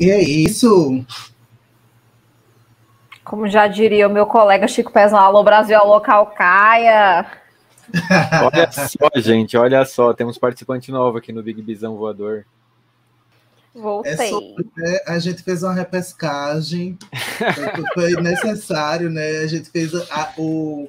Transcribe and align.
E 0.00 0.10
é 0.10 0.18
isso. 0.18 1.04
Como 3.22 3.46
já 3.46 3.66
diria 3.66 4.08
o 4.08 4.10
meu 4.10 4.24
colega 4.24 4.66
Chico 4.66 4.90
Pezão, 4.90 5.18
alô 5.18 5.44
Brasil, 5.44 5.76
alô 5.76 6.00
Calcaia. 6.00 7.30
olha 8.42 8.72
só, 8.72 9.10
gente, 9.16 9.58
olha 9.58 9.84
só, 9.84 10.14
temos 10.14 10.38
participante 10.38 10.90
novo 10.90 11.18
aqui 11.18 11.34
no 11.34 11.42
Big 11.42 11.60
Bizão 11.60 11.98
Voador. 11.98 12.46
Voltei. 13.74 14.12
É 14.12 14.28
sobre, 14.30 14.66
né, 14.74 15.00
a 15.06 15.18
gente 15.18 15.42
fez 15.42 15.62
uma 15.62 15.74
repescagem, 15.74 16.98
foi 17.92 18.12
necessário, 18.22 19.10
né? 19.10 19.38
A 19.38 19.46
gente 19.46 19.68
fez 19.68 19.94
a, 19.94 20.32
o. 20.38 20.88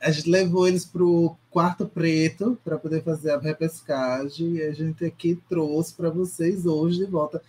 A 0.00 0.12
gente 0.12 0.30
levou 0.30 0.68
eles 0.68 0.84
para 0.84 1.02
o 1.02 1.36
quarto 1.50 1.86
preto 1.86 2.56
para 2.64 2.78
poder 2.78 3.02
fazer 3.02 3.32
a 3.32 3.38
repescagem 3.38 4.56
e 4.56 4.62
a 4.62 4.72
gente 4.72 5.04
aqui 5.04 5.42
trouxe 5.48 5.94
para 5.94 6.08
vocês 6.08 6.66
hoje 6.66 6.98
de 6.98 7.06
volta 7.06 7.42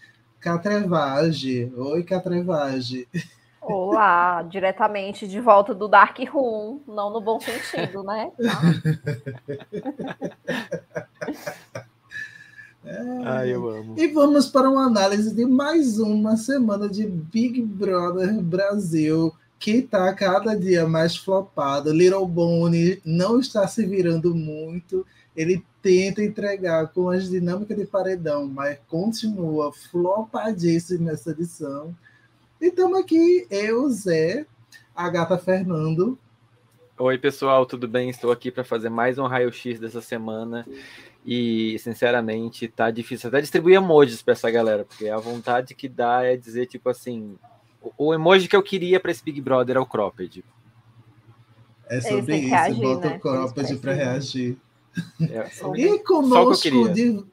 Catrevage. 0.46 1.74
Oi, 1.76 2.04
Catrevage. 2.04 3.08
Olá, 3.60 4.44
diretamente 4.48 5.28
de 5.28 5.42
volta 5.42 5.74
do 5.74 5.88
Dark 5.88 6.20
Room, 6.32 6.82
não 6.88 7.12
no 7.12 7.20
bom 7.20 7.40
sentido, 7.40 8.04
né? 8.04 8.32
É. 12.86 13.24
Ai, 13.26 13.56
eu 13.56 13.68
amo. 13.68 13.96
E 13.98 14.06
vamos 14.10 14.46
para 14.46 14.70
uma 14.70 14.86
análise 14.86 15.34
de 15.34 15.48
mais 15.48 15.98
uma 15.98 16.38
semana 16.38 16.88
de 16.88 17.08
Big 17.08 17.60
Brother 17.60 18.40
Brasil, 18.40 19.34
que 19.58 19.78
está 19.78 20.14
cada 20.14 20.56
dia 20.56 20.88
mais 20.88 21.18
flopado. 21.18 21.92
Little 21.92 22.28
Bonnie 22.28 23.02
não 23.04 23.40
está 23.40 23.68
se 23.68 23.84
virando 23.84 24.36
muito. 24.36 25.04
Ele 25.36 25.66
tenta 25.86 26.24
entregar 26.24 26.88
com 26.88 27.12
as 27.12 27.30
dinâmicas 27.30 27.78
de 27.78 27.86
paredão, 27.86 28.48
mas 28.48 28.80
continua 28.88 29.72
flopadíssimo 29.72 31.06
nessa 31.06 31.30
edição. 31.30 31.96
E 32.60 32.70
estamos 32.70 32.98
aqui, 32.98 33.46
eu, 33.52 33.88
Zé, 33.92 34.48
a 34.96 35.08
gata 35.12 35.38
Fernando. 35.38 36.18
Oi, 36.98 37.20
pessoal, 37.20 37.68
tudo 37.68 37.88
bem? 37.88 38.10
Estou 38.10 38.32
aqui 38.32 38.50
para 38.50 38.64
fazer 38.64 38.90
mais 38.90 39.20
um 39.20 39.28
raio-x 39.28 39.80
dessa 39.80 40.02
semana. 40.02 40.66
E, 41.24 41.78
sinceramente, 41.78 42.68
tá 42.68 42.90
difícil 42.90 43.28
até 43.28 43.40
distribuir 43.40 43.76
emojis 43.76 44.24
para 44.24 44.32
essa 44.32 44.50
galera, 44.50 44.86
porque 44.86 45.08
a 45.08 45.18
vontade 45.18 45.76
que 45.76 45.88
dá 45.88 46.24
é 46.24 46.36
dizer, 46.36 46.66
tipo 46.66 46.90
assim, 46.90 47.38
o, 47.96 48.12
emoji 48.12 48.48
que 48.48 48.56
eu 48.56 48.64
queria 48.64 49.00
para 49.00 49.12
esse 49.12 49.24
Big 49.24 49.40
Brother 49.40 49.78
é 49.78 49.80
o 49.80 49.86
cropped. 49.86 50.44
É 51.88 52.02
sobre 52.02 52.38
isso, 52.38 52.50
reagir, 52.50 52.82
bota 52.82 53.08
né? 53.08 53.16
o 53.18 53.20
cropped 53.20 53.78
para 53.78 53.94
reagir. 53.94 54.58
É, 55.22 55.50
e 55.78 56.00
conosco 56.00 56.90
de, 56.90 57.26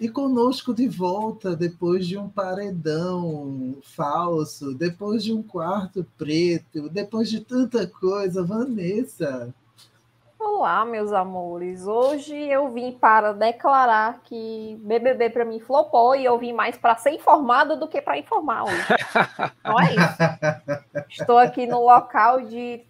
e 0.00 0.08
conosco 0.08 0.74
de 0.74 0.88
volta 0.88 1.54
depois 1.54 2.06
de 2.06 2.18
um 2.18 2.28
paredão 2.28 3.76
falso, 3.82 4.74
depois 4.74 5.22
de 5.22 5.32
um 5.32 5.42
quarto 5.42 6.04
preto, 6.18 6.88
depois 6.88 7.30
de 7.30 7.40
tanta 7.40 7.86
coisa, 7.86 8.42
Vanessa. 8.42 9.54
Olá, 10.40 10.84
meus 10.84 11.12
amores. 11.12 11.86
Hoje 11.86 12.34
eu 12.34 12.68
vim 12.72 12.90
para 12.90 13.32
declarar 13.32 14.22
que 14.24 14.76
BBB 14.82 15.30
para 15.30 15.44
mim 15.44 15.60
flopou 15.60 16.16
e 16.16 16.24
eu 16.24 16.36
vim 16.36 16.52
mais 16.52 16.76
para 16.76 16.96
ser 16.96 17.10
informado 17.10 17.76
do 17.76 17.86
que 17.86 18.02
para 18.02 18.18
informar 18.18 18.64
hoje. 18.64 18.86
Não 19.64 19.78
é 19.78 19.94
isso. 19.94 21.08
Estou 21.08 21.38
aqui 21.38 21.64
no 21.64 21.80
local 21.84 22.40
de 22.40 22.80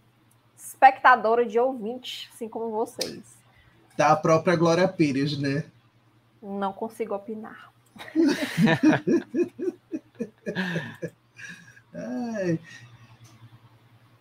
espectadora, 0.56 1.44
de 1.44 1.58
ouvinte, 1.58 2.30
assim 2.32 2.48
como 2.48 2.70
vocês. 2.70 3.41
Da 4.02 4.16
própria 4.16 4.56
Glória 4.56 4.88
Pires, 4.88 5.38
né? 5.38 5.62
Não 6.42 6.72
consigo 6.72 7.14
opinar. 7.14 7.72
Ai. 11.94 12.58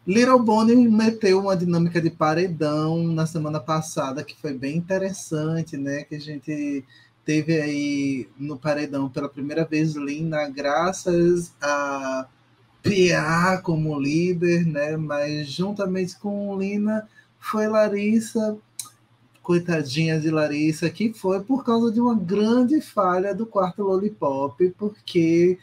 Little 0.06 0.38
Bonnie 0.38 0.88
meteu 0.88 1.40
uma 1.40 1.58
dinâmica 1.58 2.00
de 2.00 2.12
paredão 2.12 3.08
na 3.08 3.26
semana 3.26 3.60
passada 3.60 4.24
que 4.24 4.40
foi 4.40 4.54
bem 4.54 4.78
interessante, 4.78 5.76
né? 5.78 6.04
Que 6.04 6.14
a 6.14 6.20
gente 6.20 6.86
teve 7.26 7.60
aí 7.60 8.30
no 8.38 8.60
paredão 8.60 9.10
pela 9.10 9.28
primeira 9.28 9.66
vez 9.66 9.96
Lina, 9.96 10.48
graças 10.48 11.56
a 11.60 12.28
Pia 12.84 13.60
como 13.64 14.00
líder, 14.00 14.64
né? 14.64 14.96
Mas 14.96 15.48
juntamente 15.48 16.20
com 16.20 16.56
Lina 16.56 17.10
foi 17.40 17.68
Larissa, 17.68 18.60
coitadinha 19.42 20.20
de 20.20 20.30
Larissa, 20.30 20.90
que 20.90 21.14
foi 21.14 21.42
por 21.42 21.64
causa 21.64 21.92
de 21.92 22.00
uma 22.00 22.16
grande 22.16 22.80
falha 22.82 23.34
do 23.34 23.46
quarto 23.46 23.84
Lollipop, 23.84 24.70
porque 24.78 25.58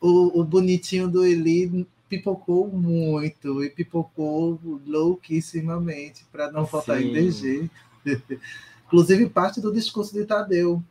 o, 0.00 0.40
o 0.40 0.44
bonitinho 0.44 1.08
do 1.08 1.24
Eli 1.24 1.86
pipocou 2.08 2.68
muito 2.68 3.64
e 3.64 3.70
pipocou 3.70 4.60
louquissimamente 4.86 6.24
para 6.30 6.50
não 6.50 6.66
faltar 6.66 7.00
em 7.00 7.12
DG. 7.12 7.70
Inclusive, 8.86 9.28
parte 9.28 9.60
do 9.60 9.72
discurso 9.72 10.12
de 10.12 10.24
Tadeu. 10.24 10.82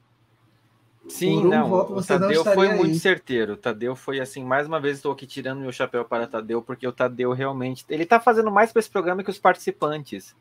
Sim, 1.07 1.39
um 1.39 1.50
não, 1.50 1.69
voto, 1.69 1.94
o 1.94 2.03
Tadeu 2.03 2.44
foi 2.44 2.69
aí. 2.69 2.78
muito 2.78 2.97
certeiro. 2.97 3.57
Tadeu 3.57 3.95
foi 3.95 4.19
assim, 4.19 4.44
mais 4.44 4.67
uma 4.67 4.79
vez 4.79 4.97
estou 4.97 5.12
aqui 5.12 5.28
tirando 5.28 5.59
meu 5.59 5.72
chapéu 5.72 6.06
para 6.06 6.25
Tadeu, 6.25 6.62
porque 6.62 6.88
o 6.88 6.94
Tadeu 6.94 7.33
realmente, 7.33 7.85
ele 7.89 8.03
está 8.03 8.19
fazendo 8.19 8.50
mais 8.50 8.72
para 8.72 8.79
esse 8.79 8.89
programa 8.89 9.23
que 9.23 9.29
os 9.29 9.38
participantes. 9.38 10.33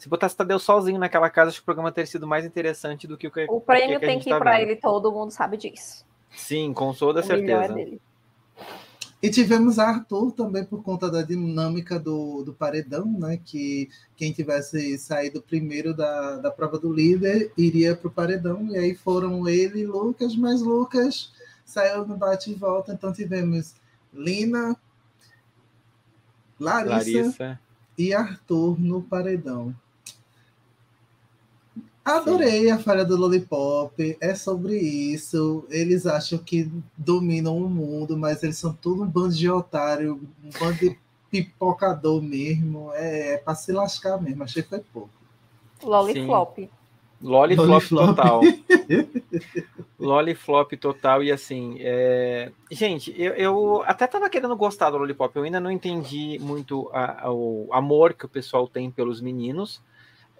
Se 0.00 0.08
botasse 0.08 0.34
Tadeu 0.34 0.58
sozinho 0.58 0.98
naquela 0.98 1.28
casa, 1.28 1.50
acho 1.50 1.58
que 1.58 1.62
o 1.62 1.66
programa 1.66 1.92
teria 1.92 2.06
sido 2.06 2.26
mais 2.26 2.46
interessante 2.46 3.06
do 3.06 3.18
que 3.18 3.26
o 3.26 3.30
que 3.30 3.44
O 3.50 3.60
prêmio 3.60 4.00
que 4.00 4.06
tem 4.06 4.18
que 4.18 4.30
ir 4.30 4.32
tá 4.32 4.38
para 4.38 4.58
ele, 4.58 4.74
todo 4.74 5.12
mundo 5.12 5.30
sabe 5.30 5.58
disso. 5.58 6.06
Sim, 6.34 6.72
com 6.72 6.94
toda 6.94 7.20
o 7.20 7.22
certeza. 7.22 7.78
É 7.78 7.98
e 9.22 9.28
tivemos 9.28 9.78
Arthur 9.78 10.32
também 10.32 10.64
por 10.64 10.82
conta 10.82 11.10
da 11.10 11.20
dinâmica 11.20 12.00
do, 12.00 12.42
do 12.42 12.54
paredão, 12.54 13.04
né? 13.04 13.38
Que 13.44 13.90
quem 14.16 14.32
tivesse 14.32 14.96
saído 14.96 15.42
primeiro 15.42 15.94
da, 15.94 16.38
da 16.38 16.50
prova 16.50 16.78
do 16.78 16.90
líder 16.90 17.52
iria 17.58 17.94
para 17.94 18.08
o 18.08 18.10
paredão. 18.10 18.68
E 18.70 18.78
aí 18.78 18.94
foram 18.94 19.46
ele 19.46 19.80
e 19.80 19.86
Lucas, 19.86 20.34
mas 20.34 20.62
Lucas 20.62 21.30
saiu 21.62 22.06
no 22.06 22.16
bate 22.16 22.52
e 22.52 22.54
volta. 22.54 22.94
Então 22.94 23.12
tivemos 23.12 23.74
Lina, 24.14 24.74
Larissa, 26.58 27.18
Larissa. 27.18 27.60
e 27.98 28.14
Arthur 28.14 28.80
no 28.80 29.02
paredão. 29.02 29.74
Adorei 32.16 32.64
Sim. 32.64 32.70
a 32.70 32.78
falha 32.78 33.04
do 33.04 33.16
Lollipop, 33.16 34.16
é 34.20 34.34
sobre 34.34 34.76
isso. 34.76 35.64
Eles 35.70 36.06
acham 36.06 36.38
que 36.38 36.70
dominam 36.96 37.56
o 37.56 37.68
mundo, 37.68 38.16
mas 38.16 38.42
eles 38.42 38.58
são 38.58 38.72
tudo 38.72 39.02
um 39.02 39.06
bando 39.06 39.34
de 39.34 39.50
otário, 39.50 40.20
um 40.44 40.50
bando 40.58 40.78
de 40.78 40.98
pipocador 41.30 42.20
mesmo. 42.20 42.90
É, 42.94 43.34
é 43.34 43.36
para 43.38 43.54
se 43.54 43.72
lascar 43.72 44.20
mesmo, 44.20 44.42
achei 44.42 44.62
que 44.62 44.68
foi 44.68 44.80
pouco. 44.80 45.10
Lollipop. 45.82 46.68
Lollipop 47.22 47.88
total. 47.88 48.40
Lollipop 49.98 50.76
total. 50.76 51.22
E 51.22 51.30
assim, 51.30 51.76
é... 51.80 52.50
gente, 52.70 53.14
eu, 53.16 53.34
eu, 53.34 53.82
até 53.86 54.06
tava 54.06 54.30
querendo 54.30 54.56
gostar 54.56 54.90
do 54.90 54.98
Lollipop. 54.98 55.36
Eu 55.36 55.44
ainda 55.44 55.60
não 55.60 55.70
entendi 55.70 56.38
muito 56.40 56.90
a, 56.92 57.26
a, 57.26 57.32
o 57.32 57.68
amor 57.72 58.14
que 58.14 58.24
o 58.24 58.28
pessoal 58.28 58.66
tem 58.66 58.90
pelos 58.90 59.20
meninos 59.20 59.80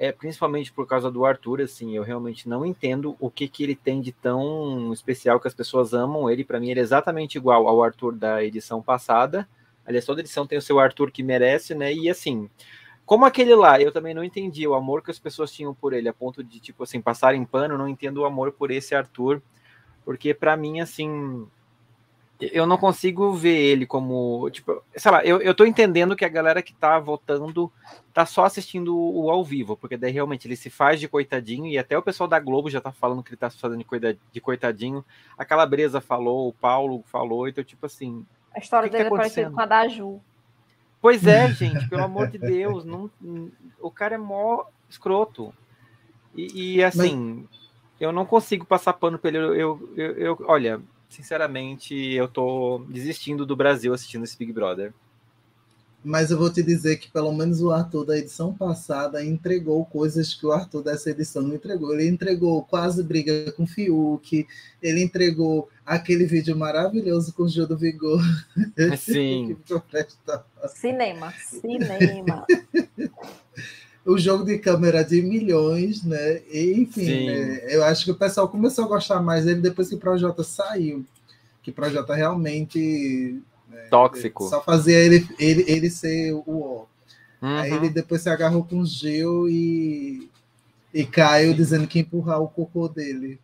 é 0.00 0.11
principalmente 0.11 0.73
por 0.73 0.87
causa 0.87 1.11
do 1.11 1.26
Arthur, 1.26 1.61
assim, 1.61 1.94
eu 1.94 2.02
realmente 2.02 2.49
não 2.49 2.64
entendo 2.64 3.14
o 3.20 3.31
que, 3.31 3.47
que 3.47 3.62
ele 3.62 3.76
tem 3.76 4.00
de 4.00 4.12
tão 4.12 4.94
especial 4.94 5.38
que 5.38 5.47
as 5.47 5.52
pessoas 5.52 5.93
amam 5.93 6.31
ele. 6.31 6.43
Para 6.43 6.58
mim, 6.58 6.70
ele 6.70 6.81
é 6.81 6.82
exatamente 6.82 7.37
igual 7.37 7.69
ao 7.69 7.82
Arthur 7.85 8.17
da 8.17 8.43
edição 8.43 8.81
passada. 8.81 9.47
Aliás, 9.85 10.06
toda 10.06 10.23
edição 10.23 10.47
tem 10.47 10.56
o 10.56 10.62
seu 10.62 10.81
Arthur 10.81 11.11
que 11.11 11.23
merece, 11.23 11.75
né? 11.75 11.93
E 11.93 12.08
assim, 12.08 12.49
como 13.05 13.26
aquele 13.26 13.55
lá, 13.55 13.79
eu 13.79 13.93
também 13.93 14.14
não 14.14 14.25
entendi 14.25 14.67
o 14.67 14.73
amor 14.73 15.02
que 15.02 15.11
as 15.11 15.19
pessoas 15.19 15.52
tinham 15.52 15.75
por 15.75 15.93
ele, 15.93 16.08
a 16.08 16.14
ponto 16.14 16.43
de, 16.43 16.61
tipo 16.61 16.82
assim, 16.82 17.02
passarem 17.02 17.44
pano, 17.44 17.76
não 17.76 17.87
entendo 17.87 18.23
o 18.23 18.25
amor 18.25 18.52
por 18.52 18.70
esse 18.70 18.94
Arthur, 18.94 19.43
porque 20.02 20.32
para 20.32 20.56
mim, 20.56 20.81
assim, 20.81 21.47
eu 22.41 22.67
não 22.67 22.79
consigo 22.79 23.35
ver 23.35 23.57
ele 23.57 23.85
como, 23.85 24.49
tipo, 24.51 24.83
sei 24.97 25.11
lá, 25.11 25.23
eu, 25.25 25.43
eu 25.43 25.55
tô 25.55 25.67
entendendo 25.67 26.17
que 26.17 26.25
a 26.25 26.29
galera 26.29 26.63
que 26.63 26.73
tá 26.73 26.99
votando 26.99 27.71
tá 28.15 28.25
só 28.25 28.45
assistindo 28.45 28.97
o, 28.97 29.31
ao 29.31 29.45
vivo, 29.45 29.77
porque 29.77 29.97
daí 29.97 30.11
realmente 30.11 30.49
ele 30.49 30.57
se 30.57 30.71
faz 30.71 30.99
de 30.99 31.07
coitadinho, 31.07 31.67
e 31.67 31.77
até 31.77 31.99
o 31.99 32.03
pessoal 32.03 32.29
da 32.29 32.41
Globo 32.41 32.71
já 32.71 32.81
tá 32.81 32.91
falando 32.91 33.23
que 33.23 33.31
ele 33.31 33.37
tá 33.37 33.51
se 33.51 33.59
fazendo 33.59 33.85
de 34.33 34.41
coitadinho. 34.41 35.05
A 35.37 35.45
Calabresa 35.45 36.01
falou, 36.01 36.49
o 36.49 36.53
Paulo 36.53 37.05
falou, 37.07 37.47
então, 37.47 37.63
tipo 37.63 37.85
assim. 37.85 38.25
A 38.55 38.59
história 38.59 38.89
que 38.89 38.97
dele 38.97 39.05
que 39.05 39.11
tá 39.11 39.17
é 39.17 39.19
parecida 39.19 39.51
com 39.51 39.61
a 39.61 39.67
da 39.67 39.87
Ju. 39.87 40.21
Pois 41.01 41.27
é, 41.27 41.49
gente, 41.53 41.89
pelo 41.89 42.05
amor 42.05 42.29
de 42.29 42.39
Deus, 42.39 42.85
não, 42.85 43.11
o 43.81 43.91
cara 43.91 44.15
é 44.15 44.19
mó 44.19 44.65
escroto. 44.89 45.53
E, 46.35 46.77
e 46.77 46.85
assim, 46.85 47.47
Mas... 47.51 47.61
eu 48.01 48.13
não 48.13 48.25
consigo 48.25 48.65
passar 48.65 48.95
pano 48.95 49.19
pra 49.19 49.29
ele. 49.29 49.39
Eu, 49.39 49.55
eu, 49.55 49.89
eu, 49.97 50.17
eu 50.17 50.45
olha, 50.47 50.81
sinceramente, 51.11 51.95
eu 51.95 52.29
tô 52.29 52.85
desistindo 52.89 53.45
do 53.45 53.57
Brasil 53.57 53.93
assistindo 53.93 54.25
esse 54.25 54.39
Big 54.39 54.53
Brother. 54.53 54.95
Mas 56.03 56.31
eu 56.31 56.39
vou 56.39 56.51
te 56.51 56.62
dizer 56.62 56.97
que 56.97 57.11
pelo 57.11 57.31
menos 57.31 57.61
o 57.61 57.71
Arthur 57.71 58.07
da 58.07 58.17
edição 58.17 58.55
passada 58.55 59.23
entregou 59.23 59.85
coisas 59.85 60.33
que 60.33 60.47
o 60.47 60.53
Arthur 60.53 60.83
dessa 60.83 61.11
edição 61.11 61.43
não 61.43 61.57
entregou. 61.57 61.93
Ele 61.93 62.09
entregou 62.09 62.62
quase 62.65 63.03
briga 63.03 63.53
com 63.53 63.67
Fiuk, 63.67 64.47
ele 64.83 65.03
entregou 65.03 65.69
aquele 65.85 66.25
vídeo 66.25 66.57
maravilhoso 66.57 67.35
com 67.35 67.43
o 67.43 67.49
Gil 67.49 67.67
do 67.67 67.77
Vigor. 67.77 68.23
Sim. 68.97 69.59
cinema, 70.75 71.35
cinema. 71.61 72.47
o 74.11 74.19
jogo 74.19 74.45
de 74.45 74.59
câmera 74.59 75.05
de 75.05 75.23
milhões, 75.23 76.03
né? 76.03 76.41
E, 76.51 76.73
enfim, 76.77 77.27
né? 77.27 77.61
eu 77.69 77.85
acho 77.85 78.05
que 78.05 78.11
o 78.11 78.17
pessoal 78.17 78.49
começou 78.49 78.85
a 78.85 78.89
gostar 78.89 79.21
mais 79.21 79.45
dele 79.45 79.61
depois 79.61 79.89
que 79.89 79.95
o 79.95 79.99
Projota 79.99 80.43
saiu. 80.43 81.05
Que 81.62 81.71
o 81.71 81.75
Projota 81.75 82.15
realmente 82.15 83.41
né? 83.69 83.87
Tóxico. 83.91 84.49
Só 84.49 84.62
fazia 84.62 84.99
ele, 84.99 85.27
ele, 85.39 85.65
ele 85.69 85.91
ser 85.91 86.33
o 86.33 86.45
ó. 86.47 86.87
Uhum. 87.43 87.57
Aí 87.57 87.73
ele 87.73 87.89
depois 87.89 88.21
se 88.21 88.29
agarrou 88.29 88.65
com 88.65 88.81
o 88.81 88.87
Gil 88.87 89.49
e, 89.49 90.29
e 90.93 91.07
Caio 91.07 91.55
dizendo 91.55 91.87
que 91.87 92.01
empurrar 92.01 92.43
o 92.43 92.49
cocô 92.49 92.89
dele. 92.89 93.39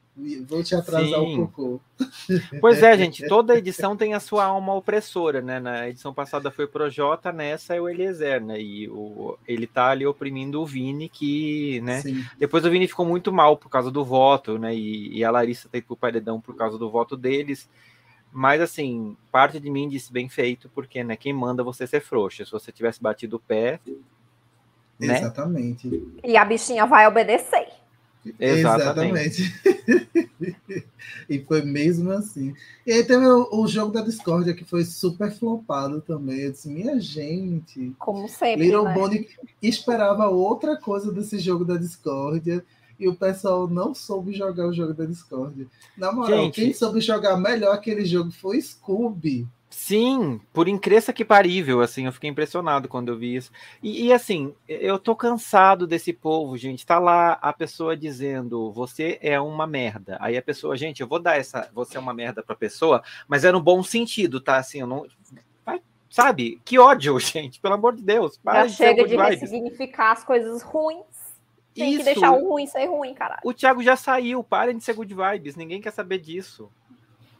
Vou 0.48 0.64
te 0.64 0.74
atrasar 0.74 1.20
Sim. 1.20 1.40
o 1.40 1.46
cocô. 1.46 1.80
Pois 2.60 2.82
é, 2.82 2.96
gente, 2.96 3.26
toda 3.28 3.56
edição 3.56 3.96
tem 3.96 4.14
a 4.14 4.20
sua 4.20 4.46
alma 4.46 4.74
opressora, 4.74 5.42
né? 5.42 5.60
Na 5.60 5.88
edição 5.88 6.12
passada 6.12 6.50
foi 6.50 6.64
o 6.64 6.68
Projota, 6.68 7.30
nessa 7.30 7.74
é 7.74 7.80
o 7.80 7.88
Eliezer, 7.88 8.42
né? 8.42 8.58
E 8.58 8.88
o, 8.88 9.36
ele 9.46 9.66
tá 9.66 9.90
ali 9.90 10.06
oprimindo 10.06 10.60
o 10.60 10.66
Vini, 10.66 11.08
que, 11.08 11.82
né? 11.82 12.00
Sim. 12.00 12.24
Depois 12.38 12.64
o 12.64 12.70
Vini 12.70 12.88
ficou 12.88 13.04
muito 13.04 13.30
mal 13.30 13.58
por 13.58 13.68
causa 13.68 13.90
do 13.90 14.02
voto, 14.02 14.58
né? 14.58 14.74
E, 14.74 15.18
e 15.18 15.22
a 15.22 15.30
Larissa 15.30 15.68
tem 15.68 15.82
pro 15.82 15.94
paredão 15.94 16.40
por 16.40 16.56
causa 16.56 16.78
do 16.78 16.90
voto 16.90 17.14
deles. 17.14 17.68
Mas, 18.32 18.60
assim, 18.60 19.16
parte 19.30 19.60
de 19.60 19.70
mim 19.70 19.88
disse 19.88 20.10
bem 20.10 20.28
feito, 20.28 20.70
porque, 20.74 21.04
né, 21.04 21.16
quem 21.16 21.32
manda 21.32 21.62
você 21.62 21.86
ser 21.86 22.00
frouxa. 22.00 22.44
Se 22.44 22.52
você 22.52 22.72
tivesse 22.72 23.02
batido 23.02 23.36
o 23.36 23.40
pé. 23.40 23.80
Né? 24.98 25.18
Exatamente. 25.18 26.02
E 26.24 26.36
a 26.38 26.44
bichinha 26.44 26.86
vai 26.86 27.06
obedecer. 27.06 27.68
Exatamente. 28.38 29.43
Exatamente. 29.43 30.87
e 31.28 31.38
foi 31.40 31.62
mesmo 31.62 32.11
assim. 32.12 32.55
E 32.87 32.93
aí 32.93 33.05
teve 33.05 33.26
o, 33.26 33.49
o, 33.52 33.67
jogo 33.67 33.93
da 33.93 34.00
Discord 34.00 34.52
que 34.55 34.64
foi 34.64 34.84
super 34.84 35.31
flopado 35.31 36.00
também. 36.00 36.40
Eu 36.40 36.52
disse, 36.52 36.69
minha 36.69 37.00
gente. 37.00 37.94
Como 37.99 38.28
sempre. 38.28 38.67
Little 38.67 38.84
né? 38.84 38.94
Bonnie 38.94 39.28
esperava 39.62 40.28
outra 40.28 40.76
coisa 40.76 41.12
desse 41.12 41.38
jogo 41.38 41.64
da 41.64 41.76
Discord 41.76 42.62
e 42.99 43.08
o 43.08 43.14
pessoal 43.14 43.69
não 43.69 43.94
soube 43.94 44.32
jogar 44.32 44.67
o 44.67 44.73
jogo 44.73 44.94
da 44.94 45.05
Discord. 45.05 45.69
Na 45.96 46.12
moral, 46.12 46.44
Gente, 46.44 46.61
quem 46.61 46.73
soube 46.73 47.00
jogar 47.00 47.37
melhor 47.37 47.75
aquele 47.75 48.05
jogo 48.05 48.31
foi 48.31 48.61
Scooby. 48.61 49.46
Sim, 49.78 50.40
por 50.55 50.69
incrível 50.69 51.12
que 51.12 51.23
parível, 51.23 51.82
assim, 51.82 52.06
eu 52.06 52.12
fiquei 52.12 52.31
impressionado 52.31 52.88
quando 52.88 53.08
eu 53.08 53.19
vi 53.19 53.37
isso. 53.37 53.52
E, 53.82 54.06
e, 54.06 54.12
assim, 54.12 54.55
eu 54.67 54.99
tô 54.99 55.14
cansado 55.14 55.87
desse 55.87 56.14
povo, 56.14 56.56
gente. 56.56 56.87
Tá 56.87 56.99
lá 56.99 57.32
a 57.43 57.52
pessoa 57.52 57.94
dizendo, 57.94 58.73
você 58.73 59.19
é 59.20 59.38
uma 59.38 59.67
merda. 59.67 60.17
Aí 60.19 60.34
a 60.34 60.40
pessoa, 60.40 60.78
gente, 60.78 61.02
eu 61.02 61.06
vou 61.06 61.20
dar 61.20 61.38
essa, 61.38 61.70
você 61.75 61.99
é 61.99 62.00
uma 62.00 62.14
merda 62.14 62.43
pra 62.43 62.56
pessoa, 62.56 63.02
mas 63.28 63.44
é 63.44 63.52
no 63.52 63.61
bom 63.61 63.82
sentido, 63.82 64.40
tá? 64.40 64.56
Assim, 64.56 64.81
eu 64.81 64.87
não. 64.87 65.06
Vai, 65.64 65.82
sabe? 66.08 66.58
Que 66.64 66.78
ódio, 66.78 67.20
gente, 67.20 67.61
pelo 67.61 67.75
amor 67.75 67.94
de 67.94 68.02
Deus. 68.02 68.40
Já 68.43 68.69
chega 68.70 69.06
de 69.06 69.14
ressignificar 69.14 70.12
as 70.12 70.25
coisas 70.25 70.62
ruins. 70.62 71.05
Tem 71.75 71.90
Isso. 71.90 71.99
que 71.99 72.05
deixar 72.14 72.32
o 72.32 72.49
ruim 72.49 72.67
ser 72.67 72.87
ruim, 72.87 73.12
caralho. 73.12 73.43
O 73.44 73.52
Thiago 73.52 73.82
já 73.82 73.94
saiu, 73.94 74.43
parem 74.43 74.78
de 74.78 74.82
ser 74.82 74.94
good 74.94 75.14
vibes, 75.14 75.55
ninguém 75.55 75.82
quer 75.82 75.93
saber 75.93 76.19
disso. 76.19 76.73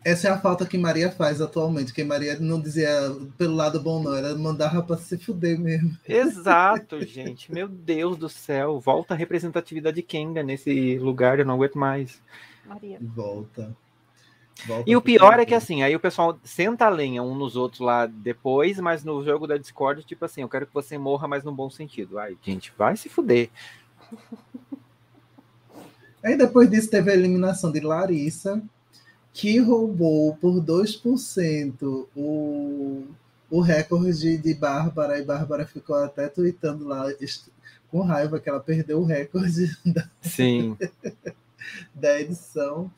Essa 0.07 0.29
é 0.29 0.31
a 0.31 0.39
falta 0.39 0.65
que 0.65 0.79
Maria 0.79 1.11
faz 1.11 1.41
atualmente, 1.41 1.93
que 1.93 2.05
Maria 2.05 2.39
não 2.39 2.61
dizia 2.61 2.89
pelo 3.37 3.57
lado 3.57 3.81
bom, 3.81 4.01
não, 4.01 4.15
ela 4.15 4.39
mandava 4.39 4.81
para 4.81 4.97
se 4.99 5.19
fuder 5.19 5.59
mesmo. 5.59 5.99
Exato, 6.07 7.05
gente. 7.05 7.53
Meu 7.53 7.67
Deus 7.67 8.17
do 8.17 8.29
céu. 8.29 8.79
Volta 8.79 9.15
a 9.15 9.17
representatividade 9.17 9.97
de 9.97 10.03
Kenga 10.03 10.45
nesse 10.45 10.97
lugar, 11.01 11.41
eu 11.41 11.45
não 11.45 11.55
aguento 11.55 11.77
mais. 11.77 12.23
Maria. 12.65 12.99
Volta. 13.03 13.77
Volta 14.65 14.89
e 14.89 14.95
o 14.95 15.03
pior 15.03 15.41
é 15.41 15.45
que 15.45 15.57
assim, 15.57 15.83
aí 15.83 15.97
o 15.97 16.01
pessoal 16.01 16.39
senta 16.45 16.87
a 16.87 16.89
lenha 16.89 17.21
um 17.21 17.35
nos 17.35 17.57
outros 17.57 17.81
lá 17.81 18.07
depois, 18.07 18.79
mas 18.79 19.03
no 19.03 19.25
jogo 19.25 19.45
da 19.45 19.57
Discord, 19.57 20.05
tipo 20.05 20.25
assim, 20.25 20.43
eu 20.43 20.49
quero 20.49 20.69
que 20.69 20.75
você 20.75 20.97
morra, 20.97 21.27
mas 21.27 21.43
no 21.43 21.51
bom 21.51 21.69
sentido. 21.69 22.17
Ai, 22.21 22.39
gente, 22.41 22.73
vai 22.79 22.97
se 22.97 23.09
fuder. 23.09 23.51
Aí 26.23 26.39
depois 26.39 26.71
disso 26.71 26.89
teve 26.91 27.11
a 27.11 27.15
eliminação 27.15 27.73
de 27.73 27.81
Larissa, 27.81 28.63
que 29.37 29.59
roubou 29.59 30.35
por 30.37 30.65
2% 30.65 32.07
o, 32.17 33.05
o 33.51 33.61
recorde 33.61 34.39
de 34.39 34.55
Bárbara, 34.55 35.19
e 35.19 35.25
Bárbara 35.25 35.67
ficou 35.67 35.95
até 35.97 36.27
tweetando 36.27 36.89
lá 36.89 37.05
com 37.91 38.01
raiva 38.01 38.41
que 38.41 38.49
ela 38.49 38.61
perdeu 38.61 38.99
o 38.99 39.05
recorde 39.05 39.77
da, 39.85 40.09
Sim. 40.23 40.75
da 41.95 42.19
edição. 42.19 42.91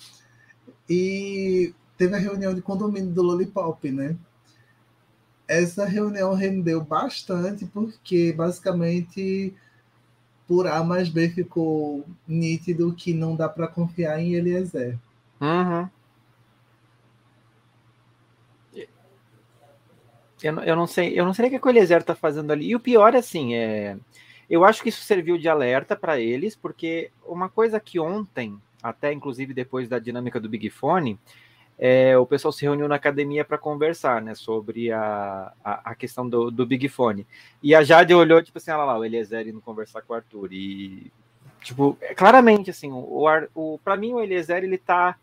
E 0.89 1.75
teve 1.97 2.15
a 2.15 2.21
reunião 2.21 2.55
de 2.55 2.63
condomínio 2.63 3.11
do 3.11 3.23
Lollipop, 3.23 3.91
né? 3.91 4.17
Essa 5.49 5.85
reunião 5.87 6.35
rendeu 6.35 6.81
bastante, 6.85 7.67
porque 7.67 8.33
basicamente 8.33 9.53
por 10.47 10.69
A 10.69 10.85
mais 10.85 11.09
B 11.09 11.31
ficou 11.31 12.07
nítido 12.29 12.95
que 12.95 13.13
não 13.13 13.35
dá 13.35 13.49
para 13.49 13.67
confiar 13.67 14.21
em 14.21 14.35
Eliezer. 14.35 14.97
Uhum. 15.41 15.98
Eu, 20.43 20.59
eu 20.61 20.77
não 20.77 20.87
sei, 20.87 21.19
eu 21.19 21.25
não 21.25 21.35
sei 21.35 21.47
o 21.47 21.51
que 21.61 21.67
o 21.67 21.71
Eliezer 21.71 22.01
está 22.01 22.15
fazendo 22.15 22.53
ali. 22.53 22.69
E 22.69 22.77
o 22.77 22.81
pior, 22.81 23.15
assim, 23.17 23.55
é, 23.55 23.97
eu 24.49 24.65
acho 24.65 24.83
que 24.83 24.89
isso 24.89 25.03
serviu 25.03 25.37
de 25.37 25.49
alerta 25.49 25.97
para 25.97 26.21
eles, 26.21 26.55
porque 26.55 27.11
uma 27.27 27.49
coisa 27.49 27.81
que 27.81 27.99
ontem, 27.99 28.59
até 28.83 29.13
inclusive 29.13 29.53
depois 29.53 29.89
da 29.89 29.99
dinâmica 29.99 30.41
do 30.41 30.49
Big 30.49 30.71
Fone, 30.71 31.19
é, 31.79 32.19
o 32.19 32.27
pessoal 32.27 32.51
se 32.51 32.63
reuniu 32.63 32.89
na 32.89 32.97
academia 32.97 33.45
para 33.45 33.57
conversar, 33.57 34.21
né, 34.21 34.35
sobre 34.35 34.91
a, 34.91 35.53
a, 35.65 35.91
a, 35.91 35.95
questão 35.95 36.29
do, 36.29 36.51
do 36.51 36.67
Big 36.67 36.89
Fone. 36.89 37.27
E 37.63 37.75
a 37.75 37.85
Jade 37.85 38.13
olhou, 38.13 38.43
tipo 38.43 38.59
assim, 38.59 38.73
olha 38.73 38.85
lá, 38.85 38.99
o 38.99 39.05
Eliezer 39.05 39.47
indo 39.47 39.61
conversar 39.61 40.03
com 40.03 40.13
o 40.13 40.17
Arthur. 40.17 40.53
E, 40.53 41.13
tipo, 41.63 41.97
é, 42.01 42.15
claramente, 42.15 42.71
assim, 42.71 42.91
o, 42.91 43.25
o, 43.55 43.79
para 43.79 43.97
mim, 43.97 44.13
o 44.13 44.21
Eliezer, 44.21 44.65
ele 44.65 44.79
tá 44.79 45.17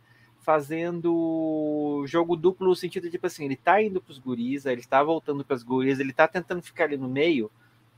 fazendo 0.46 2.06
jogo 2.08 2.36
duplo 2.36 2.68
no 2.68 2.76
sentido, 2.76 3.10
tipo 3.10 3.26
assim, 3.26 3.46
ele 3.46 3.56
tá 3.56 3.82
indo 3.82 4.00
pros 4.00 4.20
guris, 4.20 4.66
ele 4.66 4.84
tá 4.84 5.04
voltando 5.04 5.44
pras 5.44 5.64
guris, 5.64 6.00
ele 6.00 6.14
tá 6.14 6.28
tentando 6.28 6.62
ficar 6.62 6.84
ali 6.84 6.96
no 6.96 7.10
meio, 7.10 7.50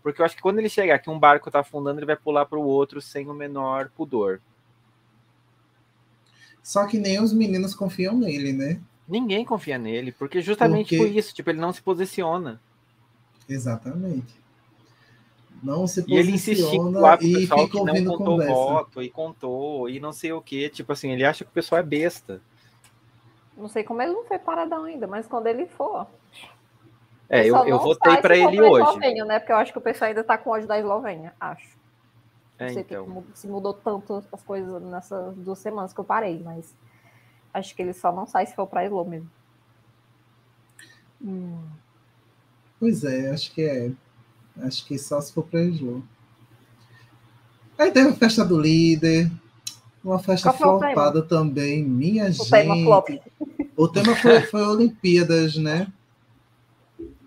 porque 0.02 0.22
eu 0.22 0.26
acho 0.26 0.36
que 0.36 0.42
quando 0.42 0.60
ele 0.60 0.70
chegar 0.70 1.00
que 1.00 1.10
um 1.10 1.20
barco 1.20 1.52
tá 1.52 1.60
afundando, 1.60 2.00
ele 2.00 2.06
vai 2.06 2.16
pular 2.16 2.46
para 2.46 2.58
o 2.58 2.66
outro 2.66 3.02
sem 3.02 3.28
o 3.30 3.34
menor 3.34 3.90
pudor. 3.90 4.40
Só 6.64 6.88
que 6.88 6.98
nem 6.98 7.22
os 7.22 7.34
meninos 7.34 7.76
confiam 7.76 8.18
nele, 8.18 8.54
né? 8.54 8.80
Ninguém 9.08 9.44
confia 9.44 9.78
nele, 9.78 10.14
porque 10.14 10.42
justamente 10.42 10.96
porque... 10.96 10.98
por 10.98 11.18
isso, 11.18 11.34
tipo, 11.34 11.50
ele 11.50 11.60
não 11.60 11.74
se 11.74 11.82
posiciona. 11.82 12.62
Exatamente. 13.48 14.34
Não 15.64 15.88
se 15.88 16.02
posiciona 16.02 16.08
e 16.08 16.20
ele 16.20 16.32
insistiu 16.32 16.92
e 17.22 17.48
fica 17.48 17.68
que 17.68 17.84
não 17.84 17.96
contou 18.06 18.26
conversa. 18.26 18.54
voto 18.54 19.02
e 19.02 19.10
contou 19.10 19.90
e 19.90 20.00
não 20.00 20.14
sei 20.14 20.32
o 20.32 20.42
que, 20.42 20.70
tipo 20.70 20.92
assim, 20.92 21.12
ele 21.12 21.26
acha 21.26 21.44
que 21.44 21.50
o 21.50 21.54
pessoal 21.54 21.80
é 21.80 21.84
besta. 21.84 22.42
Não 23.58 23.68
sei 23.68 23.84
como 23.84 24.02
ele 24.02 24.14
não 24.14 24.24
foi 24.26 24.38
paradão 24.38 24.84
ainda, 24.84 25.08
mas 25.08 25.26
quando 25.28 25.48
ele 25.48 25.66
for. 25.66 26.08
É, 27.30 27.46
eu, 27.46 27.56
eu 27.66 27.80
votei 27.80 28.18
para 28.18 28.38
ele 28.38 28.62
hoje. 28.62 28.86
Eslovênia, 28.86 29.26
né? 29.26 29.40
Porque 29.40 29.52
eu 29.52 29.58
acho 29.58 29.72
que 29.72 29.78
o 29.78 29.82
pessoal 29.82 30.10
ainda 30.10 30.24
tá 30.24 30.38
com 30.38 30.52
ódio 30.52 30.68
da 30.68 30.80
Eslovênia, 30.80 31.34
acho. 31.40 31.76
É, 32.60 32.68
não 32.68 32.74
sei 32.74 32.82
então. 32.82 33.24
se 33.34 33.48
mudou 33.48 33.74
tanto 33.74 34.24
as 34.32 34.44
coisas 34.44 34.82
nessas 34.82 35.36
duas 35.36 35.60
semanas 35.60 35.94
que 35.94 36.00
eu 36.00 36.06
parei, 36.06 36.42
mas 36.44 36.74
acho 37.54 37.76
que 37.76 37.82
ele 37.82 37.94
só 37.94 38.12
não 38.12 38.26
sai 38.26 38.46
se 38.46 38.56
for 38.56 38.68
para 38.68 38.84
Elo 38.84 39.04
mesmo. 39.04 39.30
Hum. 41.22 41.64
Pois 42.80 43.04
é, 43.04 43.32
acho 43.32 43.54
que 43.54 43.62
é. 43.64 43.92
Acho 44.62 44.86
que 44.86 44.98
só 44.98 45.20
se 45.22 45.34
for 45.34 45.44
para 45.44 45.62
Elo. 45.62 46.04
Aí 47.78 47.92
teve 47.92 48.10
a 48.10 48.14
festa 48.14 48.44
do 48.44 48.60
líder, 48.60 49.32
uma 50.04 50.20
festa 50.20 50.52
flopada 50.52 51.22
também, 51.22 51.84
minha 51.84 52.26
o 52.26 52.32
gente. 52.32 52.50
Tema 52.50 52.76
flop. 52.76 53.10
O 53.76 53.88
tema 53.88 54.16
foi, 54.16 54.42
foi 54.42 54.62
Olimpíadas, 54.64 55.56
né? 55.56 55.88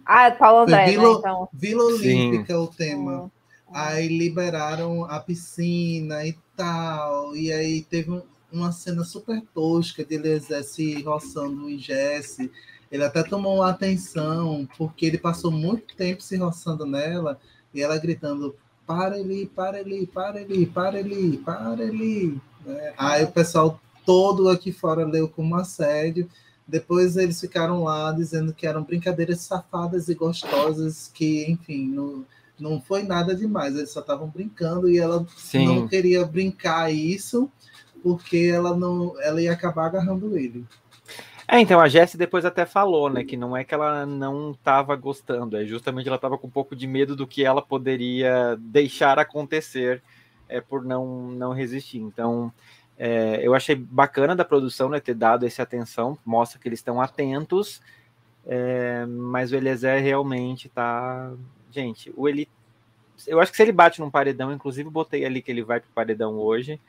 Ah, 0.04 0.24
é 0.24 0.30
Paulo 0.32 0.62
André, 0.62 0.86
Vila, 0.86 1.12
né, 1.12 1.18
então. 1.18 1.48
Vila 1.52 1.84
Olímpica 1.84 2.54
Sim. 2.54 2.60
o 2.60 2.66
tema. 2.66 3.22
Hum. 3.22 3.30
Aí 3.72 4.08
liberaram 4.08 5.04
a 5.04 5.20
piscina 5.20 6.26
e 6.26 6.36
tal. 6.56 7.36
E 7.36 7.52
aí 7.52 7.82
teve 7.82 8.20
uma 8.50 8.72
cena 8.72 9.04
super 9.04 9.40
tosca 9.54 10.04
de 10.04 10.16
Eliezer 10.16 10.64
se 10.64 11.00
roçando 11.02 11.70
em 11.70 11.78
Jesse. 11.78 12.50
Ele 12.90 13.04
até 13.04 13.22
tomou 13.22 13.56
uma 13.56 13.70
atenção, 13.70 14.68
porque 14.76 15.06
ele 15.06 15.18
passou 15.18 15.50
muito 15.50 15.94
tempo 15.94 16.22
se 16.22 16.36
roçando 16.36 16.84
nela, 16.84 17.38
e 17.72 17.80
ela 17.80 17.96
gritando: 17.98 18.56
para 18.86 19.18
ele, 19.18 19.46
para 19.46 19.80
ele, 19.80 20.06
para 20.06 20.40
ele, 20.40 20.66
para 20.66 20.98
ele, 20.98 21.38
para 21.38 21.84
ele. 21.84 22.40
Né? 22.66 22.92
Aí 22.98 23.24
o 23.24 23.30
pessoal 23.30 23.80
todo 24.04 24.48
aqui 24.48 24.72
fora 24.72 25.04
leu 25.06 25.28
como 25.28 25.54
assédio, 25.54 26.28
Depois 26.66 27.16
eles 27.16 27.40
ficaram 27.40 27.84
lá 27.84 28.12
dizendo 28.12 28.52
que 28.52 28.66
eram 28.66 28.82
brincadeiras 28.82 29.40
safadas 29.40 30.08
e 30.08 30.14
gostosas, 30.14 31.10
que, 31.12 31.48
enfim, 31.50 31.88
não, 31.88 32.24
não 32.58 32.80
foi 32.80 33.02
nada 33.02 33.34
demais. 33.34 33.76
Eles 33.76 33.90
só 33.90 34.00
estavam 34.00 34.28
brincando 34.28 34.88
e 34.88 34.98
ela 34.98 35.26
Sim. 35.36 35.66
não 35.66 35.88
queria 35.88 36.24
brincar 36.24 36.92
isso 36.92 37.50
porque 38.02 38.50
ela 38.52 38.76
não, 38.76 39.20
ela 39.20 39.42
ia 39.42 39.52
acabar 39.52 39.86
agarrando 39.86 40.36
ele. 40.36 40.64
É, 41.52 41.58
então 41.58 41.80
a 41.80 41.88
Jessie 41.88 42.16
depois 42.16 42.44
até 42.44 42.64
falou, 42.64 43.10
né, 43.10 43.24
que 43.24 43.36
não 43.36 43.56
é 43.56 43.64
que 43.64 43.74
ela 43.74 44.06
não 44.06 44.52
estava 44.52 44.94
gostando, 44.94 45.56
é 45.56 45.64
justamente 45.64 46.06
ela 46.06 46.14
estava 46.14 46.38
com 46.38 46.46
um 46.46 46.50
pouco 46.50 46.76
de 46.76 46.86
medo 46.86 47.16
do 47.16 47.26
que 47.26 47.44
ela 47.44 47.60
poderia 47.60 48.56
deixar 48.56 49.18
acontecer 49.18 50.00
é, 50.48 50.60
por 50.60 50.84
não, 50.84 51.28
não 51.32 51.52
resistir. 51.52 51.98
Então, 51.98 52.52
é, 52.96 53.40
eu 53.42 53.52
achei 53.52 53.74
bacana 53.74 54.36
da 54.36 54.44
produção 54.44 54.88
né, 54.88 55.00
ter 55.00 55.14
dado 55.14 55.44
essa 55.44 55.64
atenção, 55.64 56.16
mostra 56.24 56.60
que 56.60 56.68
eles 56.68 56.78
estão 56.78 57.00
atentos, 57.00 57.82
é, 58.46 59.04
mas 59.06 59.50
o 59.50 59.56
Eliezer 59.56 60.00
realmente 60.00 60.68
tá. 60.68 61.32
Gente, 61.72 62.12
o 62.16 62.28
Eli. 62.28 62.48
Eu 63.26 63.40
acho 63.40 63.50
que 63.50 63.56
se 63.56 63.62
ele 63.64 63.72
bate 63.72 63.98
num 63.98 64.10
paredão, 64.10 64.52
inclusive 64.52 64.88
botei 64.88 65.24
ali 65.24 65.42
que 65.42 65.50
ele 65.50 65.64
vai 65.64 65.80
pro 65.80 65.90
paredão 65.90 66.38
hoje. 66.38 66.80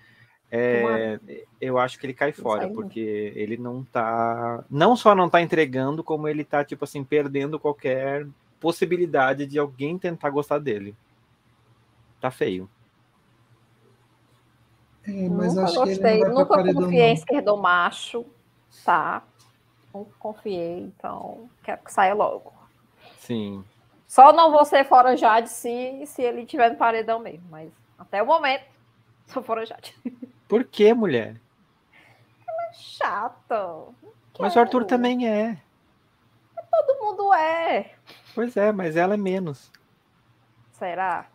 É, 0.54 1.18
eu 1.62 1.78
acho 1.78 1.98
que 1.98 2.06
ele 2.06 2.14
cai 2.14 2.34
fora, 2.34 2.68
porque 2.68 3.32
ele 3.36 3.56
não 3.56 3.86
tá. 3.86 4.66
Não 4.70 4.98
só 4.98 5.16
não 5.16 5.30
tá 5.30 5.42
entregando, 5.42 6.04
como 6.04 6.28
ele 6.28 6.44
tá, 6.44 6.66
tipo 6.66 6.84
assim, 6.84 7.06
perdendo 7.06 7.58
qualquer 7.58 8.28
possibilidade 8.60 9.46
de 9.46 9.58
alguém 9.58 9.98
tentar 9.98 10.30
gostar 10.30 10.60
dele. 10.60 10.94
Tá 12.20 12.30
feio. 12.30 12.70
É, 15.08 15.30
mas 15.30 15.56
Nunca 15.56 15.74
gostei, 15.74 16.20
nunca 16.20 16.46
confiei 16.46 17.08
em 17.08 17.14
esquerdo 17.14 17.58
macho, 17.58 18.26
tá? 18.84 19.24
Nunca 19.94 20.12
confiei, 20.20 20.80
então 20.80 21.50
quero 21.64 21.82
que 21.82 21.92
saia 21.94 22.14
logo. 22.14 22.54
Sim. 23.20 23.64
Só 24.06 24.34
não 24.34 24.52
vou 24.52 24.66
ser 24.66 24.84
fora 24.84 25.16
Jade 25.16 25.50
se, 25.50 26.06
se 26.06 26.22
ele 26.22 26.46
tiver 26.46 26.70
no 26.70 26.78
paredão 26.78 27.20
mesmo, 27.20 27.46
mas 27.50 27.72
até 27.98 28.22
o 28.22 28.26
momento 28.26 28.66
sou 29.32 29.44
fora 29.44 29.66
Jade. 29.66 29.96
Por 30.48 30.64
que, 30.64 30.94
mulher? 30.94 31.40
É 31.94 32.74
chato. 32.74 33.94
Mas 34.40 34.56
o 34.56 34.60
Arthur 34.60 34.86
também 34.86 35.28
é. 35.28 35.62
Todo 36.70 37.00
mundo 37.00 37.34
é. 37.34 37.96
Pois 38.34 38.56
é, 38.56 38.72
mas 38.72 38.96
ela 38.96 39.14
é 39.14 39.18
menos. 39.18 39.72
Será? 40.72 41.28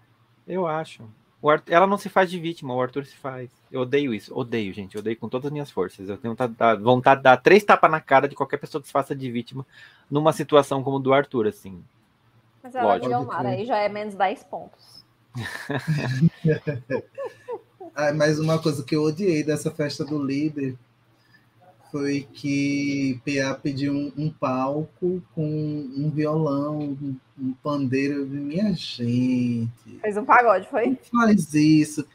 Eu 0.46 0.66
acho. 0.66 1.08
Arthur, 1.48 1.72
ela 1.72 1.86
não 1.86 1.98
se 1.98 2.08
faz 2.08 2.30
de 2.30 2.40
vítima, 2.40 2.74
o 2.74 2.80
Arthur 2.80 3.04
se 3.04 3.16
faz. 3.16 3.50
Eu 3.70 3.82
odeio 3.82 4.12
isso, 4.12 4.36
odeio, 4.36 4.72
gente, 4.72 4.96
eu 4.96 5.00
odeio 5.00 5.16
com 5.16 5.28
todas 5.28 5.46
as 5.46 5.52
minhas 5.52 5.70
forças. 5.70 6.08
Eu 6.08 6.16
tenho 6.16 6.34
vontade 6.80 7.18
de 7.18 7.22
dar 7.22 7.36
três 7.36 7.62
tapas 7.62 7.90
na 7.90 8.00
cara 8.00 8.28
de 8.28 8.34
qualquer 8.34 8.56
pessoa 8.56 8.80
que 8.80 8.88
se 8.88 8.92
faça 8.92 9.14
de 9.14 9.30
vítima 9.30 9.64
numa 10.10 10.32
situação 10.32 10.82
como 10.82 10.98
do 10.98 11.12
Arthur, 11.12 11.46
assim. 11.46 11.84
Mas 12.62 12.74
ela 12.74 12.94
Lógico. 12.94 13.08
de 13.08 13.14
Omar, 13.14 13.46
aí 13.46 13.64
já 13.64 13.78
é 13.78 13.88
menos 13.88 14.14
10 14.14 14.44
pontos. 14.44 15.04
ah, 17.96 18.12
mas 18.12 18.38
uma 18.38 18.58
coisa 18.58 18.84
que 18.84 18.94
eu 18.94 19.02
odiei 19.02 19.42
dessa 19.42 19.70
festa 19.70 20.04
do 20.04 20.22
líder 20.22 20.76
foi 21.90 22.28
que 22.30 23.18
PA 23.24 23.54
pediu 23.54 23.94
um, 23.94 24.12
um 24.18 24.30
palco 24.30 25.22
com 25.34 25.42
um 25.42 26.10
violão, 26.10 26.78
um, 26.78 27.16
um 27.40 27.52
pandeiro. 27.62 28.26
Minha 28.26 28.74
gente. 28.74 29.70
Fez 30.02 30.16
um 30.18 30.24
pagode, 30.26 30.68
foi? 30.68 30.98
Faz 31.10 31.54
isso. 31.54 32.06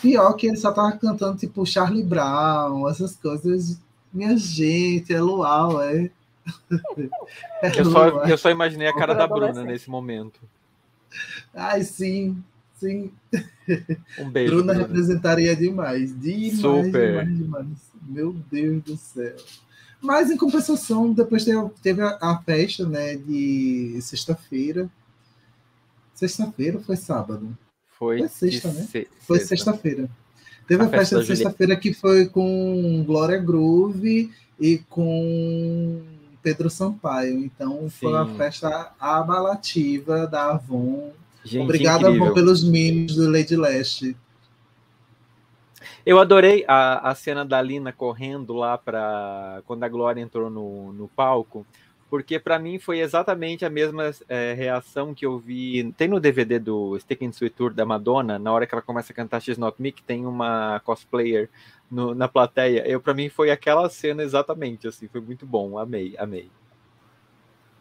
Pior 0.00 0.34
que 0.34 0.46
ele 0.46 0.56
só 0.56 0.70
tava 0.70 0.96
cantando 0.96 1.36
tipo 1.36 1.66
Charlie 1.66 2.04
Brown, 2.04 2.88
essas 2.88 3.16
coisas. 3.16 3.80
Minha 4.12 4.36
gente, 4.36 5.12
é 5.12 5.20
luau, 5.20 5.82
é. 5.82 6.10
é 7.60 7.80
eu, 7.80 7.84
só, 7.86 8.08
eu 8.24 8.38
só 8.38 8.50
imaginei 8.50 8.86
a 8.86 8.94
cara 8.94 9.14
da 9.14 9.26
Bruna 9.26 9.64
nesse 9.64 9.90
momento. 9.90 10.40
Ai, 11.52 11.82
sim, 11.82 12.40
sim. 12.78 13.10
Um 14.18 14.30
beijo. 14.30 14.54
Bruna, 14.54 14.72
Bruna. 14.72 14.86
representaria 14.86 15.54
demais. 15.54 16.18
Demais, 16.18 16.58
Super. 16.58 17.26
demais, 17.26 17.38
demais. 17.38 17.66
Meu 18.08 18.32
Deus 18.50 18.82
do 18.82 18.96
céu. 18.96 19.36
Mas, 20.00 20.30
em 20.30 20.36
compensação, 20.36 21.12
depois 21.12 21.44
teve, 21.82 22.00
a, 22.00 22.18
a, 22.20 22.38
festa 22.38 22.86
né, 22.86 23.16
de 23.16 23.98
sexta-feira. 24.00 24.88
Sexta-feira 26.14 26.78
foi 26.80 26.96
sábado? 26.96 27.56
Foi, 27.98 28.18
foi 28.18 28.28
sexta, 28.28 28.72
né? 28.72 28.86
Se, 28.90 29.08
foi 29.20 29.40
sexta-feira. 29.40 30.08
Teve 30.66 30.82
a, 30.82 30.86
a 30.86 30.88
festa, 30.88 31.16
festa 31.16 31.20
de 31.20 31.26
sexta-feira 31.26 31.76
que 31.76 31.92
foi 31.92 32.26
com 32.26 33.02
Glória 33.04 33.38
Groove 33.38 34.30
e 34.58 34.78
com 34.88 36.02
Pedro 36.42 36.70
Sampaio. 36.70 37.44
Então, 37.44 37.82
Sim. 37.82 37.90
foi 37.90 38.12
uma 38.12 38.34
festa 38.34 38.92
abalativa 38.98 40.26
da 40.26 40.52
Avon. 40.52 41.12
Gente, 41.48 41.64
Obrigado, 41.64 42.08
incrível. 42.08 42.34
Pelos 42.34 42.62
mimos 42.62 43.16
do 43.16 43.30
Lady 43.30 43.56
Leste. 43.56 44.14
Eu 46.04 46.18
adorei 46.18 46.64
a, 46.68 47.10
a 47.10 47.14
cena 47.14 47.44
da 47.44 47.60
Lina 47.60 47.92
correndo 47.92 48.52
lá 48.52 48.76
para 48.76 49.62
quando 49.66 49.84
a 49.84 49.88
Glória 49.88 50.20
entrou 50.20 50.50
no, 50.50 50.92
no 50.92 51.08
palco, 51.08 51.66
porque 52.10 52.38
para 52.38 52.58
mim 52.58 52.78
foi 52.78 53.00
exatamente 53.00 53.64
a 53.64 53.70
mesma 53.70 54.10
é, 54.28 54.52
reação 54.52 55.14
que 55.14 55.24
eu 55.24 55.38
vi. 55.38 55.90
Tem 55.96 56.08
no 56.08 56.20
DVD 56.20 56.58
do 56.58 56.98
Stick 56.98 57.22
and 57.22 57.30
Sweet 57.30 57.54
Tour 57.54 57.72
da 57.72 57.86
Madonna, 57.86 58.38
na 58.38 58.52
hora 58.52 58.66
que 58.66 58.74
ela 58.74 58.82
começa 58.82 59.12
a 59.12 59.16
cantar 59.16 59.40
X 59.40 59.56
Not 59.56 59.80
Me, 59.80 59.90
que 59.90 60.02
tem 60.02 60.26
uma 60.26 60.80
cosplayer 60.80 61.48
no, 61.90 62.14
na 62.14 62.28
plateia. 62.28 62.86
Eu 62.86 63.00
para 63.00 63.14
mim 63.14 63.28
foi 63.30 63.50
aquela 63.50 63.88
cena 63.88 64.22
exatamente, 64.22 64.86
assim, 64.86 65.08
foi 65.08 65.20
muito 65.20 65.46
bom, 65.46 65.78
amei, 65.78 66.14
amei. 66.18 66.50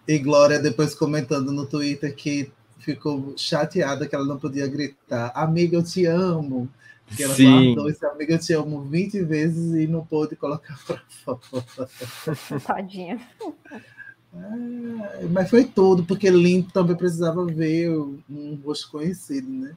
E 0.07 0.17
Glória 0.19 0.57
depois 0.57 0.95
comentando 0.95 1.51
no 1.51 1.65
Twitter 1.65 2.15
que 2.15 2.49
ficou 2.79 3.33
chateada 3.37 4.07
que 4.07 4.15
ela 4.15 4.25
não 4.25 4.37
podia 4.37 4.67
gritar: 4.67 5.31
"Amiga, 5.35 5.77
eu 5.77 5.83
te 5.83 6.05
amo". 6.05 6.69
Porque 7.07 7.23
ela 7.23 7.33
Sim. 7.35 7.73
guardou 7.73 7.89
esse 7.89 8.05
amigo 8.05 8.33
eu 8.33 8.39
te 8.39 8.53
amo 8.53 8.81
20 8.81 9.23
vezes 9.23 9.73
e 9.75 9.87
não 9.87 10.05
pôde 10.05 10.35
colocar 10.35 10.77
para 10.85 11.01
fora. 11.07 11.89
Tadinha. 12.65 13.19
É, 14.33 15.25
mas 15.31 15.49
foi 15.49 15.63
tudo, 15.63 16.03
porque 16.03 16.29
Limpo 16.29 16.71
também 16.71 16.95
precisava 16.95 17.45
ver 17.45 17.89
um 17.89 18.59
rosto 18.63 18.91
conhecido, 18.91 19.49
né? 19.49 19.75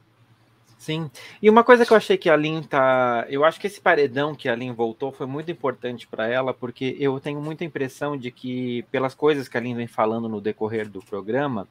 Sim. 0.77 1.11
E 1.43 1.51
uma 1.51 1.63
coisa 1.63 1.85
que 1.85 1.93
eu 1.93 1.97
achei 1.97 2.17
que 2.17 2.31
a 2.31 2.37
Lin 2.37 2.63
tá. 2.63 3.27
Eu 3.29 3.45
acho 3.45 3.61
que 3.61 3.67
esse 3.67 3.79
paredão 3.79 4.35
que 4.35 4.49
a 4.49 4.55
Lin 4.55 4.73
voltou 4.73 5.13
foi 5.13 5.27
muito 5.27 5.51
importante 5.51 6.07
para 6.07 6.27
ela, 6.27 6.55
porque 6.55 6.97
eu 6.99 7.21
tenho 7.21 7.39
muita 7.41 7.65
impressão 7.65 8.17
de 8.17 8.31
que, 8.31 8.83
pelas 8.91 9.15
coisas 9.15 9.47
que 9.47 9.59
a 9.59 9.61
Lin 9.61 9.75
vem 9.75 9.87
falando 9.87 10.27
no 10.27 10.41
decorrer 10.41 10.89
do 10.89 11.01
programa, 11.01 11.69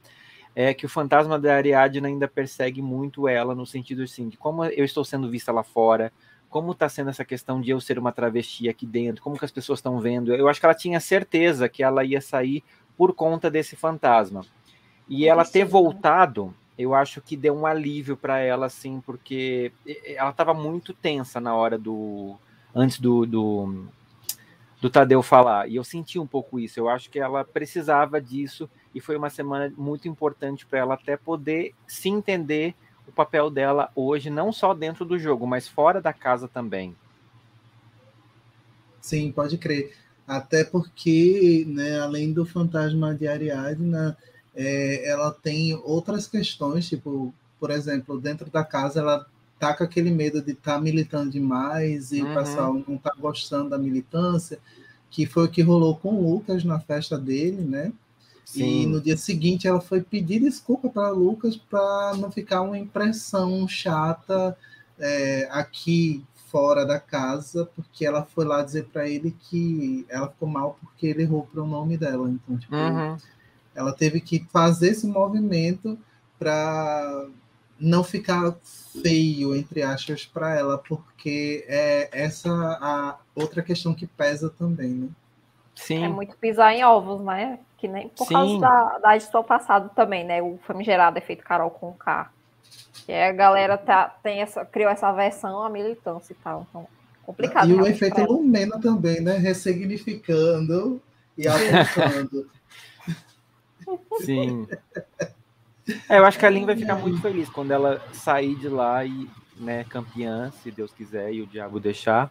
é 0.56 0.74
que 0.74 0.86
o 0.86 0.90
fantasma 0.90 1.40
da 1.40 1.56
Ariadne 1.56 2.08
ainda 2.08 2.28
persegue 2.28 2.82
muito 2.82 3.28
ela, 3.28 3.56
no 3.56 3.66
sentido 3.66 4.04
assim, 4.04 4.28
de 4.30 4.38
como 4.38 4.66
eu 4.66 4.84
estou 4.84 5.06
sendo 5.06 5.30
vista 5.30 5.52
lá 5.52 5.64
fora, 5.64 6.12
como 6.50 6.72
está 6.72 6.90
sendo 6.90 7.10
essa 7.10 7.24
questão 7.24 7.62
de 7.62 7.70
eu 7.70 7.80
ser 7.80 8.00
uma 8.00 8.12
travesti 8.12 8.68
aqui 8.68 8.86
dentro, 8.86 9.22
como 9.24 9.38
que 9.38 9.46
as 9.46 9.52
pessoas 9.52 9.80
estão 9.80 10.00
vendo. 10.00 10.34
Eu 10.34 10.48
acho 10.50 10.60
que 10.60 10.66
ela 10.66 10.76
tinha 10.76 11.00
certeza 11.00 11.70
que 11.70 11.84
ela 11.84 12.04
ia 12.04 12.20
sair 12.20 12.64
por 12.98 13.14
conta 13.14 13.50
desse 13.50 13.76
fantasma. 13.76 14.44
E 15.08 15.28
ela 15.28 15.46
ter 15.46 15.60
né? 15.60 15.66
voltado, 15.66 16.54
eu 16.78 16.94
acho 16.94 17.22
que 17.22 17.38
deu 17.38 17.56
um 17.56 17.66
alívio 17.66 18.18
para 18.18 18.40
ela, 18.40 18.66
assim, 18.66 19.02
porque 19.02 19.72
ela 20.06 20.32
estava 20.32 20.54
muito 20.54 20.94
tensa 20.94 21.40
na 21.40 21.56
hora 21.56 21.78
do. 21.78 22.36
antes 22.76 23.00
do, 23.00 23.26
do, 23.26 23.86
do 24.82 24.90
Tadeu 24.90 25.22
falar. 25.22 25.70
E 25.70 25.76
eu 25.76 25.84
senti 25.84 26.18
um 26.18 26.28
pouco 26.28 26.60
isso. 26.60 26.80
Eu 26.80 26.90
acho 26.90 27.10
que 27.10 27.20
ela 27.20 27.44
precisava 27.44 28.20
disso 28.20 28.70
e 28.94 29.00
foi 29.00 29.16
uma 29.16 29.30
semana 29.30 29.72
muito 29.78 30.08
importante 30.08 30.66
para 30.66 30.80
ela 30.80 30.94
até 30.96 31.16
poder 31.16 31.74
se 31.88 32.10
entender 32.10 32.74
o 33.08 33.12
papel 33.12 33.50
dela 33.50 33.92
hoje, 33.96 34.30
não 34.30 34.52
só 34.52 34.74
dentro 34.74 35.06
do 35.06 35.18
jogo, 35.18 35.46
mas 35.48 35.68
fora 35.68 36.02
da 36.02 36.14
casa 36.14 36.48
também. 36.48 36.96
Sim, 39.02 39.32
pode 39.32 39.58
crer. 39.58 39.94
Até 40.28 40.64
porque, 40.64 41.66
né, 41.68 42.00
além 42.00 42.32
do 42.32 42.46
fantasma 42.46 43.16
de 43.16 43.28
Ariadna, 43.28 44.16
é, 44.56 45.10
ela 45.10 45.32
tem 45.32 45.74
outras 45.84 46.28
questões, 46.28 46.88
tipo, 46.88 47.34
por 47.60 47.72
exemplo, 47.72 48.20
dentro 48.20 48.50
da 48.50 48.64
casa 48.64 49.00
ela 49.00 49.26
tá 49.58 49.74
com 49.74 49.84
aquele 49.84 50.12
medo 50.12 50.42
de 50.42 50.52
estar 50.52 50.76
tá 50.76 50.82
militando 50.82 51.32
demais 51.32 52.12
e 52.12 52.22
uhum. 52.22 52.32
o 52.32 52.36
pessoal 52.36 52.84
não 52.88 52.98
tá 52.98 53.14
gostando 53.20 53.70
da 53.70 53.78
militância, 53.78 54.60
que 55.10 55.26
foi 55.26 55.46
o 55.46 55.50
que 55.50 55.62
rolou 55.62 55.98
com 55.98 56.16
o 56.16 56.34
Lucas 56.34 56.64
na 56.64 56.80
festa 56.80 57.18
dele, 57.18 57.62
né? 57.62 57.92
Sim. 58.50 58.82
E 58.82 58.86
no 58.88 59.00
dia 59.00 59.16
seguinte 59.16 59.68
ela 59.68 59.80
foi 59.80 60.02
pedir 60.02 60.40
desculpa 60.40 60.90
para 60.90 61.12
Lucas 61.12 61.56
para 61.56 62.16
não 62.18 62.32
ficar 62.32 62.62
uma 62.62 62.80
impressão 62.80 63.68
chata 63.68 64.58
é, 64.98 65.48
aqui 65.52 66.26
fora 66.48 66.84
da 66.84 67.00
casa, 67.00 67.70
porque 67.76 68.04
ela 68.04 68.26
foi 68.26 68.46
lá 68.46 68.64
dizer 68.64 68.86
para 68.86 69.08
ele 69.08 69.38
que 69.40 70.04
ela 70.10 70.28
ficou 70.30 70.50
mal 70.50 70.80
porque 70.82 71.06
ele 71.06 71.22
errou 71.22 71.48
o 71.54 71.64
nome 71.64 71.96
dela. 71.96 72.28
Então, 72.28 72.58
tipo, 72.58 72.76
uhum. 72.76 73.18
ela 73.76 73.94
teve 73.94 74.20
que 74.20 74.44
fazer 74.52 74.90
esse 74.90 75.06
movimento 75.06 75.96
para 76.40 77.28
não 77.80 78.04
ficar 78.04 78.58
feio, 79.04 79.56
entre 79.56 79.84
aspas, 79.84 80.26
para 80.26 80.56
ela, 80.56 80.80
porque 80.80 81.64
é 81.68 82.10
essa 82.12 82.50
a 82.50 83.20
outra 83.36 83.62
questão 83.62 83.94
que 83.94 84.08
pesa 84.08 84.50
também, 84.50 84.90
né? 84.90 85.10
Sim. 85.80 86.04
É 86.04 86.08
muito 86.10 86.36
pisar 86.38 86.74
em 86.74 86.84
ovos, 86.84 87.22
né? 87.22 87.60
Que 87.78 87.88
nem 87.88 88.10
por 88.10 88.28
Sim. 88.28 88.34
causa 88.34 88.60
da, 88.60 88.98
da 89.00 89.16
edição 89.16 89.44
passada 89.44 89.90
também, 89.90 90.26
né? 90.26 90.42
O 90.42 90.60
famigerado 90.68 91.18
efeito 91.18 91.44
Carol 91.44 91.72
com 91.72 91.94
K. 91.94 92.30
Que 93.06 93.14
a 93.14 93.32
galera 93.32 93.78
tá, 93.78 94.14
tem 94.22 94.42
essa, 94.42 94.66
criou 94.66 94.92
essa 94.92 95.12
versão 95.14 95.64
a 95.64 95.70
militância 95.70 96.34
e 96.34 96.36
tal. 96.36 96.68
Então, 96.70 96.88
complicado. 97.24 97.70
E 97.70 97.74
o 97.74 97.88
efeito. 97.88 98.22
Lumena 98.22 98.80
também, 98.80 99.22
né? 99.22 99.38
Ressignificando 99.38 101.02
e 101.38 101.48
apontando. 101.48 102.50
Sim. 104.20 104.68
É, 106.10 106.20
eu 106.20 106.26
acho 106.26 106.38
que 106.38 106.46
a 106.46 106.50
Lin 106.50 106.66
vai 106.66 106.76
ficar 106.76 106.96
muito 106.96 107.22
feliz 107.22 107.50
quando 107.50 107.72
ela 107.72 108.02
sair 108.12 108.56
de 108.56 108.68
lá 108.68 109.04
e, 109.06 109.28
né, 109.58 109.86
campeã, 109.86 110.52
se 110.62 110.70
Deus 110.70 110.94
quiser 110.94 111.34
e 111.34 111.42
o 111.42 111.48
diabo 111.48 111.80
deixar. 111.80 112.30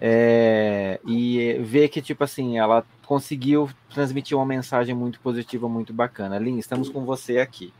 É, 0.00 1.00
e 1.06 1.54
ver 1.60 1.88
que, 1.88 2.02
tipo 2.02 2.22
assim, 2.22 2.58
ela 2.58 2.84
conseguiu 3.06 3.70
transmitir 3.92 4.36
uma 4.36 4.44
mensagem 4.46 4.94
muito 4.94 5.18
positiva, 5.20 5.68
muito 5.68 5.92
bacana. 5.92 6.38
Lin, 6.38 6.58
estamos 6.58 6.88
com 6.88 7.04
você 7.04 7.38
aqui. 7.38 7.72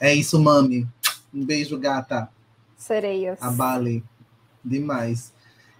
é 0.00 0.14
isso, 0.14 0.40
mami. 0.40 0.86
Um 1.32 1.44
beijo, 1.44 1.78
gata. 1.78 2.28
Sereias. 2.76 3.40
A 3.42 3.50
Bali. 3.50 4.02
Demais. 4.64 5.32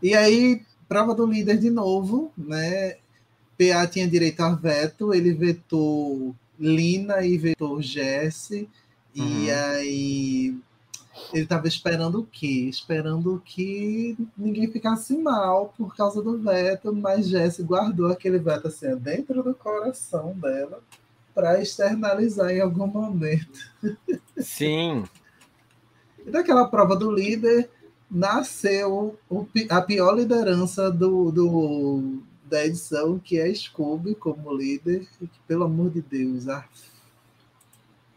E 0.02 0.14
aí, 0.14 0.62
prova 0.88 1.14
do 1.14 1.26
líder 1.26 1.58
de 1.58 1.70
novo, 1.70 2.30
né? 2.36 2.96
PA 3.58 3.86
tinha 3.88 4.06
direito 4.06 4.40
a 4.40 4.54
veto, 4.54 5.12
ele 5.12 5.32
vetou 5.32 6.34
Lina 6.58 7.22
e 7.24 7.36
vetou 7.36 7.82
Jesse. 7.82 8.68
E 9.14 9.20
Uhum. 9.20 9.48
aí 9.74 10.56
ele 11.32 11.42
estava 11.42 11.66
esperando 11.68 12.20
o 12.20 12.26
quê? 12.26 12.66
Esperando 12.68 13.40
que 13.44 14.16
ninguém 14.36 14.70
ficasse 14.70 15.16
mal 15.16 15.72
por 15.76 15.94
causa 15.96 16.22
do 16.22 16.38
veto, 16.38 16.92
mas 16.92 17.28
Jesse 17.28 17.62
guardou 17.62 18.10
aquele 18.10 18.38
veto 18.38 18.68
assim, 18.68 18.96
dentro 18.96 19.42
do 19.42 19.54
coração 19.54 20.32
dela 20.38 20.80
para 21.34 21.60
externalizar 21.60 22.50
em 22.50 22.60
algum 22.60 22.86
momento. 22.86 23.70
Sim, 24.38 25.04
E 26.26 26.30
daquela 26.30 26.68
prova 26.68 26.94
do 26.96 27.10
líder 27.10 27.70
nasceu 28.10 29.18
o 29.30 29.46
a 29.70 29.80
pior 29.80 30.14
liderança 30.16 30.90
do, 30.90 31.30
do- 31.30 32.22
da 32.44 32.64
edição, 32.66 33.18
que 33.18 33.38
é 33.38 33.52
Scooby 33.54 34.14
como 34.14 34.54
líder, 34.54 35.06
e 35.20 35.26
que, 35.26 35.38
pelo 35.46 35.64
amor 35.64 35.90
de 35.90 36.00
Deus, 36.02 36.48
ah, 36.48 36.64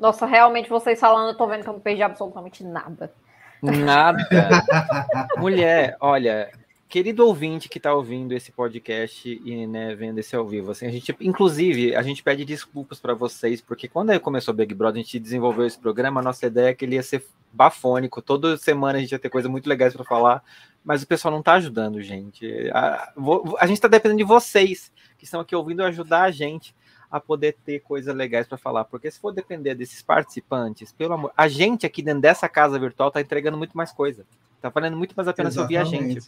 Nossa, 0.01 0.25
realmente 0.25 0.67
vocês 0.67 0.99
falando, 0.99 1.27
eu 1.27 1.37
tô 1.37 1.45
vendo 1.45 1.61
que 1.61 1.69
eu 1.69 1.73
não 1.73 1.79
perdi 1.79 2.01
absolutamente 2.01 2.63
nada. 2.63 3.13
nada. 3.61 4.17
Mulher, 5.37 5.95
olha, 6.01 6.51
querido 6.89 7.23
ouvinte 7.27 7.69
que 7.69 7.77
está 7.77 7.93
ouvindo 7.93 8.33
esse 8.33 8.51
podcast 8.51 9.29
e 9.29 9.67
né, 9.67 9.93
vendo 9.93 10.17
esse 10.17 10.35
ao 10.35 10.47
vivo, 10.47 10.71
assim, 10.71 10.87
a 10.87 10.91
gente, 10.91 11.15
inclusive, 11.21 11.95
a 11.95 12.01
gente 12.01 12.23
pede 12.23 12.43
desculpas 12.43 12.99
para 12.99 13.13
vocês, 13.13 13.61
porque 13.61 13.87
quando 13.87 14.19
começou 14.19 14.55
o 14.55 14.57
Big 14.57 14.73
Brother, 14.73 14.99
a 14.99 15.03
gente 15.03 15.19
desenvolveu 15.19 15.67
esse 15.67 15.77
programa, 15.77 16.19
a 16.19 16.23
nossa 16.23 16.47
ideia 16.47 16.69
é 16.69 16.73
que 16.73 16.83
ele 16.83 16.95
ia 16.95 17.03
ser 17.03 17.23
bafônico, 17.53 18.23
toda 18.23 18.57
semana 18.57 18.97
a 18.97 19.01
gente 19.01 19.11
ia 19.11 19.19
ter 19.19 19.29
coisa 19.29 19.47
muito 19.47 19.69
legais 19.69 19.93
para 19.93 20.03
falar, 20.03 20.43
mas 20.83 21.03
o 21.03 21.07
pessoal 21.07 21.31
não 21.31 21.41
está 21.41 21.53
ajudando, 21.53 22.01
gente. 22.01 22.71
A, 22.73 23.13
a 23.59 23.67
gente 23.67 23.77
está 23.77 23.87
dependendo 23.87 24.17
de 24.17 24.23
vocês 24.23 24.91
que 25.15 25.25
estão 25.25 25.41
aqui 25.41 25.55
ouvindo 25.55 25.83
ajudar 25.83 26.23
a 26.23 26.31
gente 26.31 26.73
a 27.11 27.19
poder 27.19 27.57
ter 27.65 27.81
coisas 27.81 28.15
legais 28.15 28.47
para 28.47 28.57
falar, 28.57 28.85
porque 28.85 29.11
se 29.11 29.19
for 29.19 29.33
depender 29.33 29.75
desses 29.75 30.01
participantes, 30.01 30.93
pelo 30.93 31.13
amor, 31.13 31.33
a 31.35 31.47
gente 31.49 31.85
aqui 31.85 32.01
dentro 32.01 32.21
dessa 32.21 32.47
casa 32.47 32.79
virtual 32.79 33.09
está 33.09 33.19
entregando 33.19 33.57
muito 33.57 33.75
mais 33.75 33.91
coisa. 33.91 34.25
Tá 34.61 34.69
valendo 34.69 34.95
muito 34.95 35.13
mais 35.13 35.27
a 35.27 35.33
pena 35.33 35.51
se 35.51 35.59
ouvir 35.59 35.77
a 35.77 35.83
gente. 35.83 36.21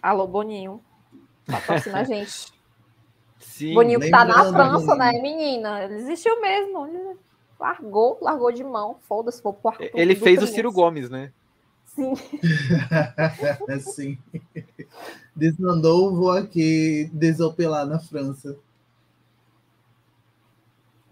Alô, 0.00 0.26
Boninho. 0.26 0.80
Patrocina 1.46 2.00
a 2.00 2.04
gente. 2.04 2.52
Sim, 3.38 3.74
Boninho 3.74 3.98
que 3.98 4.10
tá 4.10 4.24
na 4.24 4.52
França, 4.52 4.94
né, 4.94 5.12
menina? 5.12 5.82
Ele 5.82 5.96
desistiu 5.96 6.40
mesmo. 6.40 6.86
Ele 6.86 7.16
largou, 7.58 8.18
largou 8.20 8.52
de 8.52 8.62
mão. 8.62 8.98
Foda-se, 9.00 9.42
vou 9.42 9.52
pro 9.52 9.70
Arthur 9.70 9.90
ele 9.94 10.14
fez 10.14 10.42
o. 10.42 10.46
Ciro 10.46 10.70
Gomes, 10.70 11.10
né? 11.10 11.32
Sim. 11.86 12.12
assim, 13.74 14.18
desandou, 15.34 16.14
vou 16.14 16.30
aqui 16.30 17.10
desopilar 17.12 17.86
na 17.86 17.98
França. 17.98 18.56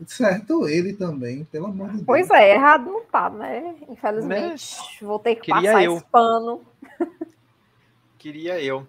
Certo, 0.06 0.68
ele 0.68 0.92
também, 0.92 1.44
pelo 1.44 1.66
amor 1.66 1.88
de 1.88 1.94
Deus. 1.94 2.06
Pois 2.06 2.30
é, 2.30 2.54
errado 2.54 2.86
não 2.86 3.04
tá, 3.04 3.30
né? 3.30 3.76
Infelizmente, 3.88 4.76
vou 5.00 5.18
ter 5.18 5.36
que 5.36 5.52
Queria 5.52 5.72
passar 5.72 5.84
eu. 5.84 5.96
esse 5.96 6.04
pano. 6.06 6.60
Queria 8.18 8.60
eu. 8.60 8.86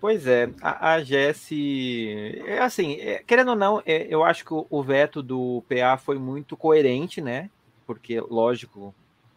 Pois 0.00 0.26
é, 0.26 0.50
a, 0.60 0.94
a 0.94 1.04
Jessie, 1.04 2.42
é 2.44 2.58
assim, 2.58 2.94
é, 2.94 3.22
querendo 3.24 3.50
ou 3.50 3.56
não, 3.56 3.80
é, 3.86 4.08
eu 4.10 4.24
acho 4.24 4.44
que 4.44 4.52
o, 4.52 4.66
o 4.68 4.82
veto 4.82 5.22
do 5.22 5.62
PA 5.68 5.96
foi 5.96 6.18
muito 6.18 6.56
coerente, 6.56 7.20
né? 7.20 7.48
Porque, 7.86 8.20
lógico, 8.20 8.92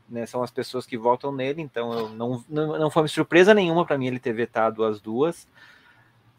né, 0.09 0.25
são 0.25 0.41
as 0.41 0.49
pessoas 0.49 0.87
que 0.87 0.97
votam 0.97 1.31
nele, 1.31 1.61
então 1.61 1.93
eu 1.93 2.09
não, 2.09 2.43
não, 2.49 2.79
não 2.79 2.89
foi 2.89 3.03
uma 3.03 3.07
surpresa 3.07 3.53
nenhuma 3.53 3.85
para 3.85 3.97
mim 3.97 4.07
ele 4.07 4.19
ter 4.19 4.33
vetado 4.33 4.83
as 4.83 4.99
duas. 4.99 5.47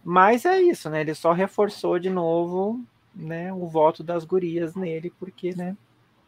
Mas 0.02 0.44
é 0.44 0.60
isso, 0.60 0.90
né? 0.90 1.02
Ele 1.02 1.14
só 1.14 1.32
reforçou 1.32 2.00
de 2.00 2.10
novo 2.10 2.80
né, 3.16 3.52
o 3.52 3.66
voto 3.66 4.04
das 4.04 4.24
gurias 4.24 4.74
nele, 4.74 5.10
porque, 5.18 5.54
né? 5.56 5.76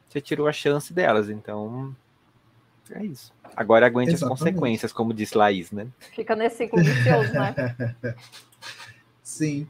Você 0.08 0.20
tirou 0.20 0.48
a 0.48 0.52
chance 0.52 0.92
delas, 0.92 1.28
então. 1.28 1.94
É 2.90 3.04
isso. 3.04 3.30
Agora 3.54 3.86
aguente 3.86 4.14
as 4.14 4.22
Exatamente. 4.22 4.38
consequências, 4.40 4.92
como 4.92 5.12
disse 5.12 5.36
Laís, 5.36 5.70
né? 5.70 5.86
Fica 6.14 6.34
nesse 6.34 6.56
ciclo 6.56 6.82
vicioso, 6.82 7.32
né? 7.34 7.54
Sim. 9.22 9.66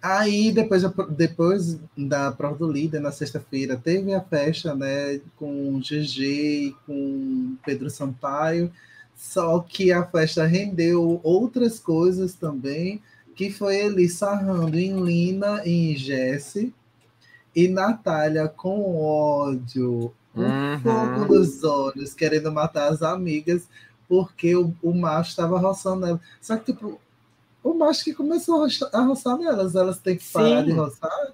Aí, 0.00 0.52
depois, 0.52 0.82
da- 0.82 1.04
depois 1.08 1.80
da 1.96 2.30
prova 2.30 2.56
do 2.58 2.70
líder, 2.70 3.00
na 3.00 3.10
sexta-feira, 3.10 3.76
teve 3.76 4.14
a 4.14 4.20
festa, 4.20 4.74
né, 4.74 5.20
com 5.36 5.80
GG 5.80 6.22
e 6.68 6.76
com 6.86 7.56
Pedro 7.64 7.90
Sampaio, 7.90 8.70
só 9.16 9.58
que 9.60 9.90
a 9.90 10.04
festa 10.04 10.46
rendeu 10.46 11.20
outras 11.24 11.80
coisas 11.80 12.34
também, 12.34 13.02
que 13.36 13.50
foi 13.50 13.76
ele 13.76 14.08
sarrando 14.08 14.76
em 14.78 14.98
Lina 15.00 15.62
e 15.64 15.92
em 15.92 15.96
Jesse, 15.96 16.74
e 17.54 17.68
Natália 17.68 18.48
com 18.48 18.96
ódio, 19.00 20.12
um 20.34 20.42
Uhum. 20.42 20.78
fogo 20.80 21.34
nos 21.34 21.62
olhos, 21.62 22.12
querendo 22.14 22.50
matar 22.50 22.90
as 22.92 23.02
amigas, 23.02 23.68
porque 24.08 24.54
o, 24.56 24.74
o 24.82 24.92
macho 24.92 25.30
estava 25.30 25.58
roçando 25.58 26.06
ela. 26.06 26.20
Só 26.40 26.56
que, 26.56 26.72
tipo, 26.72 27.00
o 27.62 27.74
macho 27.74 28.04
que 28.04 28.12
começou 28.14 28.56
a 28.56 28.58
roçar, 28.64 28.90
a 28.92 29.00
roçar 29.02 29.38
nelas, 29.38 29.74
elas 29.74 29.98
têm 29.98 30.16
que 30.16 30.24
parar 30.32 30.60
Sim. 30.60 30.64
de 30.66 30.72
roçar. 30.72 31.32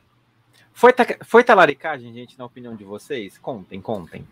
Foi, 0.72 0.92
ta- 0.92 1.18
foi 1.24 1.42
talaricagem, 1.44 2.12
gente, 2.12 2.38
na 2.38 2.44
opinião 2.44 2.74
de 2.76 2.84
vocês? 2.84 3.38
Contem, 3.38 3.80
contem. 3.80 4.26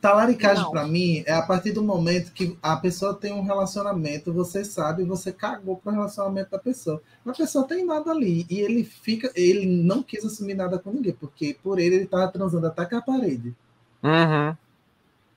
Talaricagem, 0.00 0.70
para 0.70 0.86
mim, 0.86 1.22
é 1.26 1.32
a 1.32 1.42
partir 1.42 1.72
do 1.72 1.82
momento 1.82 2.32
que 2.32 2.56
a 2.62 2.74
pessoa 2.76 3.12
tem 3.12 3.32
um 3.32 3.42
relacionamento, 3.42 4.32
você 4.32 4.64
sabe, 4.64 5.04
você 5.04 5.30
cagou 5.30 5.76
pro 5.76 5.92
relacionamento 5.92 6.50
da 6.50 6.58
pessoa. 6.58 7.02
A 7.26 7.32
pessoa 7.32 7.66
tem 7.66 7.84
nada 7.84 8.10
ali, 8.10 8.46
e 8.48 8.60
ele 8.60 8.82
fica, 8.82 9.30
ele 9.34 9.66
não 9.66 10.02
quis 10.02 10.24
assumir 10.24 10.54
nada 10.54 10.78
com 10.78 10.90
ninguém, 10.90 11.12
porque 11.12 11.54
por 11.62 11.78
ele 11.78 11.96
ele 11.96 12.06
tava 12.06 12.32
transando 12.32 12.66
até 12.66 12.86
com 12.86 12.96
a 12.96 13.02
parede. 13.02 13.54
Uhum. 14.02 14.56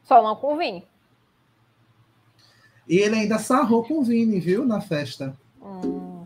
Só 0.03 0.23
não 0.23 0.35
com 0.37 0.53
o 0.53 0.57
Vini. 0.57 0.87
E 2.87 2.97
ele 2.97 3.15
ainda 3.15 3.39
sarrou 3.39 3.83
com 3.83 3.99
o 3.99 4.03
Vini, 4.03 4.39
viu, 4.39 4.65
na 4.65 4.79
festa. 4.79 5.35
Hum, 5.61 6.25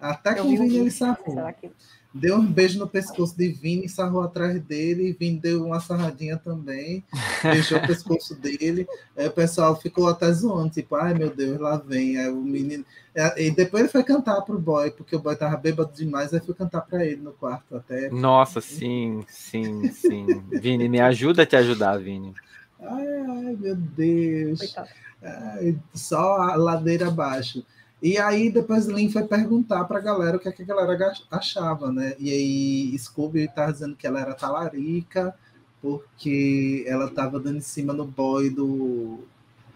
Até 0.00 0.32
eu 0.32 0.42
com 0.42 0.48
o 0.48 0.50
vi 0.50 0.56
Vini 0.56 0.76
ele 0.78 0.90
sarrou. 0.90 1.34
Será 1.34 1.52
que... 1.52 1.70
Deu 2.18 2.36
um 2.36 2.46
beijo 2.46 2.78
no 2.78 2.88
pescoço 2.88 3.36
de 3.36 3.48
Vini, 3.48 3.88
sarrou 3.88 4.22
atrás 4.22 4.58
dele, 4.62 5.16
Vini 5.18 5.38
deu 5.38 5.64
uma 5.66 5.80
sarradinha 5.80 6.38
também, 6.38 7.04
beijou 7.42 7.78
o 7.78 7.86
pescoço 7.86 8.34
dele. 8.34 8.86
Aí 9.16 9.26
o 9.26 9.30
pessoal 9.30 9.78
ficou 9.78 10.08
até 10.08 10.32
zoando, 10.32 10.70
tipo, 10.70 10.96
ai 10.96 11.12
meu 11.12 11.28
Deus, 11.28 11.60
lá 11.60 11.76
vem. 11.76 12.18
Aí 12.18 12.30
o 12.30 12.36
menino. 12.36 12.84
É, 13.14 13.44
E 13.44 13.50
depois 13.50 13.82
ele 13.82 13.92
foi 13.92 14.02
cantar 14.02 14.40
pro 14.42 14.58
boy, 14.58 14.90
porque 14.90 15.14
o 15.14 15.18
boy 15.18 15.36
tava 15.36 15.56
bêbado 15.56 15.92
demais, 15.94 16.32
aí 16.32 16.40
foi 16.40 16.54
cantar 16.54 16.80
pra 16.82 17.04
ele 17.04 17.20
no 17.20 17.32
quarto 17.32 17.76
até. 17.76 18.08
Nossa, 18.08 18.60
sim, 18.60 19.22
sim, 19.28 19.90
sim. 19.92 20.42
Vini, 20.50 20.88
me 20.88 21.00
ajuda 21.00 21.42
a 21.42 21.46
te 21.46 21.56
ajudar, 21.56 21.98
Vini. 21.98 22.32
Ai, 22.80 23.06
ai, 23.06 23.56
meu 23.58 23.76
Deus. 23.76 24.74
Ai, 25.22 25.76
só 25.94 26.36
a 26.36 26.56
ladeira 26.56 27.08
abaixo. 27.08 27.62
E 28.02 28.18
aí 28.18 28.50
depois 28.50 28.86
Lin 28.86 29.10
foi 29.10 29.24
perguntar 29.24 29.84
pra 29.84 30.00
galera 30.00 30.36
o 30.36 30.40
que, 30.40 30.48
é 30.48 30.52
que 30.52 30.62
a 30.62 30.66
galera 30.66 30.94
ga- 30.96 31.14
achava, 31.30 31.90
né? 31.90 32.14
E 32.18 32.30
aí 32.30 32.98
Scooby 32.98 33.48
tava 33.54 33.72
dizendo 33.72 33.96
que 33.96 34.06
ela 34.06 34.20
era 34.20 34.34
talarica, 34.34 35.34
porque 35.80 36.84
ela 36.86 37.10
tava 37.10 37.40
dando 37.40 37.58
em 37.58 37.60
cima 37.62 37.92
no 37.92 38.04
boy 38.04 38.50
do, 38.50 39.20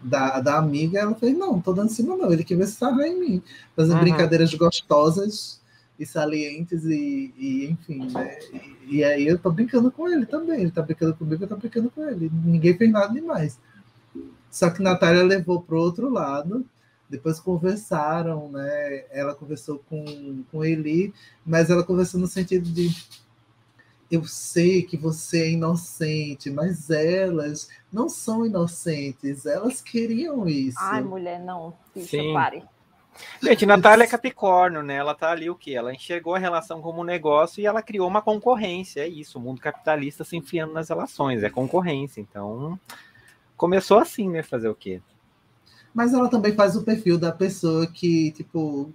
da, 0.01 0.39
da 0.39 0.57
amiga. 0.57 0.99
Ela 0.99 1.15
fez, 1.15 1.35
não, 1.37 1.53
não 1.53 1.61
tô 1.61 1.73
dando 1.73 1.89
em 1.89 1.93
cima 1.93 2.15
não, 2.15 2.31
ele 2.31 2.43
que 2.43 2.55
veio 2.55 2.67
se 2.67 2.75
sarrar 2.75 3.07
em 3.07 3.19
mim. 3.19 3.43
Fazendo 3.75 3.95
Uhum. 3.95 4.01
brincadeiras 4.01 4.53
gostosas 4.53 5.59
e 5.99 6.05
salientes 6.05 6.83
e, 6.85 7.33
e 7.37 7.65
enfim, 7.71 8.07
né? 8.11 8.37
E, 8.87 8.97
e 8.97 9.03
aí 9.03 9.27
eu 9.27 9.37
tô 9.39 9.51
brincando 9.51 9.91
com 9.91 10.07
ele 10.07 10.25
também. 10.27 10.61
Ele 10.61 10.71
tá 10.71 10.81
brincando 10.83 11.15
comigo, 11.15 11.43
eu 11.43 11.47
tô 11.47 11.55
brincando 11.55 11.89
com 11.89 12.07
ele. 12.07 12.29
Ninguém 12.45 12.77
fez 12.77 12.91
nada 12.91 13.11
demais. 13.13 13.57
Só 14.49 14.69
que 14.69 14.81
Natália 14.83 15.23
levou 15.23 15.61
pro 15.61 15.79
outro 15.79 16.09
lado, 16.09 16.65
depois 17.11 17.39
conversaram, 17.39 18.49
né? 18.49 19.05
Ela 19.11 19.35
conversou 19.35 19.79
com, 19.89 20.43
com 20.49 20.63
Eli, 20.63 21.13
mas 21.45 21.69
ela 21.69 21.83
conversou 21.83 22.19
no 22.19 22.27
sentido 22.27 22.71
de 22.71 22.89
eu 24.09 24.23
sei 24.25 24.83
que 24.83 24.97
você 24.97 25.43
é 25.43 25.51
inocente, 25.51 26.49
mas 26.49 26.89
elas 26.89 27.69
não 27.91 28.09
são 28.09 28.45
inocentes, 28.45 29.45
elas 29.45 29.81
queriam 29.81 30.47
isso. 30.47 30.77
Ai, 30.79 31.03
mulher, 31.03 31.39
não. 31.39 31.73
Bicha, 31.93 32.17
Sim. 32.17 32.33
pare. 32.33 32.63
Gente, 33.41 33.65
Natália 33.65 34.05
é 34.05 34.07
Capricórnio, 34.07 34.81
né? 34.81 34.95
Ela 34.95 35.13
tá 35.13 35.31
ali 35.31 35.49
o 35.49 35.55
quê? 35.55 35.71
Ela 35.71 35.93
enxergou 35.93 36.33
a 36.33 36.39
relação 36.39 36.81
como 36.81 37.01
um 37.01 37.05
negócio 37.05 37.61
e 37.61 37.65
ela 37.65 37.81
criou 37.81 38.07
uma 38.07 38.21
concorrência. 38.21 39.01
É 39.01 39.07
isso, 39.07 39.37
o 39.37 39.41
mundo 39.41 39.61
capitalista 39.61 40.23
se 40.23 40.37
enfiando 40.37 40.73
nas 40.73 40.89
relações, 40.89 41.43
é 41.43 41.49
concorrência. 41.49 42.21
Então, 42.21 42.79
começou 43.57 43.99
assim, 43.99 44.29
né? 44.29 44.41
Fazer 44.43 44.69
o 44.69 44.75
quê? 44.75 45.01
Mas 45.93 46.13
ela 46.13 46.29
também 46.29 46.53
faz 46.53 46.75
o 46.75 46.83
perfil 46.83 47.17
da 47.17 47.31
pessoa 47.31 47.85
que, 47.87 48.31
tipo, 48.31 48.91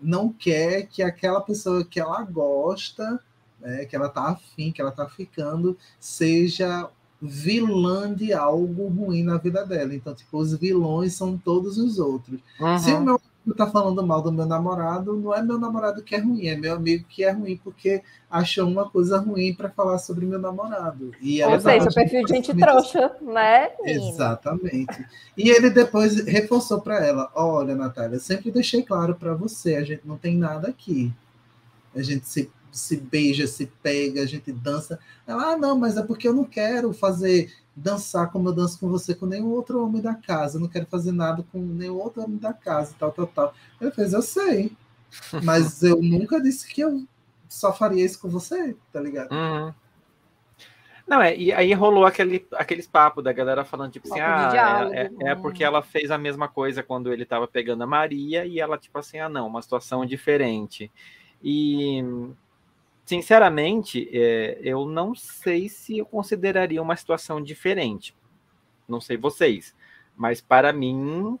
não 0.00 0.32
quer 0.32 0.86
que 0.86 1.02
aquela 1.02 1.40
pessoa 1.40 1.84
que 1.84 2.00
ela 2.00 2.22
gosta, 2.22 3.20
né, 3.60 3.84
que 3.84 3.94
ela 3.94 4.08
tá 4.08 4.30
afim, 4.30 4.72
que 4.72 4.80
ela 4.80 4.90
tá 4.90 5.08
ficando, 5.08 5.76
seja 5.98 6.88
vilã 7.20 8.14
de 8.14 8.32
algo 8.32 8.88
ruim 8.88 9.22
na 9.22 9.36
vida 9.36 9.66
dela. 9.66 9.94
Então, 9.94 10.14
tipo, 10.14 10.38
os 10.38 10.54
vilões 10.54 11.14
são 11.14 11.36
todos 11.36 11.76
os 11.76 11.98
outros. 11.98 12.40
Uhum. 12.60 12.78
Se 12.78 12.92
o 12.92 13.00
meu 13.00 13.20
amigo 13.48 13.54
tá 13.54 13.66
falando 13.66 14.06
mal 14.06 14.22
do 14.22 14.32
meu 14.32 14.46
namorado, 14.46 15.16
não 15.16 15.34
é 15.34 15.42
meu 15.42 15.58
namorado 15.58 16.02
que 16.02 16.14
é 16.14 16.18
ruim, 16.18 16.46
é 16.46 16.56
meu 16.56 16.74
amigo 16.74 17.04
que 17.08 17.24
é 17.24 17.30
ruim 17.30 17.58
porque 17.62 18.02
achou 18.30 18.68
uma 18.68 18.88
coisa 18.88 19.18
ruim 19.18 19.54
para 19.54 19.70
falar 19.70 19.98
sobre 19.98 20.26
meu 20.26 20.38
namorado. 20.38 21.12
E 21.20 21.42
Ou 21.42 21.58
seja, 21.60 21.88
o 21.88 21.94
perfil 21.94 22.24
de 22.24 22.34
gente 22.34 22.54
trouxa, 22.54 23.16
né? 23.22 23.70
Exatamente. 23.84 25.06
E 25.36 25.48
ele 25.48 25.70
depois 25.70 26.24
reforçou 26.26 26.80
para 26.80 27.04
ela: 27.04 27.30
olha, 27.34 27.74
Natália, 27.74 28.16
eu 28.16 28.20
sempre 28.20 28.50
deixei 28.50 28.82
claro 28.82 29.14
para 29.14 29.34
você, 29.34 29.76
a 29.76 29.84
gente 29.84 30.02
não 30.04 30.18
tem 30.18 30.36
nada 30.36 30.68
aqui. 30.68 31.12
A 31.94 32.02
gente 32.02 32.28
se 32.28 32.50
se 32.70 32.96
beija, 32.96 33.46
se 33.46 33.66
pega, 33.82 34.22
a 34.22 34.26
gente 34.26 34.52
dança. 34.52 35.00
Ela, 35.26 35.52
ah, 35.52 35.56
não, 35.56 35.76
mas 35.76 35.96
é 35.96 36.02
porque 36.02 36.28
eu 36.28 36.34
não 36.34 36.44
quero 36.44 36.92
fazer 36.92 37.50
dançar 37.78 38.30
como 38.30 38.48
eu 38.48 38.52
danço 38.52 38.78
com 38.78 38.88
você 38.88 39.14
com 39.14 39.26
nenhum 39.26 39.50
outro 39.50 39.82
homem 39.82 40.02
da 40.02 40.14
casa, 40.14 40.56
eu 40.56 40.60
não 40.60 40.68
quero 40.68 40.86
fazer 40.86 41.12
nada 41.12 41.44
com 41.50 41.58
nenhum 41.58 41.96
outro 41.96 42.22
homem 42.22 42.38
da 42.38 42.52
casa, 42.52 42.94
tal, 42.98 43.12
tal, 43.12 43.26
tal. 43.26 43.54
Ele 43.80 43.90
fez, 43.90 44.12
eu 44.12 44.22
sei, 44.22 44.76
mas 45.42 45.82
eu 45.82 46.02
nunca 46.02 46.40
disse 46.40 46.66
que 46.68 46.80
eu 46.80 47.04
só 47.48 47.72
faria 47.72 48.04
isso 48.04 48.20
com 48.20 48.28
você, 48.28 48.76
tá 48.92 49.00
ligado? 49.00 49.32
Uhum. 49.32 49.72
Não, 51.06 51.22
é, 51.22 51.34
e 51.34 51.50
aí 51.50 51.72
rolou 51.72 52.04
aquele, 52.04 52.46
aqueles 52.52 52.86
papos 52.86 53.24
da 53.24 53.32
galera 53.32 53.64
falando, 53.64 53.92
tipo 53.92 54.06
assim, 54.08 54.20
ah, 54.20 54.48
diálogo, 54.48 54.94
é, 54.94 55.10
é, 55.22 55.28
é, 55.30 55.34
porque 55.34 55.64
ela 55.64 55.80
fez 55.80 56.10
a 56.10 56.18
mesma 56.18 56.48
coisa 56.48 56.82
quando 56.82 57.10
ele 57.10 57.24
tava 57.24 57.48
pegando 57.48 57.82
a 57.82 57.86
Maria, 57.86 58.44
e 58.44 58.60
ela, 58.60 58.76
tipo 58.76 58.98
assim, 58.98 59.18
ah, 59.18 59.28
não, 59.28 59.46
uma 59.46 59.62
situação 59.62 60.04
diferente. 60.04 60.92
E 61.42 62.04
sinceramente, 63.08 64.06
é, 64.12 64.58
eu 64.62 64.84
não 64.84 65.14
sei 65.14 65.66
se 65.66 65.96
eu 65.96 66.04
consideraria 66.04 66.82
uma 66.82 66.94
situação 66.94 67.42
diferente. 67.42 68.14
Não 68.86 69.00
sei 69.00 69.16
vocês, 69.16 69.74
mas 70.14 70.42
para 70.42 70.74
mim, 70.74 71.38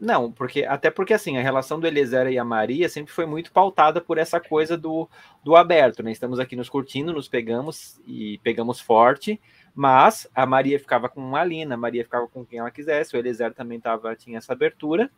não, 0.00 0.32
porque 0.32 0.64
até 0.64 0.90
porque 0.90 1.12
assim, 1.12 1.36
a 1.36 1.42
relação 1.42 1.78
do 1.78 1.86
Eliezer 1.86 2.26
e 2.28 2.38
a 2.38 2.44
Maria 2.44 2.88
sempre 2.88 3.12
foi 3.12 3.26
muito 3.26 3.52
pautada 3.52 4.00
por 4.00 4.16
essa 4.16 4.40
coisa 4.40 4.74
do, 4.74 5.06
do 5.44 5.54
aberto, 5.56 6.02
né? 6.02 6.10
Estamos 6.10 6.40
aqui 6.40 6.56
nos 6.56 6.70
curtindo, 6.70 7.12
nos 7.12 7.28
pegamos 7.28 8.00
e 8.06 8.38
pegamos 8.42 8.80
forte, 8.80 9.38
mas 9.74 10.26
a 10.34 10.46
Maria 10.46 10.80
ficava 10.80 11.06
com 11.06 11.36
a 11.36 11.40
Alina, 11.40 11.74
a 11.74 11.78
Maria 11.78 12.02
ficava 12.02 12.26
com 12.26 12.46
quem 12.46 12.60
ela 12.60 12.70
quisesse, 12.70 13.14
o 13.14 13.18
Eliezer 13.18 13.52
também 13.52 13.78
tava, 13.78 14.16
tinha 14.16 14.38
essa 14.38 14.54
abertura. 14.54 15.10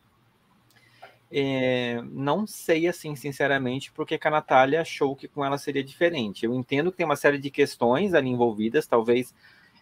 É, 1.30 2.00
não 2.12 2.46
sei, 2.46 2.86
assim, 2.86 3.16
sinceramente, 3.16 3.90
porque 3.92 4.18
a 4.22 4.30
Natália 4.30 4.80
achou 4.80 5.16
que 5.16 5.26
com 5.26 5.44
ela 5.44 5.58
seria 5.58 5.82
diferente. 5.82 6.44
Eu 6.44 6.54
entendo 6.54 6.90
que 6.90 6.98
tem 6.98 7.06
uma 7.06 7.16
série 7.16 7.38
de 7.38 7.50
questões 7.50 8.14
ali 8.14 8.28
envolvidas, 8.28 8.86
talvez. 8.86 9.34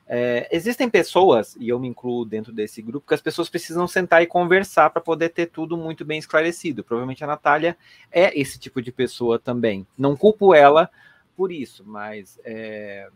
É, 0.07 0.49
existem 0.51 0.91
pessoas, 0.91 1.57
e 1.59 1.69
eu 1.69 1.79
me 1.79 1.89
incluo 1.89 2.25
dentro 2.25 2.53
desse 2.53 2.83
grupo, 2.83 3.07
que 3.07 3.15
as 3.15 3.21
pessoas 3.21 3.49
precisam 3.49 3.87
sentar 3.87 4.23
e 4.23 4.27
conversar 4.27 4.91
para 4.91 5.01
poder 5.01 5.31
ter 5.31 5.47
tudo 5.47 5.77
muito 5.77 6.05
bem 6.05 6.19
esclarecido. 6.19 6.83
Provavelmente 6.83 7.23
a 7.23 7.27
Natália 7.27 7.77
é 8.11 8.39
esse 8.39 8.59
tipo 8.59 8.83
de 8.83 8.93
pessoa 8.93 9.39
também. 9.39 9.87
Não 9.97 10.17
culpo 10.17 10.55
ela 10.55 10.91
por 11.37 11.53
isso, 11.53 11.85
mas 11.87 12.39
é, 12.45 13.09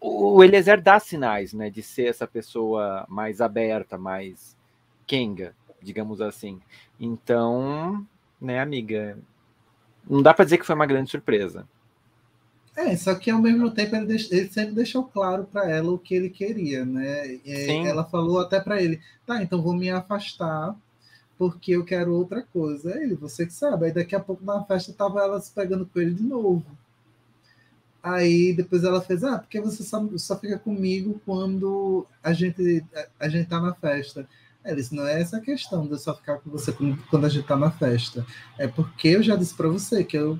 o 0.00 0.42
Eliezer 0.42 0.82
dá 0.82 0.98
sinais 0.98 1.52
né, 1.52 1.70
de 1.70 1.82
ser 1.82 2.06
essa 2.06 2.26
pessoa 2.26 3.04
mais 3.08 3.40
aberta, 3.40 3.96
mais 3.96 4.56
kenga 5.06 5.54
digamos 5.84 6.20
assim. 6.20 6.60
Então, 6.98 8.06
né, 8.40 8.60
amiga, 8.60 9.18
não 10.08 10.22
dá 10.22 10.34
para 10.34 10.44
dizer 10.44 10.58
que 10.58 10.66
foi 10.66 10.74
uma 10.74 10.86
grande 10.86 11.10
surpresa. 11.10 11.66
É, 12.76 12.96
só 12.96 13.14
que 13.14 13.30
ao 13.30 13.40
mesmo 13.40 13.70
tempo 13.70 13.94
ele, 13.94 14.06
deix... 14.06 14.30
ele 14.32 14.48
sempre 14.48 14.74
deixou 14.74 15.04
claro 15.04 15.44
para 15.44 15.70
ela 15.70 15.92
o 15.92 15.98
que 15.98 16.14
ele 16.14 16.28
queria, 16.28 16.84
né? 16.84 17.38
E 17.44 17.70
ela 17.86 18.04
falou 18.04 18.40
até 18.40 18.60
para 18.60 18.82
ele: 18.82 19.00
tá, 19.24 19.42
então 19.42 19.62
vou 19.62 19.74
me 19.74 19.90
afastar 19.90 20.76
porque 21.38 21.72
eu 21.72 21.84
quero 21.84 22.14
outra 22.14 22.42
coisa. 22.42 23.00
Ele, 23.00 23.14
você 23.14 23.46
que 23.46 23.52
sabe. 23.52 23.86
Aí 23.86 23.92
daqui 23.92 24.14
a 24.14 24.20
pouco 24.20 24.44
na 24.44 24.64
festa 24.64 24.92
tava 24.92 25.20
ela 25.20 25.40
se 25.40 25.52
pegando 25.52 25.86
com 25.86 26.00
ele 26.00 26.14
de 26.14 26.24
novo. 26.24 26.64
Aí 28.02 28.52
depois 28.52 28.82
ela 28.82 29.00
fez: 29.00 29.22
ah, 29.22 29.38
porque 29.38 29.60
você 29.60 29.82
só, 29.84 30.04
só 30.16 30.38
fica 30.38 30.58
comigo 30.58 31.20
quando 31.24 32.06
a 32.22 32.32
gente, 32.32 32.84
a, 32.94 33.26
a 33.26 33.28
gente 33.28 33.48
tá 33.48 33.60
na 33.60 33.74
festa. 33.74 34.28
Ela 34.64 34.76
disse, 34.76 34.94
não 34.94 35.06
é 35.06 35.20
essa 35.20 35.40
questão 35.40 35.86
de 35.86 35.92
eu 35.92 35.98
só 35.98 36.14
ficar 36.14 36.38
com 36.38 36.50
você 36.50 36.74
quando 37.10 37.26
a 37.26 37.28
gente 37.28 37.46
tá 37.46 37.56
na 37.56 37.70
festa. 37.70 38.24
É 38.58 38.66
porque 38.66 39.08
eu 39.08 39.22
já 39.22 39.36
disse 39.36 39.54
para 39.54 39.68
você 39.68 40.02
que 40.02 40.16
eu 40.16 40.38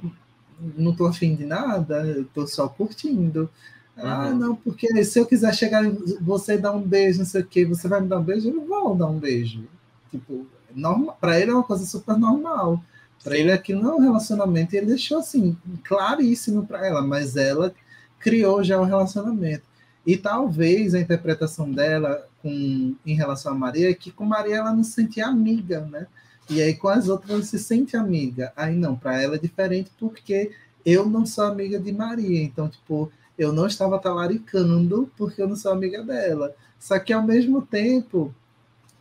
não 0.77 0.95
tô 0.95 1.07
afim 1.07 1.35
de 1.35 1.45
nada, 1.45 2.07
eu 2.07 2.25
tô 2.25 2.47
só 2.47 2.67
curtindo. 2.67 3.51
Ah, 3.97 4.29
uhum. 4.29 4.39
Não, 4.39 4.57
porque 4.57 5.05
se 5.05 5.19
eu 5.19 5.27
quiser 5.27 5.55
chegar 5.55 5.85
em 5.85 5.93
você 6.21 6.55
e 6.55 6.59
dar 6.59 6.73
um 6.73 6.81
beijo, 6.81 7.19
não 7.19 7.27
sei 7.27 7.43
o 7.43 7.47
quê, 7.47 7.65
você 7.65 7.87
vai 7.87 8.01
me 8.01 8.09
dar 8.09 8.19
um 8.19 8.25
beijo, 8.25 8.49
eu 8.49 8.55
não 8.55 8.67
vou 8.67 8.97
dar 8.97 9.07
um 9.07 9.19
beijo. 9.19 9.65
Tipo, 10.11 10.47
normal, 10.75 11.17
para 11.21 11.39
ele 11.39 11.51
é 11.51 11.55
uma 11.55 11.63
coisa 11.63 11.85
super 11.85 12.17
normal. 12.17 12.83
Para 13.23 13.39
ele 13.39 13.53
aquilo 13.53 13.83
não 13.83 13.93
é 13.93 13.97
um 13.97 14.01
relacionamento, 14.01 14.75
e 14.75 14.79
ele 14.79 14.87
deixou 14.87 15.19
assim, 15.19 15.57
claríssimo 15.85 16.67
para 16.67 16.87
ela, 16.87 17.03
mas 17.03 17.37
ela 17.37 17.75
criou 18.19 18.65
já 18.65 18.81
um 18.81 18.85
relacionamento. 18.85 19.63
E 20.07 20.17
talvez 20.17 20.95
a 20.95 21.01
interpretação 21.01 21.71
dela 21.71 22.27
com, 22.43 22.95
em 23.07 23.15
relação 23.15 23.53
a 23.53 23.55
Maria 23.55 23.91
é 23.91 23.95
que 23.95 24.11
com 24.11 24.25
Maria 24.25 24.57
ela 24.57 24.73
não 24.73 24.85
se 24.85 24.93
sentia 24.93 25.27
amiga, 25.27 25.81
né? 25.81 26.07
E 26.49 26.61
aí 26.61 26.75
com 26.75 26.89
as 26.89 27.09
outras 27.09 27.31
ela 27.31 27.43
se 27.43 27.59
sente 27.59 27.97
amiga. 27.97 28.53
Aí 28.55 28.75
não, 28.75 28.97
para 28.97 29.21
ela 29.23 29.37
é 29.37 29.39
diferente 29.39 29.91
porque 29.99 30.51
eu 30.85 31.07
não 31.07 31.25
sou 31.25 31.45
amiga 31.45 31.79
de 31.79 31.91
Maria. 31.91 32.43
Então, 32.43 32.69
tipo, 32.69 33.11
eu 33.39 33.53
não 33.53 33.67
estava 33.67 33.99
talaricando 33.99 35.11
porque 35.17 35.41
eu 35.41 35.49
não 35.49 35.57
sou 35.57 35.73
amiga 35.73 36.03
dela. 36.03 36.55
Só 36.79 36.99
que 36.99 37.13
ao 37.13 37.23
mesmo 37.23 37.63
tempo, 37.63 38.35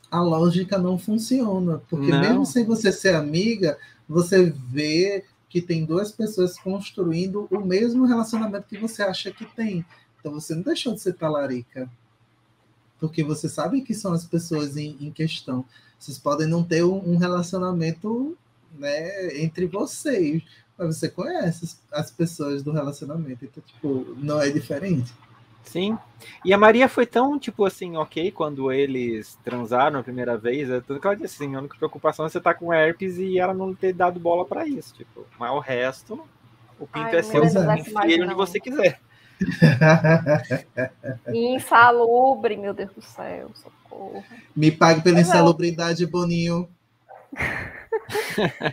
a 0.09 0.21
lógica 0.21 0.77
não 0.77 0.97
funciona. 0.97 1.81
Porque 1.89 2.11
não. 2.11 2.21
mesmo 2.21 2.45
sem 2.45 2.63
você 2.63 2.91
ser 2.93 3.15
amiga, 3.15 3.77
você 4.07 4.53
vê 4.71 5.25
que 5.49 5.61
tem 5.61 5.85
duas 5.85 6.11
pessoas 6.11 6.57
construindo 6.57 7.47
o 7.51 7.59
mesmo 7.59 8.05
relacionamento 8.05 8.67
que 8.67 8.77
você 8.77 9.03
acha 9.03 9.31
que 9.31 9.45
tem. 9.45 9.85
Então 10.23 10.31
você 10.31 10.55
não 10.55 10.61
deixou 10.61 10.93
de 10.93 11.01
ser 11.01 11.13
talarica. 11.13 11.89
Porque 12.97 13.21
você 13.21 13.49
sabe 13.49 13.81
que 13.81 13.93
são 13.93 14.13
as 14.13 14.25
pessoas 14.25 14.77
em, 14.77 14.95
em 15.01 15.11
questão. 15.11 15.65
Vocês 15.99 16.17
podem 16.17 16.47
não 16.47 16.63
ter 16.63 16.85
um, 16.85 17.11
um, 17.11 17.17
relacionamento 17.17 18.37
né, 18.79 19.43
entre 19.43 19.67
vocês, 19.67 20.41
mas 20.77 20.95
você 20.95 21.09
conhece 21.09 21.65
as, 21.65 21.81
as 21.91 22.11
pessoas 22.11 22.63
do 22.63 22.71
relacionamento. 22.71 23.43
Então, 23.43 23.61
tipo, 23.67 24.15
não 24.17 24.39
é 24.39 24.49
diferente. 24.49 25.13
Sim. 25.65 25.97
E 26.45 26.53
a 26.53 26.57
Maria 26.57 26.87
foi 26.87 27.05
tão, 27.05 27.37
tipo 27.37 27.65
assim, 27.65 27.97
ok, 27.97 28.31
quando 28.31 28.71
eles 28.71 29.37
transaram 29.43 29.99
a 29.99 30.03
primeira 30.03 30.37
vez, 30.37 30.69
é 30.69 30.79
tudo 30.79 31.01
que 31.01 31.07
ela 31.07 31.17
disse 31.17 31.43
assim, 31.43 31.55
a 31.55 31.59
única 31.59 31.77
preocupação 31.77 32.25
é 32.25 32.29
você 32.29 32.37
estar 32.37 32.53
tá 32.53 32.59
com 32.59 32.73
herpes 32.73 33.17
e 33.17 33.39
ela 33.39 33.53
não 33.53 33.75
ter 33.75 33.91
dado 33.91 34.19
bola 34.19 34.45
para 34.45 34.65
isso, 34.65 34.93
tipo, 34.93 35.25
mas 35.39 35.51
o 35.51 35.59
resto, 35.59 36.21
o 36.79 36.87
pinto 36.87 37.07
Ai, 37.07 37.17
é 37.17 37.23
seu, 37.23 37.43
enfia 37.43 38.11
ele 38.11 38.23
onde 38.23 38.33
você 38.33 38.59
quiser. 38.59 38.99
Insalubre, 41.33 42.57
meu 42.57 42.73
Deus 42.73 42.91
do 42.93 43.01
céu, 43.01 43.49
socorro. 43.53 44.23
Me 44.55 44.71
pague 44.71 45.01
pela 45.01 45.17
Mas 45.17 45.27
insalubridade, 45.27 46.05
Boninho. 46.05 46.69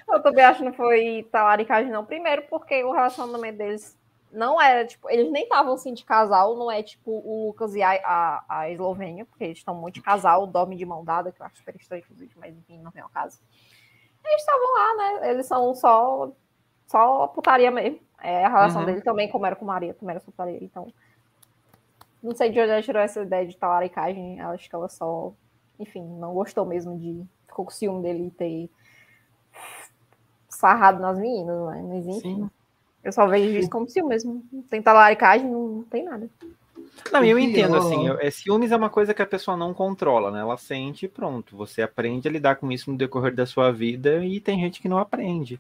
eu 0.08 0.22
também 0.22 0.44
acho 0.44 0.58
que 0.58 0.64
não 0.64 0.72
foi 0.72 1.26
talaricagem, 1.30 1.90
não. 1.90 2.04
Primeiro, 2.04 2.42
porque 2.48 2.82
o 2.84 2.92
relacionamento 2.92 3.58
deles 3.58 3.98
não 4.32 4.60
era, 4.60 4.86
tipo, 4.86 5.10
eles 5.10 5.30
nem 5.30 5.42
estavam 5.42 5.74
assim 5.74 5.92
de 5.92 6.04
casal, 6.04 6.56
não 6.56 6.70
é 6.70 6.82
tipo 6.82 7.10
o 7.10 7.46
Lucas 7.46 7.74
e 7.74 7.82
a, 7.82 7.92
a, 8.04 8.44
a 8.48 8.70
Eslovênia, 8.70 9.24
porque 9.24 9.44
eles 9.44 9.58
estão 9.58 9.74
muito 9.74 9.94
de 9.94 10.02
casal, 10.02 10.46
dormem 10.46 10.78
de 10.78 10.86
mão 10.86 11.04
dada, 11.04 11.32
que 11.32 11.42
eu 11.42 11.46
acho 11.46 11.56
super 11.56 11.74
estranho, 11.74 12.02
inclusive, 12.04 12.32
mas 12.36 12.56
enfim, 12.56 12.78
não 12.80 12.90
vem 12.90 13.02
ao 13.02 13.08
caso. 13.08 13.40
Eles 14.24 14.40
estavam 14.40 14.74
lá, 14.74 14.96
né? 14.96 15.30
Eles 15.30 15.46
são 15.46 15.74
só, 15.74 16.30
só 16.90 17.28
putaria 17.28 17.70
mesmo. 17.70 18.00
É, 18.20 18.44
a 18.44 18.48
relação 18.48 18.80
uhum. 18.80 18.86
dele 18.86 19.00
também, 19.00 19.28
como 19.28 19.46
era 19.46 19.54
com 19.54 19.64
Maria, 19.64 19.94
também 19.94 20.14
era 20.14 20.24
soltaria. 20.24 20.58
Então, 20.60 20.92
não 22.22 22.34
sei 22.34 22.50
de 22.50 22.60
onde 22.60 22.70
ela 22.70 22.82
tirou 22.82 23.00
essa 23.00 23.22
ideia 23.22 23.46
de 23.46 23.56
talaricagem. 23.56 24.40
Acho 24.40 24.68
que 24.68 24.74
ela 24.74 24.88
só, 24.88 25.32
enfim, 25.78 26.02
não 26.02 26.34
gostou 26.34 26.66
mesmo 26.66 26.98
de. 26.98 27.24
ficou 27.46 27.64
com 27.64 27.70
ciúme 27.70 28.02
dele 28.02 28.32
ter 28.36 28.68
sarrado 30.48 31.00
nas 31.00 31.18
meninas, 31.18 31.66
né? 31.68 31.82
Mas 31.86 32.06
enfim. 32.06 32.20
Sim. 32.20 32.50
Eu 33.02 33.12
só 33.12 33.26
vejo 33.26 33.56
isso 33.56 33.70
como 33.70 33.88
ciúme 33.88 34.10
mesmo. 34.10 34.44
Não 34.52 34.62
tem 34.62 34.82
talaricagem, 34.82 35.48
não, 35.48 35.68
não 35.68 35.82
tem 35.84 36.04
nada. 36.04 36.28
Não, 37.10 37.24
eu 37.24 37.38
entendo, 37.38 37.76
assim, 37.76 38.08
eu, 38.08 38.18
é, 38.18 38.30
ciúmes 38.30 38.72
é 38.72 38.76
uma 38.76 38.90
coisa 38.90 39.14
que 39.14 39.22
a 39.22 39.26
pessoa 39.26 39.56
não 39.56 39.72
controla, 39.72 40.30
né? 40.30 40.40
Ela 40.40 40.58
sente 40.58 41.06
e 41.06 41.08
pronto. 41.08 41.56
Você 41.56 41.80
aprende 41.80 42.28
a 42.28 42.30
lidar 42.30 42.56
com 42.56 42.70
isso 42.70 42.90
no 42.90 42.98
decorrer 42.98 43.34
da 43.34 43.46
sua 43.46 43.70
vida 43.70 44.22
e 44.24 44.40
tem 44.40 44.60
gente 44.60 44.82
que 44.82 44.88
não 44.88 44.98
aprende. 44.98 45.58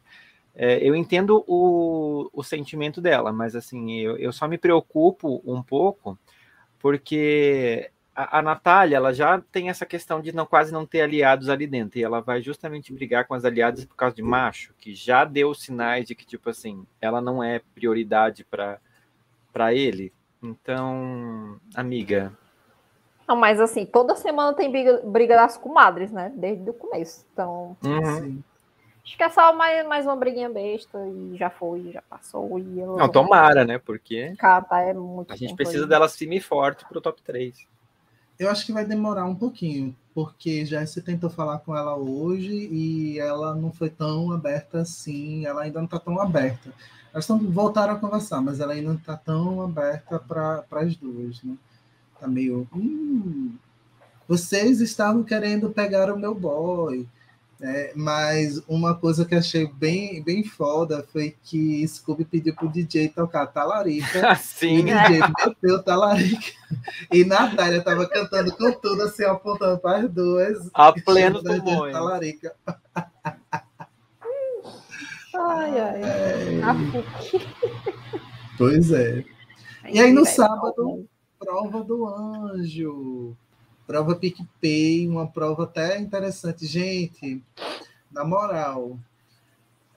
É, 0.62 0.76
eu 0.86 0.94
entendo 0.94 1.42
o, 1.46 2.28
o 2.34 2.42
sentimento 2.44 3.00
dela, 3.00 3.32
mas 3.32 3.56
assim, 3.56 3.98
eu, 3.98 4.18
eu 4.18 4.30
só 4.30 4.46
me 4.46 4.58
preocupo 4.58 5.40
um 5.42 5.62
pouco 5.62 6.18
porque 6.78 7.90
a, 8.14 8.40
a 8.40 8.42
Natália, 8.42 8.96
ela 8.96 9.10
já 9.10 9.40
tem 9.50 9.70
essa 9.70 9.86
questão 9.86 10.20
de 10.20 10.34
não 10.34 10.44
quase 10.44 10.70
não 10.70 10.84
ter 10.84 11.00
aliados 11.00 11.48
ali 11.48 11.66
dentro, 11.66 11.98
e 11.98 12.04
ela 12.04 12.20
vai 12.20 12.42
justamente 12.42 12.92
brigar 12.92 13.26
com 13.26 13.32
as 13.32 13.46
aliadas 13.46 13.86
por 13.86 13.96
causa 13.96 14.14
de 14.14 14.22
macho, 14.22 14.74
que 14.78 14.94
já 14.94 15.24
deu 15.24 15.54
sinais 15.54 16.06
de 16.06 16.14
que, 16.14 16.26
tipo 16.26 16.50
assim, 16.50 16.84
ela 17.00 17.22
não 17.22 17.42
é 17.42 17.62
prioridade 17.74 18.44
para 18.44 19.72
ele. 19.72 20.12
Então, 20.42 21.58
amiga. 21.74 22.36
Não, 23.26 23.34
mas 23.34 23.58
assim, 23.58 23.86
toda 23.86 24.14
semana 24.14 24.54
tem 24.54 24.70
briga, 24.70 25.00
briga 25.06 25.36
das 25.36 25.56
comadres, 25.56 26.12
né? 26.12 26.30
Desde 26.36 26.68
o 26.68 26.74
começo. 26.74 27.26
Então, 27.32 27.74
uhum. 27.82 28.42
Acho 29.04 29.16
que 29.16 29.22
é 29.22 29.28
só 29.28 29.54
mais, 29.54 29.86
mais 29.86 30.06
uma 30.06 30.16
briguinha 30.16 30.48
besta 30.48 30.98
e 31.06 31.36
já 31.36 31.50
foi, 31.50 31.92
já 31.92 32.02
passou. 32.02 32.58
E 32.58 32.62
não, 32.62 33.08
tomara, 33.08 33.64
né? 33.64 33.78
Porque. 33.78 34.34
Cara, 34.38 34.62
tá, 34.62 34.80
é 34.80 34.94
muito 34.94 35.32
a 35.32 35.36
gente 35.36 35.54
precisa 35.54 35.84
aí. 35.84 35.88
dela 35.88 36.08
firme 36.08 36.36
e 36.36 36.40
forte 36.40 36.84
pro 36.86 37.00
top 37.00 37.22
3. 37.22 37.66
Eu 38.38 38.50
acho 38.50 38.64
que 38.64 38.72
vai 38.72 38.86
demorar 38.86 39.26
um 39.26 39.34
pouquinho, 39.34 39.94
porque 40.14 40.64
já 40.64 40.84
se 40.86 41.02
tentou 41.02 41.28
falar 41.28 41.58
com 41.58 41.76
ela 41.76 41.94
hoje 41.96 42.68
e 42.72 43.18
ela 43.18 43.54
não 43.54 43.70
foi 43.70 43.90
tão 43.90 44.32
aberta 44.32 44.80
assim, 44.80 45.44
ela 45.44 45.62
ainda 45.62 45.78
não 45.78 45.84
está 45.84 45.98
tão 45.98 46.18
aberta. 46.18 46.72
Elas 47.12 47.24
estão, 47.24 47.38
voltaram 47.38 47.94
a 47.94 47.98
conversar, 47.98 48.40
mas 48.40 48.60
ela 48.60 48.72
ainda 48.72 48.88
não 48.88 48.96
está 48.96 49.16
tão 49.16 49.60
aberta 49.60 50.18
para 50.18 50.64
as 50.70 50.96
duas, 50.96 51.42
né? 51.42 51.54
Tá 52.18 52.28
meio. 52.28 52.66
Hum, 52.74 53.56
vocês 54.28 54.80
estavam 54.80 55.22
querendo 55.22 55.70
pegar 55.70 56.12
o 56.12 56.18
meu 56.18 56.34
boy. 56.34 57.06
É, 57.62 57.92
mas 57.94 58.62
uma 58.66 58.94
coisa 58.94 59.24
que 59.26 59.34
achei 59.34 59.66
bem, 59.66 60.22
bem 60.22 60.42
foda 60.42 61.06
foi 61.12 61.36
que 61.42 61.86
Scooby 61.86 62.24
pediu 62.24 62.54
pro 62.54 62.68
DJ 62.68 63.10
tocar 63.10 63.46
Talarica. 63.48 64.34
Sim. 64.40 64.76
E 64.76 64.80
o 64.80 64.84
DJ 64.84 65.20
meteu 65.46 65.82
Talarica. 65.82 66.52
E 67.12 67.22
Natália 67.22 67.82
tava 67.82 68.08
cantando 68.08 68.56
com 68.56 68.72
tudo, 68.72 69.02
assim, 69.02 69.24
apontando 69.24 69.78
para 69.78 69.98
as 69.98 70.10
duas. 70.10 70.70
A 70.72 70.90
pleno 70.92 71.42
pulmões. 71.42 71.92
Talarica. 71.92 72.54
Ai, 75.34 75.80
ai, 75.80 76.02
ai. 76.02 76.02
É... 76.02 77.40
Pois 78.56 78.90
é. 78.90 79.24
E 79.88 80.00
aí 80.00 80.12
no 80.12 80.24
sábado, 80.24 81.06
prova 81.38 81.82
do 81.82 82.06
anjo 82.06 83.36
prova 83.90 84.14
PicPay, 84.14 85.08
uma 85.08 85.26
prova 85.26 85.64
até 85.64 85.98
interessante. 85.98 86.64
Gente, 86.64 87.42
na 88.12 88.24
moral, 88.24 88.96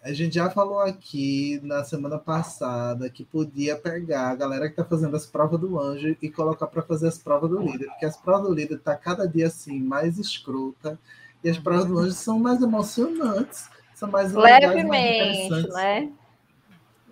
a 0.01 0.11
gente 0.11 0.33
já 0.33 0.49
falou 0.49 0.79
aqui 0.79 1.59
na 1.61 1.83
semana 1.83 2.17
passada 2.17 3.07
que 3.07 3.23
podia 3.23 3.75
pegar 3.75 4.31
a 4.31 4.35
galera 4.35 4.65
que 4.65 4.71
está 4.71 4.83
fazendo 4.83 5.15
as 5.15 5.27
provas 5.27 5.59
do 5.59 5.79
anjo 5.79 6.17
e 6.19 6.27
colocar 6.27 6.65
para 6.65 6.81
fazer 6.81 7.07
as 7.07 7.19
provas 7.19 7.51
do 7.51 7.59
líder, 7.59 7.85
porque 7.85 8.07
as 8.07 8.17
provas 8.17 8.47
do 8.47 8.55
líder 8.55 8.79
tá 8.79 8.95
cada 8.95 9.27
dia 9.27 9.45
assim 9.45 9.79
mais 9.79 10.17
escrota 10.17 10.97
e 11.43 11.49
as 11.51 11.59
provas 11.59 11.85
do 11.85 11.99
anjo 11.99 12.13
são 12.13 12.39
mais 12.39 12.63
emocionantes, 12.63 13.69
são 13.93 14.09
mais 14.09 14.33
levemente, 14.33 15.49
legais, 15.51 15.67
mais 15.67 15.73
né? 15.75 16.11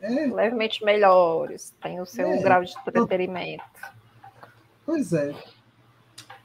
É. 0.02 0.26
Levemente 0.26 0.84
melhores, 0.84 1.76
tem 1.80 2.02
o 2.02 2.08
seu 2.08 2.28
é. 2.28 2.42
grau 2.42 2.64
de 2.64 2.74
entretenimento. 2.76 3.64
Pois 4.84 5.14
é. 5.14 5.36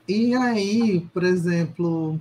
E 0.09 0.35
aí, 0.35 1.01
por 1.13 1.25
exemplo, 1.25 2.19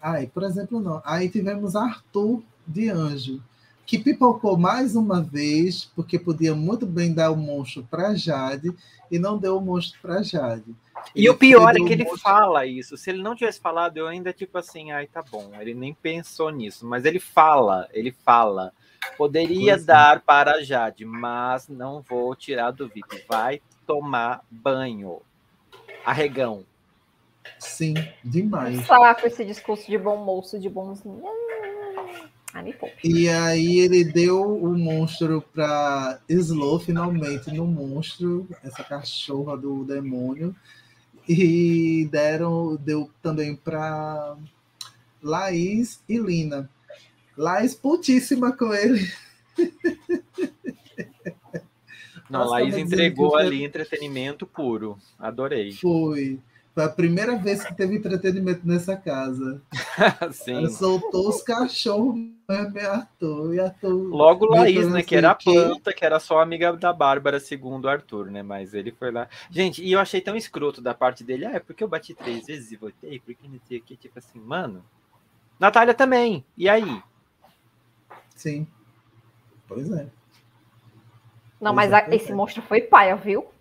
aí, 0.00 0.26
por 0.26 0.42
exemplo, 0.42 0.80
não. 0.80 1.02
Aí 1.04 1.28
tivemos 1.28 1.76
Arthur 1.76 2.42
de 2.66 2.88
Anjo, 2.88 3.42
que 3.84 3.98
pipocou 3.98 4.56
mais 4.56 4.96
uma 4.96 5.20
vez, 5.20 5.84
porque 5.94 6.18
podia 6.18 6.54
muito 6.54 6.86
bem 6.86 7.12
dar 7.12 7.30
o 7.30 7.36
monstro 7.36 7.86
para 7.90 8.14
Jade 8.14 8.74
e 9.10 9.18
não 9.18 9.36
deu 9.36 9.58
o 9.58 9.60
monstro 9.60 10.00
para 10.00 10.22
Jade. 10.22 10.74
E 11.14 11.28
o 11.28 11.36
pior 11.36 11.74
é 11.74 11.74
que 11.74 11.92
ele 11.92 12.04
monstro... 12.04 12.20
fala 12.20 12.64
isso. 12.64 12.96
Se 12.96 13.10
ele 13.10 13.22
não 13.22 13.34
tivesse 13.34 13.60
falado, 13.60 13.98
eu 13.98 14.06
ainda 14.06 14.32
tipo 14.32 14.56
assim, 14.56 14.92
ai, 14.92 15.06
tá 15.06 15.22
bom. 15.22 15.50
Ele 15.60 15.74
nem 15.74 15.92
pensou 15.92 16.50
nisso, 16.50 16.86
mas 16.86 17.04
ele 17.04 17.18
fala, 17.18 17.88
ele 17.92 18.12
fala. 18.24 18.72
Poderia 19.18 19.74
pois 19.74 19.84
dar 19.84 20.16
é. 20.16 20.20
para 20.20 20.62
Jade, 20.62 21.04
mas 21.04 21.68
não 21.68 22.00
vou 22.00 22.34
tirar 22.36 22.70
do 22.70 22.88
VIP. 22.88 23.24
Vai 23.28 23.60
tomar 23.86 24.42
banho. 24.48 25.20
Arregão. 26.04 26.64
Sim, 27.58 27.94
demais. 28.24 28.86
Saco 28.86 29.26
esse 29.26 29.44
discurso 29.44 29.90
de 29.90 29.98
bom 29.98 30.16
moço, 30.24 30.58
de 30.58 30.68
bonzinho. 30.68 31.22
Ah, 32.54 32.62
e 33.02 33.30
aí 33.30 33.78
ele 33.78 34.04
deu 34.04 34.42
o 34.42 34.76
monstro 34.76 35.40
para 35.54 36.20
Slow, 36.28 36.78
finalmente, 36.80 37.50
no 37.50 37.66
monstro, 37.66 38.46
essa 38.62 38.84
cachorra 38.84 39.56
do 39.56 39.84
demônio. 39.84 40.54
E 41.26 42.06
deram, 42.10 42.76
deu 42.76 43.08
também 43.22 43.56
para 43.56 44.36
Laís 45.22 46.02
e 46.06 46.18
Lina. 46.18 46.68
Laís 47.38 47.74
putíssima 47.74 48.54
com 48.54 48.74
ele. 48.74 49.10
Não, 52.28 52.46
Laís 52.46 52.76
entregou 52.76 53.34
ali 53.36 53.64
entretenimento 53.64 54.46
puro. 54.46 54.98
Adorei. 55.18 55.72
Foi. 55.72 56.38
Foi 56.74 56.84
a 56.84 56.88
primeira 56.88 57.36
vez 57.36 57.62
que 57.62 57.74
teve 57.74 57.96
entretenimento 57.96 58.66
nessa 58.66 58.96
casa. 58.96 59.60
Sim. 60.32 60.56
Ela 60.56 60.70
soltou 60.70 61.28
os 61.28 61.42
cachorros 61.42 62.14
né, 62.48 62.86
Arthur, 62.86 63.54
e 63.54 63.60
Arthur. 63.60 64.08
Logo 64.08 64.46
Laís, 64.46 64.88
né? 64.90 65.02
Que 65.02 65.16
era 65.16 65.32
a 65.32 65.34
planta, 65.34 65.92
que 65.92 66.02
era 66.02 66.18
só 66.18 66.40
amiga 66.40 66.72
da 66.72 66.90
Bárbara, 66.90 67.38
segundo 67.38 67.84
o 67.84 67.88
Arthur, 67.90 68.30
né? 68.30 68.42
Mas 68.42 68.72
ele 68.72 68.90
foi 68.90 69.10
lá. 69.10 69.28
Gente, 69.50 69.84
e 69.84 69.92
eu 69.92 70.00
achei 70.00 70.22
tão 70.22 70.34
escroto 70.34 70.80
da 70.80 70.94
parte 70.94 71.22
dele. 71.22 71.44
Ah, 71.44 71.52
é 71.52 71.60
porque 71.60 71.84
eu 71.84 71.88
bati 71.88 72.14
três 72.14 72.46
vezes 72.46 72.72
e 72.72 72.76
voltei, 72.76 73.20
porque 73.20 73.46
não 73.46 73.60
sei 73.68 73.78
o 73.78 73.82
que. 73.82 73.94
Tipo 73.94 74.18
assim, 74.18 74.40
mano. 74.40 74.82
Natália 75.60 75.92
também. 75.92 76.42
E 76.56 76.70
aí? 76.70 77.02
Sim. 78.34 78.66
Pois 79.68 79.90
é. 79.90 80.06
Não, 81.60 81.74
pois 81.74 81.90
mas 81.90 81.92
é, 81.92 82.16
esse 82.16 82.32
é. 82.32 82.34
monstro 82.34 82.62
foi 82.62 82.80
paia, 82.80 83.14
viu? 83.14 83.51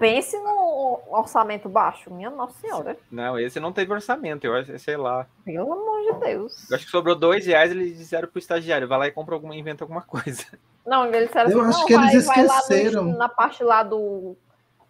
Pense 0.00 0.34
no 0.38 0.98
orçamento 1.10 1.68
baixo, 1.68 2.10
minha 2.10 2.30
Nossa 2.30 2.58
Senhora. 2.58 2.96
Não, 3.10 3.38
esse 3.38 3.60
não 3.60 3.70
teve 3.70 3.92
orçamento, 3.92 4.46
eu 4.46 4.54
acho, 4.54 4.78
sei 4.78 4.96
lá. 4.96 5.26
Pelo 5.44 5.70
amor 5.70 6.00
de 6.00 6.20
Deus. 6.24 6.70
Eu 6.70 6.76
acho 6.76 6.86
que 6.86 6.90
sobrou 6.90 7.14
dois 7.14 7.44
reais, 7.44 7.70
eles 7.70 7.98
disseram 7.98 8.26
pro 8.26 8.38
estagiário, 8.38 8.88
vai 8.88 8.98
lá 8.98 9.06
e 9.08 9.12
compra 9.12 9.34
alguma, 9.34 9.54
inventa 9.54 9.84
alguma 9.84 10.00
coisa. 10.00 10.46
Não, 10.86 11.04
eles 11.04 11.26
disseram 11.26 11.50
eu 11.50 11.60
assim, 11.60 11.68
acho 11.68 11.86
que 11.86 11.94
vai, 11.94 12.14
eles 12.14 12.24
esqueceram. 12.24 13.04
No, 13.04 13.18
na 13.18 13.28
parte 13.28 13.62
lá 13.62 13.82
do. 13.82 14.34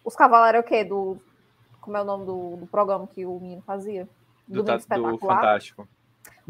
Os 0.05 0.15
cavaleiros 0.15 0.59
é 0.59 0.61
o 0.61 0.63
quê? 0.63 0.85
Do. 0.85 1.21
Como 1.81 1.97
é 1.97 2.01
o 2.01 2.05
nome 2.05 2.25
do, 2.25 2.55
do 2.55 2.67
programa 2.67 3.05
que 3.05 3.25
o 3.25 3.37
menino 3.37 3.61
fazia? 3.67 4.07
Do, 4.47 4.63
do, 4.63 4.77
do 4.77 5.17
Fantástico. 5.17 5.85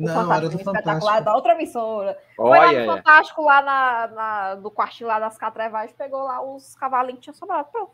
O 0.01 0.05
não, 0.05 0.13
Fantástico, 0.15 0.33
era 0.33 0.49
do 0.49 0.63
Fantástico. 0.63 1.23
da 1.23 1.35
outra 1.35 1.53
emissora. 1.53 2.17
Foi 2.35 2.49
lá 2.49 2.71
no 2.71 2.85
Fantástico, 2.85 3.41
lá 3.43 3.61
na, 3.61 4.07
na, 4.07 4.55
do 4.55 4.71
quartinho 4.71 5.07
lá 5.07 5.19
das 5.19 5.37
Catrevais, 5.37 5.91
pegou 5.91 6.23
lá 6.23 6.41
os 6.41 6.75
cavalinhos 6.75 7.19
que 7.19 7.23
tinha 7.25 7.33
sobrado. 7.33 7.69
Pronto, 7.71 7.91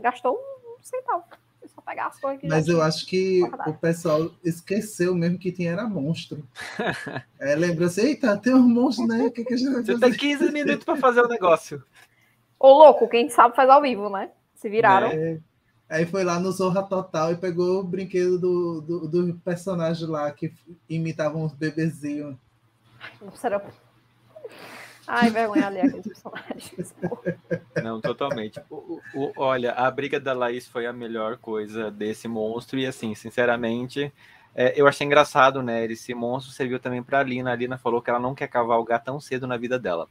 gastou 0.00 0.34
um 0.34 0.82
centavo. 0.82 1.24
Só 1.66 1.80
pegar 1.80 2.08
as 2.08 2.20
coisas 2.20 2.40
que 2.40 2.46
Mas 2.46 2.68
eu 2.68 2.82
acho 2.82 3.06
que 3.06 3.42
o 3.66 3.72
pessoal 3.72 4.30
esqueceu 4.44 5.14
mesmo 5.14 5.38
que 5.38 5.50
tinha 5.50 5.72
era 5.72 5.88
monstro. 5.88 6.46
é, 7.40 7.54
lembra 7.54 7.86
assim, 7.86 8.02
eita, 8.02 8.36
tem 8.36 8.54
um 8.54 8.68
monstro, 8.68 9.06
né? 9.06 9.24
O 9.24 9.30
que, 9.30 9.44
que 9.44 9.54
a 9.54 9.56
gente 9.56 9.72
vai 9.72 9.82
fazer? 9.82 9.94
Você 9.94 10.00
tem 10.00 10.12
15 10.12 10.52
minutos 10.52 10.84
para 10.84 10.96
fazer 10.96 11.22
o 11.22 11.28
negócio. 11.28 11.82
Ô, 12.58 12.68
louco, 12.68 13.08
quem 13.08 13.30
sabe 13.30 13.56
faz 13.56 13.68
ao 13.70 13.80
vivo, 13.80 14.10
né? 14.10 14.30
Se 14.54 14.68
viraram. 14.68 15.08
É. 15.08 15.38
Aí 15.88 16.06
foi 16.06 16.24
lá 16.24 16.40
no 16.40 16.50
Zorra 16.50 16.82
Total 16.82 17.32
e 17.32 17.36
pegou 17.36 17.80
o 17.80 17.84
brinquedo 17.84 18.38
do, 18.38 18.80
do, 18.80 19.08
do 19.08 19.34
personagem 19.40 20.06
lá 20.08 20.30
que 20.30 20.52
imitavam 20.88 21.44
os 21.44 21.52
bebezinhos. 21.52 22.36
Será... 23.34 23.62
Ai, 25.06 25.30
vergonha 25.30 25.66
ali 25.66 25.80
aqueles 25.80 26.06
personagens. 26.06 26.94
Não, 27.82 28.00
totalmente. 28.00 28.60
O, 28.70 29.00
o, 29.14 29.32
olha, 29.36 29.72
a 29.72 29.90
briga 29.90 30.18
da 30.18 30.32
Laís 30.32 30.66
foi 30.66 30.86
a 30.86 30.92
melhor 30.92 31.36
coisa 31.36 31.90
desse 31.90 32.26
monstro. 32.26 32.78
E 32.78 32.86
assim, 32.86 33.14
sinceramente, 33.14 34.10
é, 34.54 34.72
eu 34.80 34.86
achei 34.86 35.06
engraçado, 35.06 35.62
né? 35.62 35.84
Esse 35.84 36.14
monstro 36.14 36.54
serviu 36.54 36.80
também 36.80 37.02
para 37.02 37.20
a 37.20 37.22
Lina. 37.22 37.52
A 37.52 37.56
Lina 37.56 37.76
falou 37.76 38.00
que 38.00 38.08
ela 38.08 38.18
não 38.18 38.34
quer 38.34 38.48
cavalgar 38.48 39.04
tão 39.04 39.20
cedo 39.20 39.46
na 39.46 39.58
vida 39.58 39.78
dela. 39.78 40.08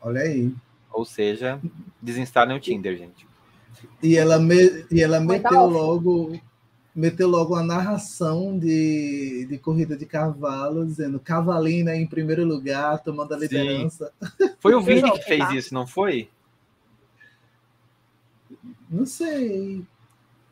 Olha 0.00 0.22
aí. 0.22 0.54
Ou 0.90 1.04
seja, 1.04 1.60
desinstalem 2.00 2.56
o 2.56 2.60
Tinder, 2.60 2.96
gente. 2.96 3.27
E 4.02 4.16
ela, 4.16 4.38
me, 4.38 4.86
e 4.90 5.02
ela 5.02 5.20
meteu 5.20 5.66
logo 5.66 6.38
meteu 6.98 7.28
logo 7.28 7.54
a 7.54 7.62
narração 7.62 8.58
de, 8.58 9.46
de 9.48 9.56
corrida 9.58 9.96
de 9.96 10.04
cavalo, 10.04 10.84
dizendo 10.84 11.20
Cavalina 11.20 11.94
em 11.94 12.04
primeiro 12.04 12.44
lugar, 12.44 12.98
tomando 13.04 13.34
a 13.34 13.38
liderança. 13.38 14.12
Sim. 14.20 14.50
Foi 14.58 14.74
o 14.74 14.80
Vini 14.80 15.08
que 15.12 15.22
fez 15.22 15.48
isso, 15.52 15.72
não 15.72 15.86
foi? 15.86 16.28
Não 18.90 19.06
sei. 19.06 19.86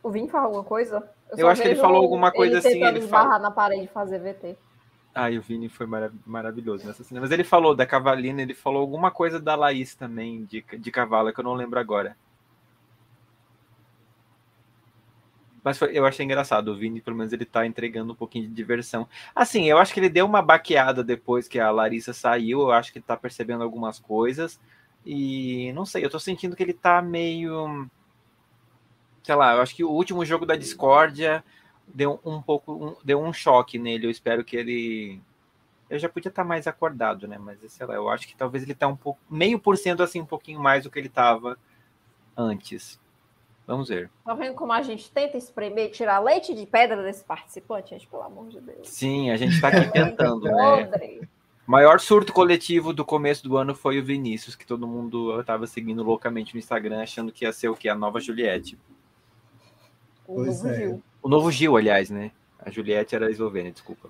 O 0.01 0.11
Vini 0.11 0.29
falou 0.29 0.47
alguma 0.47 0.65
coisa? 0.65 1.03
Eu, 1.33 1.39
eu 1.39 1.49
acho 1.49 1.63
que 1.63 1.69
ele 1.69 1.81
falou 1.81 2.01
alguma 2.01 2.31
coisa 2.31 2.59
ele 2.59 2.69
assim. 2.69 2.85
Ele 2.85 3.09
falou 3.09 3.41
na 3.41 3.51
parede 3.51 3.89
fazer 3.89 4.21
VT. 4.21 4.57
Ah, 5.13 5.31
e 5.31 5.39
o 5.39 5.43
Vini 5.43 5.69
foi 5.69 5.87
marav 5.87 6.15
maravilhoso 6.25 6.87
nessa 6.87 7.03
cena. 7.03 7.21
Mas 7.21 7.33
ele 7.33 7.43
falou 7.43 7.75
da 7.75 7.87
Cavalina, 7.87 8.43
ele 8.43 8.55
falou 8.55 8.83
alguma 8.83 9.11
coisa 9.11 9.41
da 9.41 9.57
Laís 9.57 9.97
também, 9.97 10.45
de, 10.45 10.63
de 10.79 10.91
cavalo, 10.93 11.33
que 11.33 11.41
eu 11.41 11.45
não 11.45 11.55
lembro 11.55 11.81
agora. 11.81 12.15
Mas 15.67 15.79
foi, 15.79 15.91
eu 15.93 16.07
achei 16.07 16.25
engraçado, 16.25 16.69
o 16.69 16.77
Vini, 16.77 17.01
pelo 17.01 17.17
menos, 17.17 17.33
ele 17.33 17.45
tá 17.45 17.67
entregando 17.67 18.13
um 18.13 18.15
pouquinho 18.15 18.47
de 18.47 18.55
diversão. 18.55 19.09
Assim, 19.35 19.65
eu 19.65 19.79
acho 19.79 19.93
que 19.93 19.99
ele 19.99 20.09
deu 20.09 20.25
uma 20.25 20.41
baqueada 20.41 21.03
depois 21.03 21.49
que 21.49 21.59
a 21.59 21.73
Larissa 21.73 22.13
saiu, 22.13 22.61
eu 22.61 22.71
acho 22.71 22.93
que 22.93 22.99
ele 22.99 23.05
tá 23.05 23.17
percebendo 23.17 23.65
algumas 23.65 23.99
coisas. 23.99 24.61
E 25.05 25.73
não 25.73 25.85
sei, 25.85 26.05
eu 26.05 26.11
tô 26.11 26.21
sentindo 26.21 26.55
que 26.55 26.63
ele 26.63 26.73
tá 26.73 27.03
meio. 27.03 27.91
Sei 29.25 29.35
lá, 29.35 29.57
eu 29.57 29.61
acho 29.61 29.75
que 29.75 29.83
o 29.83 29.91
último 29.91 30.25
jogo 30.25 30.47
da 30.47 30.55
Discordia 30.55 31.43
deu 31.89 32.21
um 32.25 32.41
pouco, 32.41 32.73
um, 32.73 32.97
deu 33.05 33.21
um 33.21 33.33
choque 33.33 33.77
nele. 33.77 34.07
Eu 34.07 34.11
espero 34.13 34.45
que 34.45 34.57
ele. 34.57 35.21
Eu 35.91 35.99
já 35.99 36.09
podia 36.09 36.29
estar 36.29 36.43
tá 36.43 36.49
mais 36.49 36.69
acordado, 36.69 37.27
né? 37.27 37.39
Mas 37.39 37.59
sei 37.73 37.85
lá, 37.85 37.95
eu 37.95 38.09
acho 38.09 38.29
que 38.29 38.37
talvez 38.37 38.63
ele 38.63 38.75
tá 38.75 38.87
um 38.87 38.95
pouco, 38.95 39.19
meio 39.29 39.59
por 39.59 39.77
cento 39.77 40.01
assim, 40.05 40.21
um 40.21 40.27
pouquinho 40.27 40.61
mais 40.61 40.85
do 40.85 40.93
que 40.93 40.99
ele 41.01 41.09
estava 41.09 41.59
antes. 42.37 43.01
Vamos 43.67 43.89
ver. 43.89 44.09
Tá 44.25 44.33
vendo 44.35 44.55
como 44.55 44.73
a 44.73 44.81
gente 44.81 45.11
tenta 45.11 45.37
espremer, 45.37 45.91
tirar 45.91 46.21
leite 46.21 46.55
de 46.55 46.65
pedra 46.67 47.03
desse 47.03 47.25
participante, 47.25 47.91
gente, 47.91 48.07
pelo 48.07 48.23
amor 48.23 48.49
de 48.49 48.61
Deus. 48.61 48.89
Sim, 48.89 49.31
a 49.31 49.37
gente 49.37 49.57
está 49.57 49.69
aqui 49.69 49.91
tentando, 49.91 50.45
né? 50.45 50.89
O 51.67 51.71
maior 51.71 51.99
surto 51.99 52.33
coletivo 52.33 52.93
do 52.93 53.05
começo 53.05 53.43
do 53.43 53.57
ano 53.57 53.75
foi 53.75 53.99
o 53.99 54.05
Vinícius, 54.05 54.55
que 54.55 54.65
todo 54.65 54.87
mundo 54.87 55.41
estava 55.41 55.67
seguindo 55.67 56.05
loucamente 56.05 56.55
no 56.55 56.61
Instagram, 56.61 57.03
achando 57.03 57.33
que 57.33 57.45
ia 57.45 57.53
ser 57.53 57.69
o 57.69 57.75
que? 57.75 57.89
A 57.89 57.95
nova 57.95 58.21
Juliette. 58.21 58.79
O 60.29 60.37
pois 60.37 60.63
novo 60.63 60.69
é. 60.69 60.77
Gil. 60.77 61.03
O 61.21 61.29
novo 61.29 61.51
Gil, 61.51 61.77
aliás, 61.77 62.09
né? 62.09 62.31
A 62.61 62.71
Juliette 62.71 63.17
era 63.17 63.27
a 63.27 63.31
Eslovênia, 63.31 63.73
desculpa. 63.73 64.09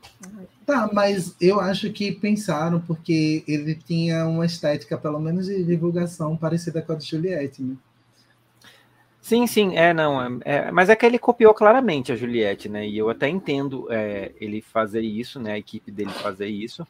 Tá, 0.66 0.88
mas 0.92 1.34
eu 1.40 1.58
acho 1.58 1.90
que 1.92 2.12
pensaram, 2.12 2.78
porque 2.80 3.42
ele 3.48 3.74
tinha 3.74 4.26
uma 4.26 4.44
estética, 4.44 4.98
pelo 4.98 5.18
menos 5.18 5.46
de 5.46 5.64
divulgação, 5.64 6.36
parecida 6.36 6.82
com 6.82 6.92
a 6.92 6.96
de 6.96 7.06
Juliette, 7.06 7.62
né? 7.62 7.76
Sim, 9.26 9.44
sim, 9.48 9.76
é, 9.76 9.92
não, 9.92 10.22
é, 10.22 10.28
é, 10.44 10.70
mas 10.70 10.88
é 10.88 10.94
que 10.94 11.04
ele 11.04 11.18
copiou 11.18 11.52
claramente 11.52 12.12
a 12.12 12.14
Juliette, 12.14 12.68
né? 12.68 12.86
E 12.86 12.96
eu 12.96 13.10
até 13.10 13.28
entendo 13.28 13.88
é, 13.90 14.30
ele 14.40 14.62
fazer 14.62 15.00
isso, 15.00 15.40
né? 15.40 15.54
A 15.54 15.58
equipe 15.58 15.90
dele 15.90 16.10
fazer 16.10 16.46
isso, 16.46 16.86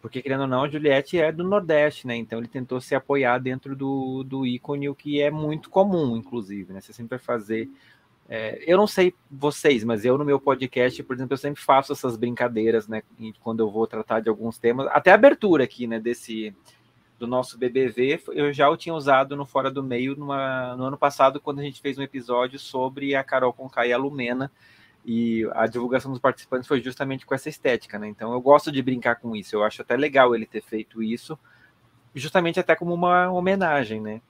porque 0.00 0.20
querendo 0.20 0.40
ou 0.40 0.46
não, 0.48 0.64
a 0.64 0.68
Juliette 0.68 1.20
é 1.20 1.30
do 1.30 1.44
Nordeste, 1.44 2.04
né? 2.04 2.16
Então 2.16 2.40
ele 2.40 2.48
tentou 2.48 2.80
se 2.80 2.96
apoiar 2.96 3.38
dentro 3.38 3.76
do, 3.76 4.24
do 4.24 4.44
ícone, 4.44 4.88
o 4.88 4.94
que 4.96 5.22
é 5.22 5.30
muito 5.30 5.70
comum, 5.70 6.16
inclusive, 6.16 6.72
né? 6.72 6.80
Você 6.80 6.92
sempre 6.92 7.10
vai 7.10 7.24
fazer 7.24 7.70
é, 8.28 8.60
eu 8.66 8.76
não 8.76 8.88
sei 8.88 9.14
vocês, 9.30 9.84
mas 9.84 10.04
eu 10.04 10.18
no 10.18 10.24
meu 10.24 10.40
podcast, 10.40 11.00
por 11.04 11.14
exemplo, 11.14 11.34
eu 11.34 11.38
sempre 11.38 11.62
faço 11.62 11.92
essas 11.92 12.16
brincadeiras, 12.16 12.88
né? 12.88 13.04
Quando 13.40 13.60
eu 13.60 13.70
vou 13.70 13.86
tratar 13.86 14.18
de 14.18 14.28
alguns 14.28 14.58
temas, 14.58 14.88
até 14.90 15.12
a 15.12 15.14
abertura 15.14 15.62
aqui, 15.62 15.86
né? 15.86 16.00
Desse 16.00 16.52
do 17.22 17.26
nosso 17.28 17.56
BBV, 17.56 18.20
eu 18.32 18.52
já 18.52 18.68
o 18.68 18.76
tinha 18.76 18.92
usado 18.92 19.36
no 19.36 19.46
Fora 19.46 19.70
do 19.70 19.80
Meio 19.80 20.16
numa, 20.16 20.74
no 20.74 20.86
ano 20.86 20.98
passado, 20.98 21.40
quando 21.40 21.60
a 21.60 21.62
gente 21.62 21.80
fez 21.80 21.96
um 21.96 22.02
episódio 22.02 22.58
sobre 22.58 23.14
a 23.14 23.22
Carol 23.22 23.52
Conká 23.52 23.86
e 23.86 23.92
a 23.92 23.96
Lumena, 23.96 24.50
e 25.04 25.48
a 25.52 25.68
divulgação 25.68 26.10
dos 26.10 26.20
participantes 26.20 26.66
foi 26.66 26.80
justamente 26.80 27.24
com 27.24 27.32
essa 27.32 27.48
estética, 27.48 27.96
né? 27.96 28.08
Então 28.08 28.32
eu 28.32 28.40
gosto 28.40 28.72
de 28.72 28.82
brincar 28.82 29.20
com 29.20 29.36
isso, 29.36 29.54
eu 29.54 29.62
acho 29.62 29.82
até 29.82 29.96
legal 29.96 30.34
ele 30.34 30.46
ter 30.46 30.62
feito 30.62 31.00
isso, 31.00 31.38
justamente 32.12 32.58
até 32.58 32.74
como 32.74 32.92
uma 32.92 33.30
homenagem, 33.30 34.00
né? 34.00 34.20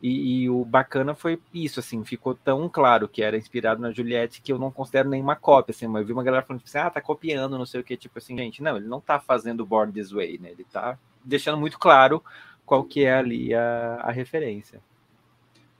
E, 0.00 0.44
e, 0.44 0.48
o 0.48 0.64
bacana 0.64 1.12
foi 1.12 1.42
isso, 1.52 1.80
assim, 1.80 2.04
ficou 2.04 2.36
tão 2.36 2.68
claro 2.68 3.08
que 3.08 3.20
era 3.20 3.36
inspirado 3.36 3.82
na 3.82 3.90
Juliette 3.90 4.40
que 4.40 4.52
eu 4.52 4.58
não 4.60 4.70
considero 4.70 5.10
nenhuma 5.10 5.34
cópia, 5.34 5.72
assim, 5.72 5.88
mas 5.88 6.02
eu 6.02 6.06
vi 6.06 6.12
uma 6.12 6.22
galera 6.22 6.44
falando 6.44 6.60
tipo 6.60 6.70
assim, 6.70 6.78
ah, 6.78 6.88
tá 6.88 7.00
copiando, 7.00 7.58
não 7.58 7.66
sei 7.66 7.80
o 7.80 7.84
que, 7.84 7.96
tipo 7.96 8.16
assim, 8.16 8.36
gente, 8.38 8.62
não, 8.62 8.76
ele 8.76 8.86
não 8.86 9.00
tá 9.00 9.18
fazendo 9.18 9.66
Born 9.66 9.92
This 9.92 10.12
Way, 10.12 10.38
né, 10.38 10.52
ele 10.52 10.64
tá 10.64 10.96
deixando 11.24 11.58
muito 11.58 11.78
claro 11.78 12.22
qual 12.64 12.84
que 12.84 13.04
é 13.04 13.14
ali 13.14 13.54
a, 13.54 14.00
a 14.02 14.10
referência. 14.10 14.80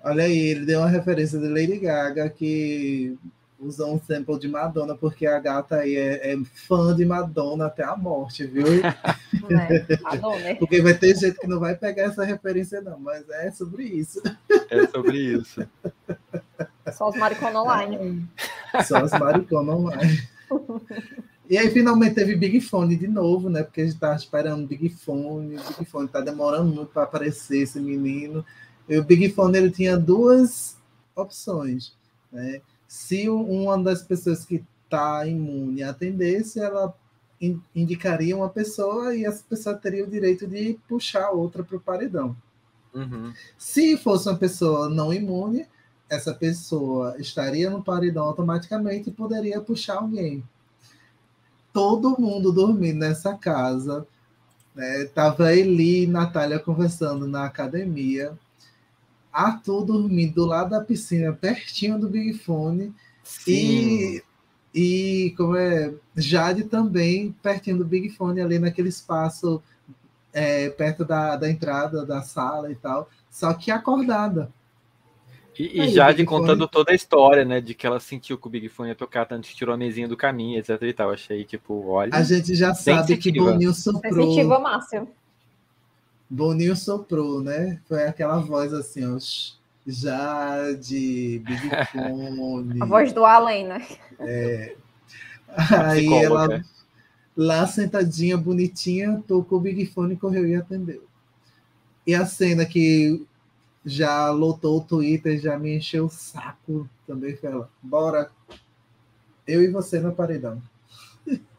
Olha 0.03 0.24
aí, 0.24 0.38
ele 0.38 0.64
deu 0.64 0.81
uma 0.81 0.88
referência 0.88 1.38
de 1.38 1.46
Lady 1.46 1.79
Gaga 1.79 2.29
que 2.31 3.18
usou 3.61 3.94
um 3.94 4.00
sample 4.00 4.38
de 4.38 4.48
Madonna, 4.48 4.96
porque 4.96 5.26
a 5.26 5.38
gata 5.38 5.76
aí 5.76 5.94
é, 5.94 6.33
é 6.33 6.38
fã 6.66 6.96
de 6.96 7.05
Madonna 7.05 7.66
até 7.66 7.85
a 7.85 7.96
morte, 7.96 8.46
viu? 8.46 8.64
É, 9.48 10.00
Madonna. 10.03 10.57
Porque 10.59 10.83
vai 10.83 10.94
ter 10.94 11.16
gente 11.16 11.38
que 11.38 11.46
não 11.46 11.61
vai 11.61 11.74
pegar 11.76 12.05
essa 12.05 12.24
referência, 12.24 12.81
não, 12.81 12.98
mas 12.98 13.29
é 13.31 13.50
sobre 13.50 13.85
isso. 13.85 14.20
É 14.68 14.87
sobre 14.88 15.18
isso. 15.18 15.66
Só 16.92 17.09
os 17.09 17.16
mariconas 17.16 17.57
online. 17.57 18.29
Só 18.85 19.03
os 19.03 19.12
mariconas 19.12 19.74
online. 19.74 20.29
E 21.50 21.58
aí 21.58 21.68
finalmente 21.68 22.14
teve 22.14 22.36
Big 22.36 22.60
Fone 22.60 22.94
de 22.94 23.08
novo, 23.08 23.50
né? 23.50 23.64
Porque 23.64 23.80
a 23.80 23.84
gente 23.84 23.98
tava 23.98 24.14
esperando 24.14 24.68
Big 24.68 24.88
Fone, 24.88 25.56
Big 25.56 25.84
Fone 25.84 26.06
tá 26.06 26.20
demorando 26.20 26.72
muito 26.72 26.92
para 26.92 27.02
aparecer 27.02 27.62
esse 27.62 27.80
menino. 27.80 28.46
E 28.88 28.96
o 28.96 29.02
Big 29.02 29.28
Fone 29.30 29.58
ele 29.58 29.70
tinha 29.72 29.98
duas 29.98 30.76
opções, 31.16 31.92
né? 32.30 32.62
Se 32.86 33.28
uma 33.28 33.76
das 33.82 34.00
pessoas 34.00 34.44
que 34.44 34.64
está 34.84 35.26
imune 35.26 35.82
atendesse, 35.82 36.60
ela 36.60 36.94
indicaria 37.74 38.36
uma 38.36 38.48
pessoa 38.48 39.16
e 39.16 39.24
essa 39.24 39.42
pessoa 39.48 39.74
teria 39.74 40.04
o 40.04 40.10
direito 40.10 40.46
de 40.46 40.78
puxar 40.88 41.30
outra 41.30 41.64
para 41.64 41.76
o 41.76 41.80
paredão. 41.80 42.36
Uhum. 42.94 43.32
Se 43.58 43.96
fosse 43.96 44.28
uma 44.28 44.36
pessoa 44.36 44.88
não 44.88 45.12
imune, 45.12 45.66
essa 46.08 46.32
pessoa 46.32 47.16
estaria 47.18 47.68
no 47.70 47.82
paredão 47.82 48.24
automaticamente 48.24 49.08
e 49.08 49.12
poderia 49.12 49.60
puxar 49.60 49.96
alguém. 49.96 50.44
Todo 51.72 52.20
mundo 52.20 52.52
dormindo 52.52 52.98
nessa 52.98 53.35
casa. 53.35 54.06
Né? 54.74 55.04
Tava 55.06 55.54
Eli 55.54 56.04
e 56.04 56.06
Natália 56.06 56.59
conversando 56.59 57.26
na 57.26 57.44
academia. 57.44 58.38
Arthur 59.33 59.85
dormindo 59.85 60.35
do 60.35 60.44
lado 60.44 60.70
da 60.70 60.80
piscina, 60.80 61.33
pertinho 61.33 61.98
do 61.98 62.09
Big 62.09 62.33
Fone. 62.35 62.94
E, 63.46 64.22
e 64.74 65.33
como 65.37 65.56
é, 65.56 65.94
Jade 66.16 66.64
também 66.64 67.33
pertinho 67.42 67.78
do 67.78 67.85
Big 67.85 68.11
Fone, 68.11 68.40
ali 68.40 68.59
naquele 68.59 68.88
espaço 68.88 69.62
é, 70.33 70.68
perto 70.70 71.04
da, 71.04 71.37
da 71.37 71.48
entrada 71.50 72.04
da 72.04 72.22
sala 72.22 72.70
e 72.70 72.74
tal. 72.74 73.09
Só 73.30 73.54
que 73.54 73.70
acordada. 73.70 74.52
E, 75.61 75.77
e 75.77 75.81
Aí, 75.83 75.88
Jade 75.90 76.25
contando 76.25 76.61
Fone... 76.61 76.70
toda 76.70 76.92
a 76.92 76.94
história, 76.94 77.44
né? 77.44 77.61
De 77.61 77.75
que 77.75 77.87
ela 77.87 78.01
sentiu 78.01 78.38
que 78.38 78.46
o 78.46 78.51
Big 78.51 78.66
Fone 78.70 78.88
ia 78.88 78.94
tocar, 78.94 79.27
tanto 79.27 79.46
que 79.46 79.55
tirou 79.55 79.75
a 79.75 79.77
mesinha 79.77 80.09
do 80.09 80.16
caminho, 80.16 80.59
etc 80.59 80.81
e 80.81 80.92
tal. 80.94 81.11
Achei, 81.11 81.44
tipo, 81.44 81.87
olha. 81.87 82.14
A 82.14 82.23
gente 82.23 82.55
já 82.55 82.73
sabe 82.73 83.18
que 83.18 83.31
Boninho 83.31 83.75
soprou. 83.75 84.29
Sensitiva 84.29 84.59
máximo. 84.59 85.11
Boninho 86.31 86.75
soprou, 86.75 87.42
né? 87.42 87.79
Foi 87.87 88.05
aquela 88.05 88.38
voz 88.38 88.73
assim, 88.73 89.05
ó, 89.05 89.18
Jade, 89.87 91.42
Big 91.44 91.70
Fone. 91.93 92.82
A 92.82 92.87
voz 92.87 93.12
do 93.12 93.26
além, 93.26 93.66
né? 93.66 93.87
É. 94.18 94.76
Aí 95.55 96.11
ela 96.11 96.64
lá 97.37 97.66
sentadinha, 97.66 98.39
bonitinha, 98.39 99.22
tocou 99.28 99.59
o 99.59 99.61
Big 99.61 99.84
Fone, 99.84 100.16
correu 100.16 100.47
e 100.47 100.55
atendeu. 100.55 101.03
E 102.07 102.14
a 102.14 102.24
cena 102.24 102.64
que 102.64 103.26
já 103.85 104.31
lotou 104.31 104.78
o 104.78 104.85
Twitter, 104.85 105.39
já 105.41 105.59
me 105.59 105.76
encheu 105.76 106.07
o 106.07 106.11
saco 106.11 106.89
também 107.07 107.37
foi 107.37 107.51
ela. 107.51 107.70
Bora, 107.83 108.31
eu 109.47 109.62
e 109.62 109.68
você 109.68 109.99
no 110.01 110.14
paredão. 110.14 110.62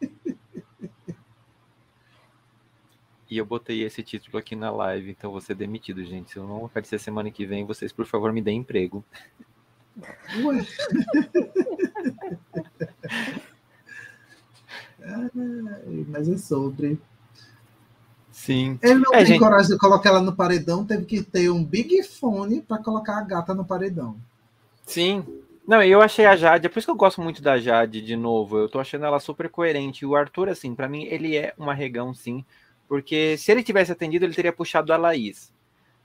E 3.32 3.38
eu 3.38 3.46
botei 3.46 3.82
esse 3.82 4.02
título 4.02 4.36
aqui 4.36 4.54
na 4.54 4.70
live, 4.70 5.10
então 5.10 5.30
vou 5.30 5.40
ser 5.40 5.54
demitido, 5.54 6.04
gente. 6.04 6.32
Se 6.32 6.36
eu 6.36 6.46
não 6.46 6.66
aparecer 6.66 7.00
semana 7.00 7.30
que 7.30 7.46
vem, 7.46 7.64
vocês, 7.64 7.90
por 7.90 8.04
favor, 8.04 8.30
me 8.30 8.42
deem 8.42 8.60
emprego. 8.60 9.02
Ué. 10.44 10.66
mas 16.08 16.28
é 16.28 16.36
sobre. 16.36 17.00
Sim. 18.42 18.76
Ele 18.82 18.94
não 18.94 19.14
é, 19.14 19.18
tem 19.18 19.26
gente... 19.26 19.38
coragem 19.38 19.70
de 19.70 19.78
colocar 19.78 20.10
ela 20.10 20.20
no 20.20 20.34
paredão, 20.34 20.84
teve 20.84 21.04
que 21.04 21.22
ter 21.22 21.48
um 21.48 21.64
big 21.64 22.02
fone 22.02 22.60
para 22.60 22.82
colocar 22.82 23.18
a 23.18 23.22
gata 23.22 23.54
no 23.54 23.64
paredão. 23.64 24.16
Sim. 24.84 25.24
Não, 25.64 25.80
eu 25.80 26.02
achei 26.02 26.26
a 26.26 26.34
Jade, 26.34 26.66
é 26.66 26.68
por 26.68 26.80
isso 26.80 26.88
que 26.88 26.90
eu 26.90 26.96
gosto 26.96 27.20
muito 27.20 27.40
da 27.40 27.56
Jade 27.56 28.02
de 28.02 28.16
novo. 28.16 28.58
Eu 28.58 28.68
tô 28.68 28.80
achando 28.80 29.04
ela 29.04 29.20
super 29.20 29.48
coerente. 29.48 30.04
O 30.04 30.16
Arthur, 30.16 30.48
assim, 30.48 30.74
para 30.74 30.88
mim, 30.88 31.04
ele 31.04 31.36
é 31.36 31.54
um 31.56 31.70
arregão, 31.70 32.12
sim. 32.12 32.44
Porque 32.88 33.36
se 33.38 33.52
ele 33.52 33.62
tivesse 33.62 33.92
atendido, 33.92 34.24
ele 34.24 34.34
teria 34.34 34.52
puxado 34.52 34.92
a 34.92 34.96
Laís. 34.96 35.52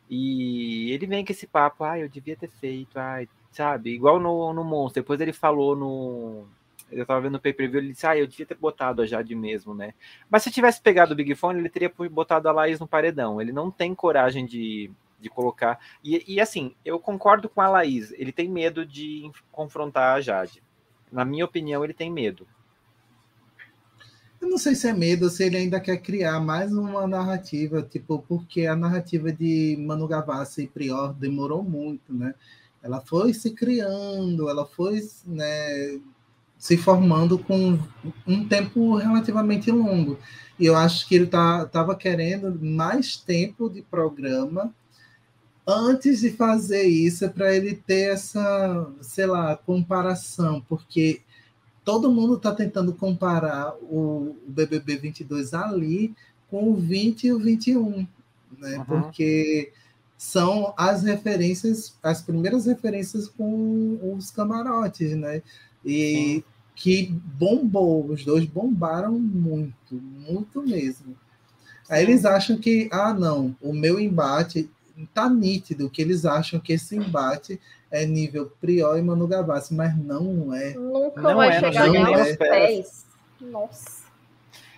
E 0.08 0.92
ele 0.92 1.08
vem 1.08 1.26
com 1.26 1.32
esse 1.32 1.48
papo, 1.48 1.84
ah, 1.86 1.98
eu 1.98 2.08
devia 2.08 2.36
ter 2.36 2.52
feito, 2.52 3.00
ah, 3.00 3.26
sabe? 3.52 3.96
Igual 3.96 4.20
no, 4.20 4.54
no 4.54 4.64
Monster. 4.64 5.02
Depois 5.02 5.20
ele 5.20 5.34
falou 5.34 5.76
no. 5.76 6.46
Eu 6.92 7.06
tava 7.06 7.22
vendo 7.22 7.36
o 7.36 7.40
pay-per-view, 7.40 7.80
ele 7.80 7.92
disse, 7.92 8.08
ah, 8.08 8.18
eu 8.18 8.26
devia 8.26 8.46
ter 8.46 8.56
botado 8.56 9.02
a 9.02 9.06
Jade 9.06 9.36
mesmo, 9.36 9.74
né? 9.74 9.94
Mas 10.30 10.44
se 10.44 10.52
tivesse 10.52 10.82
pegado 10.82 11.14
o 11.14 11.16
Big 11.16 11.36
Fone, 11.36 11.60
ele 11.60 11.70
teria 11.70 11.92
botado 12.10 12.48
a 12.48 12.52
Laís 12.52 12.80
no 12.80 12.88
paredão. 12.88 13.42
Ele 13.42 13.52
não 13.52 13.70
tem 13.70 13.94
coragem 13.94 14.46
de, 14.46 14.90
de 15.20 15.30
colocar. 15.30 15.80
E, 16.04 16.24
e 16.28 16.40
assim, 16.40 16.74
eu 16.86 17.00
concordo 17.00 17.50
com 17.50 17.60
a 17.60 17.68
Laís, 17.68 18.14
ele 18.14 18.32
tem 18.32 18.50
medo 18.50 18.86
de 18.86 19.30
confrontar 19.52 20.16
a 20.16 20.22
Jade. 20.22 20.64
Na 21.12 21.26
minha 21.26 21.46
opinião, 21.46 21.84
ele 21.84 21.94
tem 21.94 22.12
medo. 22.12 22.48
Eu 24.40 24.50
não 24.50 24.58
sei 24.58 24.76
se 24.76 24.88
é 24.88 24.94
medo 24.94 25.30
se 25.30 25.44
ele 25.44 25.58
ainda 25.58 25.80
quer 25.80 25.98
criar 25.98 26.40
mais 26.40 26.72
uma 26.72 27.08
narrativa, 27.08 27.82
tipo, 27.82 28.24
porque 28.28 28.68
a 28.68 28.76
narrativa 28.76 29.32
de 29.32 29.76
Manu 29.80 30.08
Gavassi 30.08 30.64
e 30.64 30.68
Prior 30.68 31.14
demorou 31.14 31.64
muito, 31.64 32.14
né? 32.14 32.36
Ela 32.84 33.02
foi 33.02 33.34
se 33.34 33.52
criando, 33.52 34.48
ela 34.48 34.66
foi 34.66 35.02
né, 35.26 36.00
se 36.58 36.78
formando 36.78 37.38
com 37.38 37.80
um 38.26 38.48
tempo 38.48 38.96
relativamente 38.96 39.72
longo. 39.72 40.18
E 40.60 40.66
eu 40.66 40.76
acho 40.76 41.08
que 41.08 41.16
ele 41.16 41.26
estava 41.26 41.68
tá, 41.68 41.96
querendo 41.96 42.58
mais 42.60 43.16
tempo 43.16 43.70
de 43.70 43.82
programa 43.82 44.74
antes 45.68 46.22
de 46.22 46.32
fazer 46.32 46.84
isso 46.84 47.30
para 47.30 47.54
ele 47.54 47.76
ter 47.76 48.14
essa, 48.14 48.90
sei 49.02 49.26
lá, 49.26 49.56
comparação, 49.58 50.62
porque 50.68 51.22
todo 51.84 52.12
mundo 52.12 52.36
está 52.36 52.54
tentando 52.54 52.94
comparar 52.94 53.74
o, 53.82 54.36
BBB 54.48 54.98
22 54.98 55.54
ali 55.54 56.16
com 56.50 56.72
o 56.72 56.76
20 56.76 57.26
e 57.26 57.34
o 57.34 57.40
21, 57.40 58.08
né? 58.58 58.78
Uhum. 58.78 58.86
Porque 58.86 59.72
são 60.18 60.74
as 60.76 61.04
referências, 61.04 61.96
as 62.02 62.22
primeiras 62.22 62.66
referências 62.66 63.28
com 63.28 64.16
os 64.16 64.32
camarotes, 64.32 65.16
né? 65.16 65.44
E 65.88 66.36
Sim. 66.36 66.44
que 66.76 67.06
bombou, 67.38 68.06
os 68.08 68.26
dois 68.26 68.46
bombaram 68.46 69.14
muito, 69.14 69.96
muito 69.96 70.62
mesmo. 70.62 71.16
Sim. 71.84 71.94
Aí 71.94 72.04
eles 72.04 72.26
acham 72.26 72.58
que, 72.58 72.90
ah, 72.92 73.14
não, 73.14 73.56
o 73.62 73.72
meu 73.72 74.00
embate 74.00 74.70
tá 75.14 75.30
nítido 75.30 75.90
que 75.90 76.02
eles 76.02 76.26
acham 76.26 76.60
que 76.60 76.74
esse 76.74 76.96
embate 76.96 77.60
é 77.90 78.06
nível 78.06 78.52
Prior 78.60 78.98
e 78.98 79.02
Manu 79.02 79.28
Gavassi, 79.28 79.74
mas 79.74 79.98
não 79.98 80.54
é. 80.54 80.74
Nunca 80.74 81.22
não 81.22 81.36
vai 81.36 81.50
é, 81.50 81.60
chegar 81.60 81.90
nem 81.90 82.04
aos 82.04 82.36
pés. 82.36 83.06
Nossa. 83.40 83.97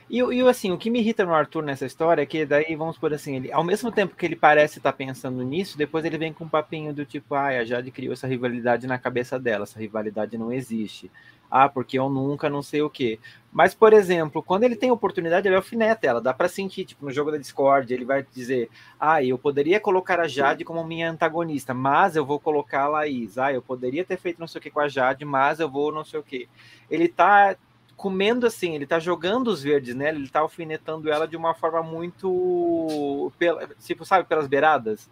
E, 0.10 0.18
e 0.18 0.42
assim, 0.48 0.72
o 0.72 0.78
que 0.78 0.90
me 0.90 1.00
irrita 1.00 1.24
no 1.24 1.34
Arthur 1.34 1.62
nessa 1.64 1.86
história 1.86 2.24
é 2.24 2.26
que 2.26 2.44
daí, 2.44 2.76
vamos 2.76 2.98
por 2.98 3.14
assim, 3.14 3.36
ele, 3.36 3.52
ao 3.52 3.64
mesmo 3.64 3.92
tempo 3.92 4.16
que 4.16 4.26
ele 4.26 4.36
parece 4.36 4.80
estar 4.80 4.92
pensando 4.94 5.44
nisso, 5.44 5.78
depois 5.78 6.04
ele 6.04 6.18
vem 6.18 6.34
com 6.34 6.46
um 6.46 6.50
papinho 6.50 6.92
do 6.94 7.06
tipo, 7.06 7.36
ah, 7.36 7.48
a 7.48 7.64
Jade 7.64 7.92
criou 7.92 8.14
essa 8.14 8.26
rivalidade 8.28 8.88
na 8.88 8.98
cabeça 8.98 9.40
dela, 9.40 9.64
essa 9.64 9.80
rivalidade 9.80 10.36
não 10.38 10.52
existe. 10.52 11.12
Ah, 11.52 11.68
porque 11.68 11.98
eu 11.98 12.10
nunca 12.10 12.48
não 12.50 12.62
sei 12.62 12.82
o 12.82 12.90
quê. 12.90 13.20
Mas, 13.52 13.74
por 13.74 13.92
exemplo, 13.92 14.44
quando 14.44 14.64
ele 14.64 14.76
tem 14.76 14.92
oportunidade, 14.92 15.48
ele 15.48 15.56
alfineta 15.56 16.06
ela. 16.06 16.22
Dá 16.22 16.32
para 16.32 16.48
sentir, 16.48 16.86
tipo, 16.86 17.04
no 17.04 17.12
jogo 17.12 17.32
da 17.32 17.38
Discord, 17.40 17.92
ele 17.92 18.06
vai 18.06 18.24
dizer: 18.24 18.70
Ah, 19.00 19.24
eu 19.24 19.36
poderia 19.36 19.80
colocar 19.80 20.20
a 20.20 20.28
Jade 20.28 20.64
como 20.64 20.84
minha 20.84 21.10
antagonista, 21.10 21.74
mas 21.74 22.16
eu 22.16 22.24
vou 22.24 22.40
colocar 22.40 22.82
a 22.84 22.88
Laís. 22.88 23.40
Ah, 23.40 23.52
eu 23.52 23.64
poderia 23.64 24.06
ter 24.06 24.18
feito 24.18 24.40
não 24.40 24.48
sei 24.48 24.60
o 24.60 24.62
que 24.62 24.70
com 24.70 24.80
a 24.80 24.88
Jade, 24.88 25.26
mas 25.26 25.60
eu 25.60 25.68
vou 25.68 25.92
não 25.92 26.06
sei 26.06 26.20
o 26.20 26.24
que. 26.24 26.48
Ele 26.88 27.08
tá 27.08 27.56
comendo 28.00 28.48
assim, 28.48 28.76
ele 28.76 28.88
tá 28.88 28.98
jogando 28.98 29.50
os 29.50 29.62
verdes 29.62 29.94
nela, 29.94 30.18
ele 30.18 30.30
tá 30.30 30.40
alfinetando 30.40 31.12
ela 31.12 31.28
de 31.28 31.36
uma 31.36 31.54
forma 31.54 31.84
muito. 31.84 33.30
Pela, 33.38 33.68
tipo, 33.78 34.06
sabe, 34.06 34.26
pelas 34.26 34.48
beiradas. 34.48 35.10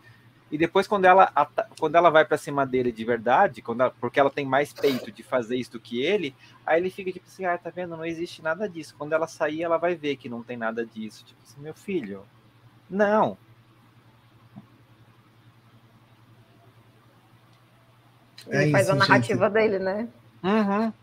E 0.50 0.58
depois, 0.58 0.88
quando 0.88 1.04
ela, 1.04 1.30
quando 1.78 1.96
ela 1.96 2.10
vai 2.10 2.24
para 2.24 2.38
cima 2.38 2.66
dele 2.66 2.90
de 2.90 3.04
verdade, 3.04 3.62
quando 3.62 3.82
ela, 3.82 3.94
porque 4.00 4.18
ela 4.18 4.30
tem 4.30 4.46
mais 4.46 4.72
peito 4.72 5.12
de 5.12 5.22
fazer 5.22 5.58
isso 5.58 5.74
do 5.74 5.82
que 5.82 6.02
ele, 6.02 6.34
aí 6.66 6.80
ele 6.80 6.90
fica 6.90 7.12
tipo 7.12 7.28
assim: 7.28 7.44
ah, 7.44 7.58
tá 7.58 7.70
vendo? 7.70 7.98
Não 7.98 8.06
existe 8.06 8.42
nada 8.42 8.70
disso. 8.70 8.96
Quando 8.98 9.12
ela 9.12 9.28
sair, 9.28 9.64
ela 9.64 9.78
vai 9.78 9.94
ver 9.94 10.16
que 10.16 10.30
não 10.30 10.42
tem 10.42 10.56
nada 10.56 10.86
disso. 10.86 11.26
Tipo 11.26 11.42
assim, 11.44 11.60
meu 11.60 11.74
filho, 11.74 12.24
não. 12.90 13.38
Ele 18.48 18.70
é 18.70 18.72
faz 18.72 18.86
isso, 18.86 18.94
a 18.94 18.96
narrativa 18.96 19.46
gente. 19.48 19.54
dele, 19.54 19.80
né? 19.80 20.08
Uhum. 20.42 20.94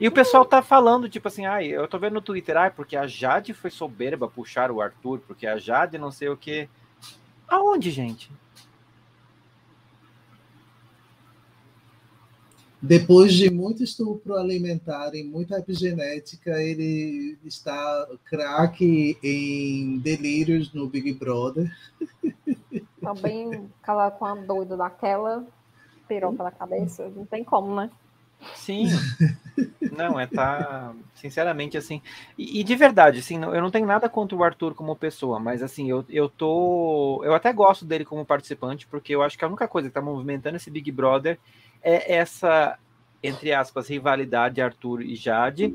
E 0.00 0.06
o 0.06 0.12
pessoal 0.12 0.44
tá 0.44 0.62
falando, 0.62 1.08
tipo 1.08 1.28
assim, 1.28 1.46
ai, 1.46 1.66
eu 1.66 1.88
tô 1.88 1.98
vendo 1.98 2.14
no 2.14 2.20
Twitter, 2.20 2.56
ai, 2.56 2.70
porque 2.70 2.96
a 2.96 3.06
Jade 3.06 3.54
foi 3.54 3.70
soberba 3.70 4.28
puxar 4.28 4.70
o 4.70 4.80
Arthur, 4.80 5.20
porque 5.26 5.46
a 5.46 5.56
Jade 5.56 5.98
não 5.98 6.10
sei 6.10 6.28
o 6.28 6.36
que. 6.36 6.68
Aonde, 7.48 7.90
gente? 7.90 8.30
Depois 12.80 13.32
de 13.32 13.50
muito 13.50 13.82
estupro 13.82 14.36
alimentar 14.36 15.14
e 15.14 15.24
muita 15.24 15.58
epigenética, 15.58 16.62
ele 16.62 17.38
está 17.44 18.06
craque 18.26 19.18
em 19.22 19.98
delírios 19.98 20.72
no 20.72 20.86
Big 20.86 21.12
Brother. 21.14 21.74
Também 23.00 23.68
tá 23.82 24.10
com 24.10 24.24
a 24.26 24.34
doida 24.34 24.76
daquela, 24.76 25.46
piroca 26.06 26.44
na 26.44 26.50
cabeça, 26.50 27.08
não 27.08 27.24
tem 27.24 27.42
como, 27.42 27.74
né? 27.74 27.90
Sim. 28.54 28.88
Não, 29.92 30.18
é 30.18 30.26
tá. 30.26 30.92
Sinceramente, 31.14 31.76
assim. 31.76 32.02
E, 32.36 32.60
e, 32.60 32.64
de 32.64 32.74
verdade, 32.76 33.20
assim, 33.20 33.42
eu 33.42 33.60
não 33.60 33.70
tenho 33.70 33.86
nada 33.86 34.08
contra 34.08 34.36
o 34.36 34.44
Arthur 34.44 34.74
como 34.74 34.94
pessoa, 34.96 35.38
mas 35.38 35.62
assim, 35.62 35.88
eu, 35.88 36.04
eu 36.08 36.28
tô. 36.28 37.22
Eu 37.24 37.34
até 37.34 37.52
gosto 37.52 37.84
dele 37.84 38.04
como 38.04 38.24
participante, 38.24 38.86
porque 38.86 39.14
eu 39.14 39.22
acho 39.22 39.38
que 39.38 39.44
a 39.44 39.48
única 39.48 39.68
coisa 39.68 39.88
que 39.88 39.94
tá 39.94 40.02
movimentando 40.02 40.56
esse 40.56 40.70
Big 40.70 40.90
Brother 40.90 41.38
é 41.82 42.16
essa, 42.16 42.78
entre 43.22 43.52
aspas, 43.52 43.88
rivalidade 43.88 44.60
Arthur 44.60 45.02
e 45.02 45.14
Jade. 45.14 45.74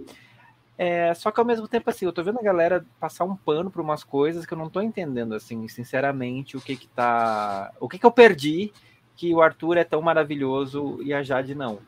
É, 0.78 1.14
só 1.14 1.30
que 1.30 1.40
ao 1.40 1.46
mesmo 1.46 1.68
tempo, 1.68 1.90
assim, 1.90 2.06
eu 2.06 2.14
tô 2.14 2.24
vendo 2.24 2.40
a 2.40 2.44
galera 2.44 2.84
passar 3.00 3.24
um 3.24 3.36
pano 3.36 3.70
para 3.70 3.82
umas 3.82 4.04
coisas 4.04 4.46
que 4.46 4.54
eu 4.54 4.58
não 4.58 4.70
tô 4.70 4.82
entendendo, 4.82 5.36
assim, 5.36 5.68
sinceramente, 5.68 6.58
o 6.58 6.62
que 6.62 6.76
que 6.76 6.88
tá. 6.88 7.72
O 7.80 7.88
que 7.88 8.00
que 8.00 8.06
eu 8.06 8.12
perdi 8.12 8.72
que 9.16 9.34
o 9.34 9.42
Arthur 9.42 9.78
é 9.78 9.84
tão 9.84 10.02
maravilhoso 10.02 11.00
e 11.04 11.14
a 11.14 11.22
Jade 11.22 11.54
não. 11.54 11.80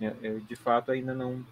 Eu, 0.00 0.16
eu, 0.22 0.40
de 0.40 0.56
fato 0.56 0.90
ainda 0.90 1.14
não. 1.14 1.44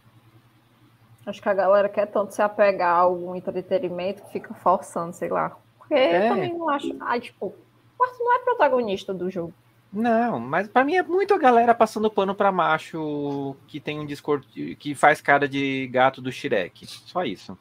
Acho 1.26 1.42
que 1.42 1.48
a 1.48 1.54
galera 1.54 1.88
quer 1.88 2.06
tanto 2.06 2.34
se 2.34 2.40
apegar 2.40 2.90
a 2.90 3.00
algum 3.00 3.34
entretenimento 3.34 4.22
que 4.22 4.32
fica 4.32 4.54
forçando, 4.54 5.12
sei 5.12 5.28
lá. 5.28 5.56
Porque 5.76 5.94
é. 5.94 6.26
eu 6.26 6.34
também 6.34 6.56
não 6.56 6.68
acho. 6.68 6.96
Ah, 7.00 7.20
tipo, 7.20 7.54
o 7.98 8.02
Arthur 8.02 8.24
não 8.24 8.36
é 8.36 8.38
protagonista 8.40 9.12
do 9.12 9.30
jogo. 9.30 9.52
Não, 9.92 10.38
mas 10.38 10.68
para 10.68 10.84
mim 10.84 10.96
é 10.96 11.02
muito 11.02 11.32
a 11.32 11.38
galera 11.38 11.74
passando 11.74 12.10
pano 12.10 12.34
para 12.34 12.52
macho 12.52 13.56
que 13.66 13.80
tem 13.80 13.98
um 13.98 14.04
Discord 14.04 14.46
que 14.76 14.94
faz 14.94 15.20
cara 15.20 15.48
de 15.48 15.86
gato 15.88 16.20
do 16.20 16.30
Shrek. 16.30 16.86
Só 16.86 17.24
isso. 17.24 17.56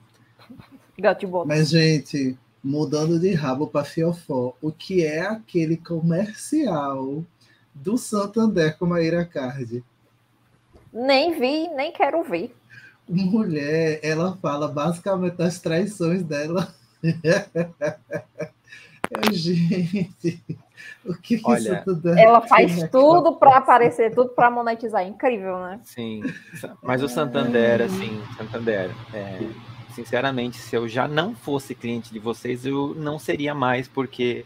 Gato 1.00 1.22
de 1.22 1.28
bota. 1.28 1.48
Mas, 1.48 1.70
gente, 1.70 2.38
mudando 2.64 3.20
de 3.20 3.34
rabo 3.34 3.68
para 3.68 3.86
Fiofó, 3.86 4.54
o 4.62 4.72
que 4.72 5.06
é 5.06 5.22
aquele 5.22 5.78
comercial 5.78 7.24
do 7.74 7.98
Santander 7.98 8.78
com 8.78 8.94
a 8.94 9.02
Ira 9.02 9.26
Card? 9.26 9.84
Nem 10.92 11.40
vi, 11.40 11.68
nem 11.70 11.92
quero 11.92 12.24
ver. 12.24 12.56
Mulher, 13.08 14.00
ela 14.04 14.38
fala 14.42 14.68
basicamente 14.68 15.36
das 15.36 15.60
traições 15.60 16.24
dela. 16.24 16.74
Gente, 19.32 20.44
o 21.06 21.14
que, 21.14 21.38
que 21.38 21.42
Olha, 21.46 21.60
isso 21.60 21.86
tudo 21.86 22.14
é? 22.14 22.24
Ela 22.24 22.42
faz 22.42 22.90
tudo 22.90 23.36
para 23.36 23.58
aparecer, 23.58 24.14
tudo 24.14 24.32
para 24.32 24.52
monetizar. 24.52 25.06
Incrível, 25.08 25.60
né? 25.60 25.80
Sim, 25.84 26.22
mas 26.82 27.02
o 27.02 27.08
Santander, 27.08 27.82
assim, 27.82 28.22
Santander, 28.38 28.92
é, 29.14 29.40
sinceramente, 29.94 30.58
se 30.58 30.76
eu 30.76 30.90
já 30.90 31.08
não 31.08 31.34
fosse 31.34 31.74
cliente 31.74 32.12
de 32.12 32.20
vocês, 32.20 32.66
eu 32.66 32.94
não 32.96 33.18
seria 33.18 33.56
mais, 33.56 33.88
porque 33.88 34.46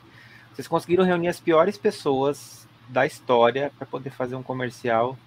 vocês 0.53 0.67
conseguiram 0.67 1.03
reunir 1.03 1.29
as 1.29 1.39
piores 1.39 1.77
pessoas 1.77 2.67
da 2.87 3.05
história 3.05 3.71
para 3.77 3.87
poder 3.87 4.11
fazer 4.11 4.35
um 4.35 4.43
comercial 4.43 5.17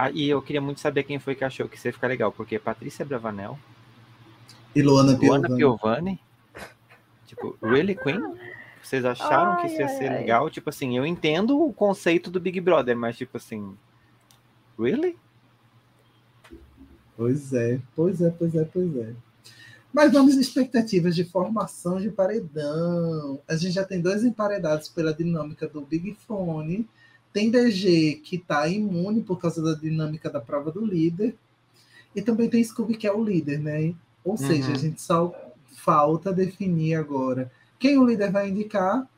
ah, 0.00 0.12
e 0.12 0.28
eu 0.28 0.40
queria 0.40 0.60
muito 0.60 0.78
saber 0.78 1.02
quem 1.02 1.18
foi 1.18 1.34
que 1.34 1.42
achou 1.42 1.68
que 1.68 1.76
isso 1.76 1.88
ia 1.88 1.92
ficar 1.92 2.06
legal, 2.06 2.30
porque 2.30 2.56
Patrícia 2.56 3.04
Bravanel 3.04 3.58
e 4.72 4.80
Luana, 4.80 5.18
Luana 5.20 5.48
Piovani. 5.48 5.56
Piovani. 5.56 6.20
Tipo, 7.26 7.58
really, 7.60 7.96
Queen? 7.96 8.20
Vocês 8.80 9.04
acharam 9.04 9.54
ai, 9.54 9.60
que 9.62 9.66
isso 9.66 9.80
ia 9.80 9.88
ser 9.88 10.08
ai, 10.08 10.20
legal? 10.20 10.44
Ai. 10.44 10.50
Tipo 10.52 10.70
assim, 10.70 10.96
eu 10.96 11.04
entendo 11.04 11.60
o 11.60 11.72
conceito 11.72 12.30
do 12.30 12.38
Big 12.38 12.60
Brother, 12.60 12.96
mas 12.96 13.16
tipo 13.16 13.38
assim, 13.38 13.76
really? 14.78 15.18
Pois 17.16 17.52
é, 17.52 17.80
pois 17.96 18.20
é, 18.20 18.30
pois 18.30 18.54
é, 18.54 18.64
pois 18.64 18.96
é. 18.96 19.12
Mas 19.92 20.12
vamos 20.12 20.36
expectativas 20.36 21.16
de 21.16 21.24
formação 21.24 22.00
de 22.00 22.08
paredão. 22.08 23.40
A 23.48 23.56
gente 23.56 23.72
já 23.72 23.84
tem 23.84 24.00
dois 24.00 24.22
emparedados 24.22 24.88
pela 24.88 25.12
dinâmica 25.12 25.66
do 25.66 25.80
Big 25.80 26.14
Fone 26.14 26.88
tem 27.32 27.50
DG 27.50 28.20
que 28.24 28.36
está 28.36 28.68
imune 28.68 29.22
por 29.22 29.38
causa 29.38 29.62
da 29.62 29.74
dinâmica 29.74 30.30
da 30.30 30.40
prova 30.40 30.70
do 30.70 30.84
líder. 30.84 31.36
E 32.14 32.22
também 32.22 32.48
tem 32.48 32.64
Scooby, 32.64 32.96
que 32.96 33.06
é 33.06 33.12
o 33.12 33.22
líder, 33.22 33.58
né? 33.58 33.94
Ou 34.24 34.36
seja, 34.36 34.68
a 34.68 34.70
uhum. 34.70 34.78
gente 34.78 35.00
só 35.00 35.32
falta 35.76 36.32
definir 36.32 36.94
agora 36.94 37.50
quem 37.78 37.98
o 37.98 38.04
líder 38.04 38.30
vai 38.30 38.48
indicar 38.48 39.08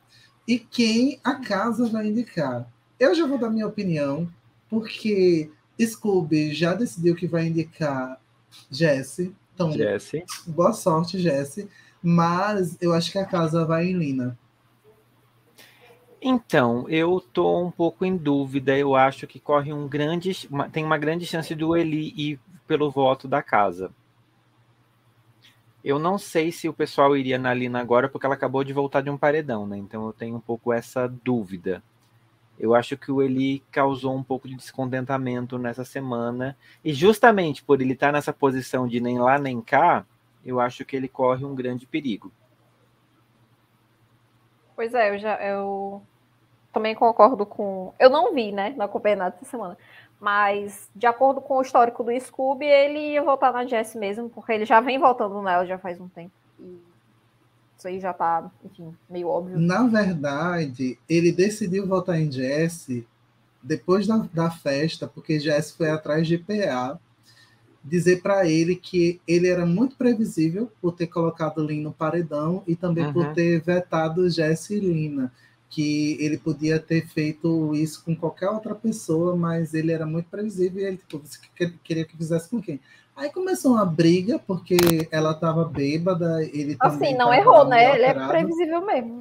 e 0.47 0.59
quem 0.59 1.19
a 1.23 1.35
casa 1.35 1.89
vai 1.89 2.07
indicar. 2.07 2.71
Eu 2.99 3.15
já 3.15 3.25
vou 3.25 3.37
dar 3.37 3.49
minha 3.49 3.67
opinião, 3.67 4.29
porque 4.69 5.49
Scooby 5.79 6.53
já 6.53 6.73
decidiu 6.73 7.15
que 7.15 7.27
vai 7.27 7.47
indicar 7.47 8.19
Jesse. 8.69 9.33
Então, 9.53 9.71
Jesse. 9.71 10.23
boa 10.45 10.73
sorte, 10.73 11.19
Jesse. 11.19 11.67
Mas 12.03 12.77
eu 12.81 12.93
acho 12.93 13.11
que 13.11 13.17
a 13.17 13.25
casa 13.25 13.65
vai 13.65 13.87
em 13.87 13.97
Lina. 13.97 14.37
Então, 16.21 16.87
eu 16.87 17.19
tô 17.19 17.59
um 17.61 17.71
pouco 17.71 18.05
em 18.05 18.15
dúvida. 18.15 18.77
Eu 18.77 18.95
acho 18.95 19.27
que 19.27 19.39
corre 19.39 19.73
um 19.73 19.87
grande, 19.87 20.47
uma- 20.49 20.69
tem 20.69 20.85
uma 20.85 20.97
grande 20.97 21.25
chance 21.25 21.53
do 21.55 21.75
Eli 21.75 22.13
ir 22.15 22.39
pelo 22.67 22.89
voto 22.91 23.27
da 23.27 23.41
casa. 23.41 23.91
Eu 25.83 25.97
não 25.97 26.17
sei 26.17 26.51
se 26.51 26.69
o 26.69 26.73
pessoal 26.73 27.17
iria 27.17 27.37
na 27.39 27.53
Lina 27.53 27.79
agora, 27.79 28.07
porque 28.07 28.25
ela 28.25 28.35
acabou 28.35 28.63
de 28.63 28.71
voltar 28.71 29.01
de 29.01 29.09
um 29.09 29.17
paredão, 29.17 29.65
né? 29.65 29.77
Então 29.77 30.05
eu 30.05 30.13
tenho 30.13 30.35
um 30.35 30.39
pouco 30.39 30.71
essa 30.71 31.07
dúvida. 31.07 31.83
Eu 32.59 32.75
acho 32.75 32.97
que 32.97 33.11
o 33.11 33.21
Eli 33.21 33.63
causou 33.71 34.15
um 34.15 34.23
pouco 34.23 34.47
de 34.47 34.55
descontentamento 34.55 35.57
nessa 35.57 35.85
semana. 35.85 36.57
E 36.83 36.93
justamente 36.93 37.63
por 37.63 37.81
ele 37.81 37.93
estar 37.93 38.11
nessa 38.13 38.33
posição 38.33 38.87
de 38.87 38.99
nem 39.01 39.19
lá 39.19 39.39
nem 39.39 39.61
cá, 39.61 40.05
eu 40.45 40.59
acho 40.59 40.85
que 40.85 40.95
ele 40.95 41.07
corre 41.07 41.45
um 41.45 41.55
grande 41.55 41.87
perigo. 41.87 42.31
Pois 44.75 44.93
é, 44.93 45.13
eu 45.13 45.19
já 45.19 45.35
eu 45.41 46.01
também 46.71 46.95
concordo 46.95 47.45
com. 47.45 47.93
Eu 47.99 48.09
não 48.09 48.33
vi, 48.33 48.51
né? 48.51 48.73
Não 48.77 48.85
acompanhei 48.85 49.17
nada 49.17 49.35
essa 49.39 49.49
semana. 49.49 49.77
Mas, 50.19 50.87
de 50.95 51.07
acordo 51.07 51.41
com 51.41 51.57
o 51.57 51.61
histórico 51.61 52.03
do 52.03 52.11
Scooby, 52.19 52.65
ele 52.65 53.13
ia 53.13 53.23
voltar 53.23 53.51
na 53.51 53.65
Jess 53.65 53.95
mesmo, 53.95 54.29
porque 54.29 54.51
ele 54.51 54.65
já 54.65 54.79
vem 54.79 54.99
voltando 54.99 55.41
nela 55.41 55.65
já 55.65 55.77
faz 55.79 55.99
um 55.99 56.07
tempo. 56.07 56.31
E 56.59 56.77
isso 57.75 57.87
aí 57.87 57.99
já 57.99 58.13
tá, 58.13 58.49
enfim, 58.63 58.93
meio 59.09 59.27
óbvio. 59.27 59.57
Na 59.59 59.83
verdade, 59.87 60.99
ele 61.09 61.31
decidiu 61.31 61.87
votar 61.87 62.19
em 62.19 62.31
Jesse 62.31 63.07
depois 63.63 64.05
da, 64.05 64.17
da 64.31 64.51
festa, 64.51 65.07
porque 65.07 65.39
Jesse 65.39 65.73
foi 65.75 65.89
atrás 65.89 66.27
de 66.27 66.37
PA 66.37 66.99
dizer 67.83 68.21
para 68.21 68.47
ele 68.47 68.75
que 68.75 69.19
ele 69.27 69.47
era 69.47 69.65
muito 69.65 69.95
previsível 69.95 70.71
por 70.79 70.91
ter 70.93 71.07
colocado 71.07 71.65
Lin 71.65 71.81
no 71.81 71.91
paredão 71.91 72.61
e 72.67 72.75
também 72.75 73.05
Uhum. 73.07 73.13
por 73.13 73.33
ter 73.33 73.59
vetado 73.61 74.29
Jesse 74.29 74.75
e 74.75 74.79
Lina, 74.79 75.33
que 75.71 76.17
ele 76.19 76.37
podia 76.37 76.79
ter 76.79 77.07
feito 77.07 77.73
isso 77.73 78.03
com 78.03 78.13
qualquer 78.15 78.49
outra 78.49 78.75
pessoa, 78.75 79.35
mas 79.35 79.73
ele 79.73 79.91
era 79.91 80.05
muito 80.05 80.25
previsível 80.29 80.83
e 80.83 80.85
ele 80.85 80.97
tipo, 80.97 81.17
você 81.17 81.39
que- 81.55 81.73
queria 81.83 82.05
que 82.05 82.15
fizesse 82.15 82.47
com 82.49 82.61
quem? 82.61 82.79
Aí 83.15 83.31
começou 83.31 83.71
uma 83.71 83.85
briga, 83.85 84.37
porque 84.37 84.77
ela 85.11 85.31
estava 85.31 85.63
bêbada, 85.65 86.43
ele 86.43 86.75
também 86.75 87.09
Assim, 87.09 87.17
não 87.17 87.33
errou, 87.33 87.65
né? 87.65 87.77
meio 87.77 87.95
Ele 87.95 88.03
é 88.03 88.07
alterado. 88.09 88.29
previsível 88.31 88.85
mesmo. 88.85 89.19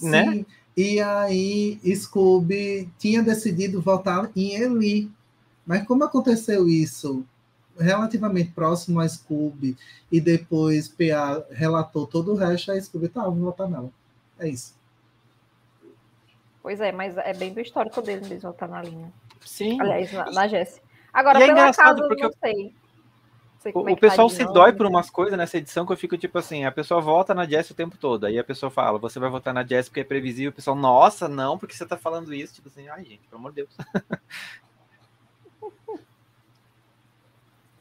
Né? 0.00 0.32
Sim. 0.32 0.46
E 0.76 1.00
aí, 1.00 1.78
Scooby 1.94 2.88
tinha 2.98 3.22
decidido 3.22 3.80
votar 3.80 4.30
em 4.34 4.54
Eli. 4.54 5.10
Mas 5.66 5.86
como 5.86 6.02
aconteceu 6.04 6.66
isso 6.68 7.24
relativamente 7.78 8.50
próximo 8.52 8.98
a 9.00 9.08
Scooby 9.08 9.76
e 10.10 10.20
depois 10.20 10.88
PA 10.88 11.44
relatou 11.50 12.06
todo 12.06 12.32
o 12.32 12.36
resto, 12.36 12.70
a 12.72 12.80
Scooby, 12.80 13.08
tá, 13.08 13.24
vou 13.24 13.34
votar 13.34 13.68
nela. 13.68 13.90
É 14.38 14.48
isso. 14.48 14.74
Pois 16.62 16.80
é, 16.80 16.92
mas 16.92 17.16
é 17.18 17.34
bem 17.34 17.52
do 17.52 17.60
histórico 17.60 18.00
dele 18.00 18.26
mesmo, 18.28 18.40
voltar 18.40 18.68
na 18.68 18.82
linha. 18.82 19.12
Sim. 19.40 19.80
Aliás, 19.80 20.12
na, 20.12 20.30
na 20.30 20.48
Jess. 20.48 20.80
Agora, 21.12 21.40
E 21.40 21.42
é 21.42 21.54
pela 21.54 21.74
casa, 21.74 22.00
eu 22.00 22.08
porque 22.08 22.22
não 22.22 22.32
sei. 22.32 22.64
Não 22.64 23.60
sei 23.60 23.72
O, 23.74 23.88
é 23.88 23.92
o 23.92 23.94
tá 23.96 24.00
pessoal 24.00 24.28
de 24.28 24.34
se 24.34 24.42
nome. 24.44 24.54
dói 24.54 24.72
por 24.72 24.86
umas 24.86 25.10
coisas 25.10 25.36
nessa 25.36 25.58
edição 25.58 25.84
que 25.84 25.92
eu 25.92 25.96
fico 25.96 26.16
tipo 26.16 26.38
assim, 26.38 26.64
a 26.64 26.72
pessoa 26.72 27.00
vota 27.00 27.34
na 27.34 27.44
Jess 27.44 27.70
o 27.70 27.74
tempo 27.74 27.98
todo, 27.98 28.26
aí 28.26 28.38
a 28.38 28.44
pessoa 28.44 28.70
fala, 28.70 28.98
você 28.98 29.18
vai 29.18 29.28
votar 29.28 29.52
na 29.52 29.64
Jess 29.64 29.88
porque 29.88 30.00
é 30.00 30.04
previsível, 30.04 30.50
o 30.50 30.54
pessoal, 30.54 30.76
nossa, 30.76 31.28
não, 31.28 31.58
porque 31.58 31.74
você 31.74 31.84
tá 31.84 31.96
falando 31.96 32.32
isso, 32.32 32.54
tipo 32.54 32.68
assim, 32.68 32.88
ai 32.88 33.04
gente, 33.04 33.26
pelo 33.28 33.40
amor 33.40 33.50
de 33.52 33.56
Deus. 33.56 33.76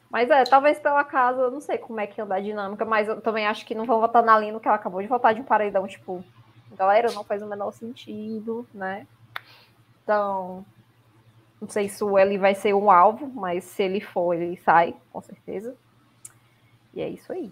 Mas 0.09 0.29
é, 0.29 0.43
talvez 0.43 0.77
pela 0.77 1.05
casa, 1.05 1.39
eu 1.39 1.51
não 1.51 1.61
sei 1.61 1.77
como 1.77 1.99
é 1.99 2.05
que 2.05 2.19
anda 2.19 2.35
a 2.35 2.39
dinâmica, 2.41 2.83
mas 2.83 3.07
eu 3.07 3.21
também 3.21 3.47
acho 3.47 3.65
que 3.65 3.73
não 3.73 3.85
vão 3.85 4.01
votar 4.01 4.21
na 4.21 4.37
Lino, 4.37 4.59
que 4.59 4.67
ela 4.67 4.75
acabou 4.75 5.01
de 5.01 5.07
votar 5.07 5.33
de 5.33 5.39
um 5.39 5.43
paredão, 5.45 5.87
tipo, 5.87 6.21
galera, 6.75 7.11
não 7.11 7.23
faz 7.23 7.41
o 7.41 7.47
menor 7.47 7.71
sentido, 7.71 8.67
né? 8.73 9.07
Então, 10.03 10.65
não 11.61 11.69
sei 11.69 11.87
se 11.89 12.03
o 12.03 12.17
Eli 12.17 12.37
vai 12.37 12.55
ser 12.55 12.73
um 12.73 12.89
alvo, 12.89 13.27
mas 13.33 13.63
se 13.63 13.83
ele 13.83 14.01
for, 14.01 14.33
ele 14.33 14.57
sai, 14.57 14.95
com 15.11 15.21
certeza. 15.21 15.75
E 16.93 17.01
é 17.01 17.09
isso 17.09 17.31
aí. 17.31 17.51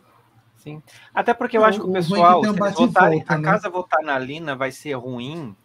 Sim. 0.58 0.82
Até 1.14 1.34
porque 1.34 1.58
eu 1.58 1.62
O- 1.62 1.66
acho 1.66 1.80
que 1.80 1.88
o 1.88 1.94
pessoal, 1.94 2.42
se 2.44 2.50
eles 2.50 2.60
bate 2.60 2.86
votarem, 2.86 3.20
volta, 3.20 3.34
a 3.34 3.38
né? 3.38 3.44
casa 3.44 3.70
votar 3.70 4.02
na 4.04 4.20
Lina 4.20 4.56
vai 4.56 4.72
ser 4.72 4.94
ruim 4.94 5.56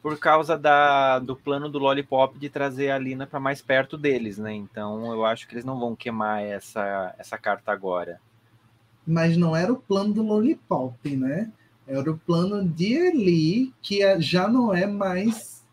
por 0.00 0.18
causa 0.18 0.56
da, 0.56 1.18
do 1.18 1.36
plano 1.36 1.68
do 1.68 1.78
Lollipop 1.78 2.38
de 2.38 2.48
trazer 2.48 2.90
a 2.90 2.98
Lina 2.98 3.26
para 3.26 3.40
mais 3.40 3.60
perto 3.60 3.98
deles, 3.98 4.38
né? 4.38 4.54
Então 4.54 5.12
eu 5.12 5.24
acho 5.26 5.46
que 5.46 5.54
eles 5.54 5.64
não 5.64 5.78
vão 5.78 5.94
queimar 5.94 6.42
essa, 6.42 7.14
essa 7.18 7.36
carta 7.36 7.72
agora. 7.72 8.20
Mas 9.06 9.36
não 9.36 9.56
era 9.56 9.72
o 9.72 9.76
plano 9.76 10.14
do 10.14 10.22
Lollipop, 10.22 11.16
né? 11.16 11.50
Era 11.88 12.10
o 12.10 12.18
plano 12.18 12.62
de 12.68 12.92
Eli, 12.92 13.72
que 13.80 14.02
é- 14.02 14.20
já 14.20 14.46
não 14.46 14.74
é 14.74 14.86
mais 14.86 15.64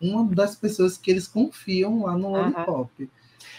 uma 0.00 0.24
das 0.24 0.54
pessoas 0.56 0.96
que 0.96 1.10
eles 1.10 1.26
confiam 1.26 2.04
lá 2.04 2.16
no 2.16 2.28
Uhum. 2.28 2.32
Lollipop. 2.34 3.10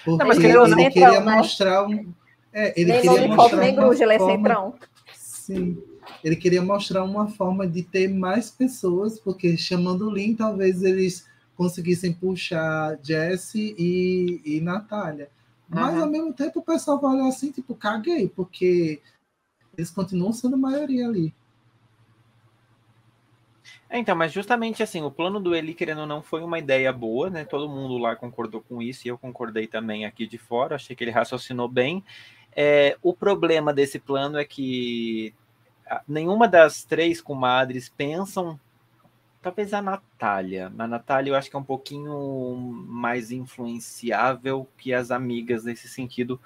Porque 0.05 0.23
Não, 0.23 0.27
mas 0.27 0.37
ele, 0.39 0.57
ou 0.57 0.67
não- 0.67 0.77
queria 0.77 0.91
Centrão, 1.09 1.25
né? 1.25 1.35
mostrar 1.37 1.87
um. 1.87 2.13
É, 2.53 2.79
ele 2.79 2.91
nem 2.91 3.01
queria 3.01 3.11
Lollipop, 3.11 3.35
mostrar 3.37 3.59
nem 3.59 3.73
uma 3.77 3.83
Gruja, 3.85 4.03
ele 4.03 4.13
é 4.13 4.17
forma- 4.19 4.35
centrão. 4.37 4.75
Sim. 5.13 5.77
Ele 6.23 6.35
queria 6.35 6.61
mostrar 6.61 7.03
uma 7.03 7.27
forma 7.27 7.67
de 7.67 7.83
ter 7.83 8.07
mais 8.07 8.49
pessoas, 8.49 9.19
porque 9.19 9.57
chamando 9.57 10.07
o 10.07 10.11
Lin, 10.11 10.33
talvez 10.35 10.81
eles 10.83 11.25
conseguissem 11.55 12.13
puxar 12.13 12.97
Jesse 13.03 13.75
e, 13.77 14.41
e 14.43 14.61
Natália. 14.61 15.29
Mas 15.69 15.93
Uhum. 15.95 16.01
ao 16.01 16.09
mesmo 16.09 16.33
tempo 16.33 16.59
o 16.59 16.63
pessoal 16.63 16.99
vai 16.99 17.15
olhar 17.15 17.27
assim, 17.27 17.51
tipo, 17.51 17.75
caguei, 17.75 18.27
porque 18.27 18.99
eles 19.77 19.89
continuam 19.91 20.33
sendo 20.33 20.57
maioria 20.57 21.07
ali. 21.07 21.33
É, 23.89 23.97
então, 23.97 24.15
mas 24.15 24.31
justamente 24.31 24.81
assim, 24.81 25.01
o 25.01 25.11
plano 25.11 25.39
do 25.39 25.53
Eli, 25.53 25.73
querendo 25.73 26.01
ou 26.01 26.07
não, 26.07 26.21
foi 26.21 26.41
uma 26.41 26.57
ideia 26.57 26.93
boa, 26.93 27.29
né? 27.29 27.43
Todo 27.43 27.67
mundo 27.69 27.97
lá 27.97 28.15
concordou 28.15 28.61
com 28.61 28.81
isso 28.81 29.05
e 29.05 29.09
eu 29.09 29.17
concordei 29.17 29.67
também 29.67 30.05
aqui 30.05 30.25
de 30.25 30.37
fora. 30.37 30.75
Achei 30.75 30.95
que 30.95 31.03
ele 31.03 31.11
raciocinou 31.11 31.67
bem. 31.67 32.03
É, 32.55 32.97
o 33.01 33.13
problema 33.13 33.73
desse 33.73 33.99
plano 33.99 34.37
é 34.37 34.45
que 34.45 35.33
nenhuma 36.07 36.47
das 36.47 36.83
três 36.83 37.21
comadres 37.21 37.89
pensam. 37.89 38.59
Talvez 39.41 39.73
a 39.73 39.81
Natália. 39.81 40.71
A 40.77 40.87
Natália 40.87 41.31
eu 41.31 41.35
acho 41.35 41.49
que 41.49 41.55
é 41.55 41.59
um 41.59 41.63
pouquinho 41.63 42.57
mais 42.87 43.31
influenciável 43.31 44.67
que 44.77 44.93
as 44.93 45.09
amigas 45.09 45.63
nesse 45.63 45.89
sentido, 45.89 46.39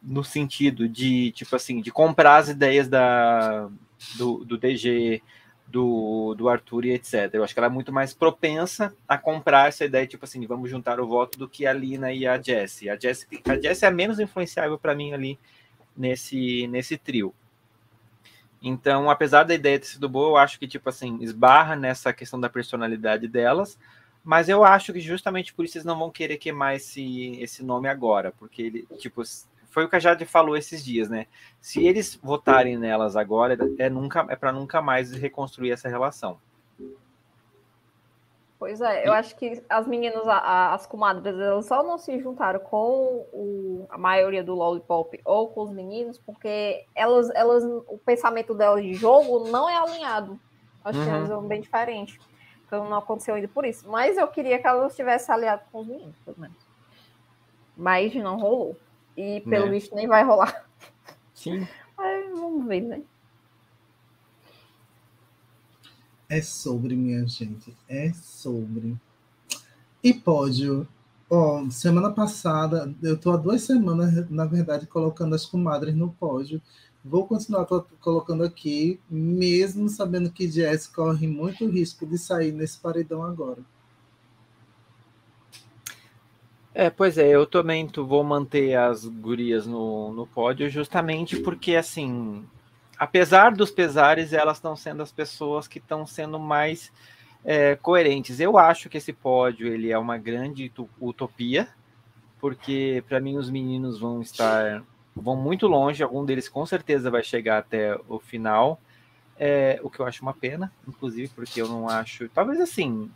no 0.00 0.22
sentido 0.22 0.88
de, 0.88 1.32
tipo 1.32 1.56
assim, 1.56 1.80
de 1.80 1.90
comprar 1.90 2.36
as 2.36 2.48
ideias 2.48 2.88
da, 2.88 3.68
do, 4.16 4.44
do 4.44 4.56
DG, 4.56 5.22
do, 5.66 6.34
do 6.34 6.48
Arthur 6.48 6.84
e 6.84 6.92
etc. 6.92 7.30
Eu 7.32 7.44
acho 7.44 7.52
que 7.52 7.58
ela 7.58 7.66
é 7.66 7.70
muito 7.70 7.92
mais 7.92 8.14
propensa 8.14 8.94
a 9.06 9.18
comprar 9.18 9.68
essa 9.68 9.84
ideia, 9.84 10.06
tipo 10.06 10.24
assim, 10.24 10.46
vamos 10.46 10.70
juntar 10.70 11.00
o 11.00 11.06
voto 11.06 11.38
do 11.38 11.48
que 11.48 11.66
a 11.66 11.72
Lina 11.72 12.12
e 12.12 12.26
a 12.26 12.40
Jessie. 12.40 12.88
A 12.88 12.96
Jessie, 12.96 13.26
a 13.44 13.56
Jessie 13.56 13.84
é 13.84 13.88
a 13.88 13.90
menos 13.90 14.20
influenciável 14.20 14.78
para 14.78 14.94
mim 14.94 15.12
ali 15.12 15.38
nesse, 15.96 16.66
nesse 16.68 16.96
trio. 16.96 17.34
Então, 18.62 19.10
apesar 19.10 19.44
da 19.44 19.54
ideia 19.54 19.78
ter 19.78 19.86
sido 19.86 20.08
boa, 20.08 20.30
eu 20.30 20.36
acho 20.36 20.58
que, 20.58 20.66
tipo 20.66 20.88
assim, 20.88 21.18
esbarra 21.20 21.76
nessa 21.76 22.12
questão 22.12 22.40
da 22.40 22.48
personalidade 22.48 23.28
delas, 23.28 23.78
mas 24.24 24.48
eu 24.48 24.64
acho 24.64 24.92
que 24.92 25.00
justamente 25.00 25.54
por 25.54 25.64
isso 25.64 25.78
eles 25.78 25.84
não 25.84 25.98
vão 25.98 26.10
querer 26.10 26.36
queimar 26.36 26.74
esse, 26.74 27.38
esse 27.40 27.62
nome 27.62 27.88
agora, 27.88 28.32
porque 28.32 28.62
ele, 28.62 28.88
tipo, 28.98 29.22
foi 29.76 29.84
o 29.84 29.90
que 29.90 29.96
a 29.96 29.98
Jade 29.98 30.24
falou 30.24 30.56
esses 30.56 30.82
dias, 30.82 31.10
né? 31.10 31.26
Se 31.60 31.86
eles 31.86 32.16
votarem 32.22 32.78
nelas 32.78 33.14
agora, 33.14 33.58
é 33.78 33.90
nunca 33.90 34.24
é 34.30 34.34
para 34.34 34.50
nunca 34.50 34.80
mais 34.80 35.12
reconstruir 35.12 35.70
essa 35.70 35.86
relação. 35.86 36.38
Pois 38.58 38.80
é, 38.80 39.06
eu 39.06 39.12
acho 39.12 39.36
que 39.36 39.62
as 39.68 39.86
meninas, 39.86 40.26
as 40.26 40.86
comadres, 40.86 41.38
elas 41.38 41.66
só 41.66 41.82
não 41.82 41.98
se 41.98 42.18
juntaram 42.18 42.58
com 42.58 43.26
o- 43.34 43.86
a 43.90 43.98
maioria 43.98 44.42
do 44.42 44.54
Lollipop 44.54 45.20
ou 45.26 45.48
com 45.48 45.64
os 45.64 45.70
meninos, 45.70 46.16
porque 46.16 46.86
elas, 46.94 47.28
elas, 47.34 47.62
o 47.62 47.98
pensamento 48.02 48.54
delas 48.54 48.82
de 48.82 48.94
jogo 48.94 49.50
não 49.50 49.68
é 49.68 49.76
alinhado. 49.76 50.40
Acho 50.86 50.98
que 51.02 51.06
Uhum. 51.06 51.16
elas 51.16 51.28
são 51.28 51.46
bem 51.46 51.60
diferentes. 51.60 52.18
Então 52.66 52.88
não 52.88 52.96
aconteceu 52.96 53.34
ainda 53.34 53.46
por 53.48 53.66
isso. 53.66 53.86
Mas 53.90 54.16
eu 54.16 54.26
queria 54.26 54.58
que 54.58 54.66
elas 54.66 54.96
tivessem 54.96 55.34
aliado 55.34 55.60
com 55.70 55.80
os 55.80 55.86
meninos, 55.86 56.16
pelo 56.24 56.40
menos. 56.40 56.56
Mas 57.76 58.14
não 58.14 58.38
rolou. 58.38 58.74
E 59.16 59.40
pelo 59.42 59.66
Né. 59.66 59.72
visto 59.72 59.94
nem 59.94 60.06
vai 60.06 60.24
rolar. 60.24 60.68
Sim. 61.34 61.66
Mas 61.96 62.38
vamos 62.38 62.66
ver, 62.66 62.82
né? 62.82 63.02
É 66.28 66.40
sobre, 66.42 66.96
minha 66.96 67.26
gente. 67.26 67.76
É 67.88 68.12
sobre. 68.12 68.96
E 70.02 70.12
pódio. 70.12 70.86
Ó, 71.28 71.68
semana 71.70 72.12
passada, 72.12 72.94
eu 73.02 73.16
tô 73.18 73.32
há 73.32 73.36
duas 73.36 73.62
semanas, 73.62 74.28
na 74.30 74.44
verdade, 74.44 74.86
colocando 74.86 75.34
as 75.34 75.44
comadres 75.44 75.94
no 75.94 76.12
pódio. 76.12 76.62
Vou 77.04 77.26
continuar 77.26 77.66
colocando 78.00 78.42
aqui, 78.44 79.00
mesmo 79.08 79.88
sabendo 79.88 80.30
que 80.30 80.48
Jess 80.50 80.86
corre 80.88 81.26
muito 81.28 81.68
risco 81.68 82.04
de 82.06 82.18
sair 82.18 82.52
nesse 82.52 82.78
paredão 82.78 83.22
agora. 83.22 83.62
É, 86.78 86.90
pois 86.90 87.16
é, 87.16 87.26
eu 87.26 87.46
também 87.46 87.88
vou 88.06 88.22
manter 88.22 88.74
as 88.74 89.06
gurias 89.06 89.66
no, 89.66 90.12
no 90.12 90.26
pódio 90.26 90.68
justamente 90.68 91.40
porque, 91.40 91.74
assim, 91.74 92.44
apesar 92.98 93.54
dos 93.54 93.70
pesares, 93.70 94.34
elas 94.34 94.58
estão 94.58 94.76
sendo 94.76 95.02
as 95.02 95.10
pessoas 95.10 95.66
que 95.66 95.78
estão 95.78 96.06
sendo 96.06 96.38
mais 96.38 96.92
é, 97.42 97.76
coerentes. 97.76 98.40
Eu 98.40 98.58
acho 98.58 98.90
que 98.90 98.98
esse 98.98 99.10
pódio 99.10 99.66
ele 99.66 99.90
é 99.90 99.96
uma 99.96 100.18
grande 100.18 100.70
utopia, 101.00 101.66
porque 102.38 103.02
para 103.08 103.20
mim 103.20 103.38
os 103.38 103.48
meninos 103.48 103.98
vão 103.98 104.20
estar 104.20 104.84
vão 105.14 105.34
muito 105.34 105.66
longe, 105.66 106.02
algum 106.02 106.26
deles 106.26 106.46
com 106.46 106.66
certeza 106.66 107.10
vai 107.10 107.22
chegar 107.22 107.56
até 107.56 107.98
o 108.06 108.18
final, 108.18 108.78
é, 109.38 109.80
o 109.82 109.88
que 109.88 109.98
eu 109.98 110.04
acho 110.04 110.20
uma 110.20 110.34
pena, 110.34 110.70
inclusive 110.86 111.32
porque 111.34 111.58
eu 111.58 111.68
não 111.68 111.88
acho, 111.88 112.28
talvez 112.28 112.60
assim, 112.60 113.10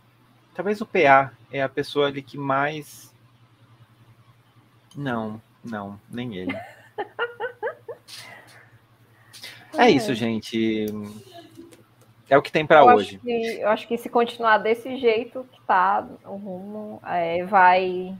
talvez 0.55 0.81
o 0.81 0.85
PA 0.87 1.31
é 1.51 1.61
a 1.61 1.69
pessoa 1.69 2.07
ali 2.07 2.23
que 2.23 2.39
mais 2.39 3.10
não, 4.95 5.41
não, 5.63 5.99
nem 6.09 6.35
ele. 6.35 6.55
é 9.77 9.89
isso, 9.89 10.13
gente. 10.13 10.85
É 12.29 12.37
o 12.37 12.41
que 12.41 12.51
tem 12.51 12.65
para 12.65 12.83
hoje. 12.83 13.15
Acho 13.15 13.25
que, 13.25 13.61
eu 13.61 13.69
acho 13.69 13.87
que 13.87 13.97
se 13.97 14.09
continuar 14.09 14.57
desse 14.57 14.97
jeito 14.97 15.47
que 15.51 15.61
tá 15.61 16.07
o 16.23 16.35
rumo, 16.35 17.01
é, 17.05 17.45
vai 17.45 18.17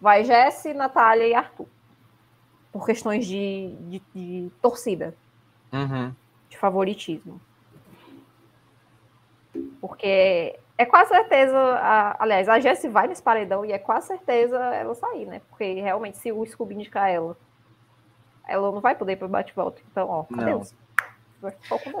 vai 0.00 0.22
Jesse, 0.22 0.74
Natália 0.74 1.26
e 1.26 1.34
Arthur. 1.34 1.66
Por 2.70 2.84
questões 2.84 3.26
de, 3.26 3.74
de, 3.88 4.02
de 4.14 4.50
torcida. 4.60 5.16
Uhum. 5.72 6.12
De 6.50 6.58
favoritismo. 6.58 7.40
Porque 9.80 10.58
é 10.76 10.84
quase 10.84 11.10
certeza, 11.10 11.56
a, 11.56 12.22
aliás, 12.22 12.48
a 12.48 12.58
Jessie 12.58 12.90
vai 12.90 13.06
nesse 13.06 13.22
paredão 13.22 13.64
e 13.64 13.72
é 13.72 13.78
quase 13.78 14.08
certeza 14.08 14.56
ela 14.56 14.94
sair, 14.94 15.24
né? 15.24 15.40
Porque 15.48 15.74
realmente, 15.74 16.18
se 16.18 16.32
o 16.32 16.44
Scooby 16.44 16.74
indicar 16.74 17.08
ela, 17.08 17.36
ela 18.46 18.72
não 18.72 18.80
vai 18.80 18.94
poder 18.94 19.12
ir 19.12 19.16
para 19.16 19.28
bate-volta. 19.28 19.80
Então, 19.90 20.08
ó, 20.08 20.26
adeus. 20.36 20.74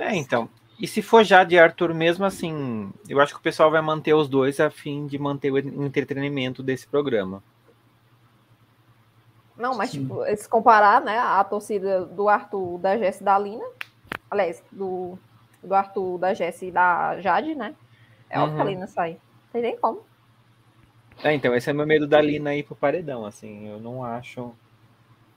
É, 0.00 0.16
então. 0.16 0.48
E 0.78 0.88
se 0.88 1.00
for 1.02 1.22
já 1.22 1.44
de 1.44 1.56
Arthur 1.56 1.94
mesmo, 1.94 2.24
assim, 2.24 2.92
eu 3.08 3.20
acho 3.20 3.32
que 3.32 3.38
o 3.38 3.42
pessoal 3.42 3.70
vai 3.70 3.80
manter 3.80 4.12
os 4.12 4.28
dois 4.28 4.58
a 4.58 4.70
fim 4.70 5.06
de 5.06 5.18
manter 5.18 5.52
o 5.52 5.58
entretenimento 5.58 6.62
desse 6.62 6.86
programa. 6.86 7.42
Não, 9.56 9.76
mas 9.76 9.92
tipo, 9.92 10.24
se 10.36 10.48
comparar, 10.48 11.00
né, 11.00 11.16
a 11.16 11.44
torcida 11.44 12.04
do 12.04 12.28
Arthur, 12.28 12.78
da 12.78 12.98
Jess 12.98 13.20
e 13.20 13.24
da 13.24 13.38
Lina, 13.38 13.64
aliás, 14.28 14.64
do, 14.72 15.16
do 15.62 15.72
Arthur, 15.72 16.18
da 16.18 16.34
Jess 16.34 16.62
e 16.62 16.72
da 16.72 17.20
Jade, 17.20 17.54
né, 17.54 17.76
é 18.30 18.38
óbvio 18.38 18.52
uhum. 18.52 18.56
que 18.56 18.60
a 18.60 18.64
uhum. 18.64 18.70
Lina 18.70 18.86
sai. 18.86 19.12
Não 19.12 19.52
tem 19.52 19.62
nem 19.62 19.76
como. 19.78 20.02
É, 21.22 21.32
então, 21.32 21.54
esse 21.54 21.70
é 21.70 21.72
meu 21.72 21.86
medo 21.86 22.06
da 22.06 22.20
Lina 22.20 22.54
ir 22.54 22.64
pro 22.64 22.74
paredão, 22.74 23.24
assim, 23.24 23.68
eu 23.68 23.78
não 23.78 24.04
acho... 24.04 24.52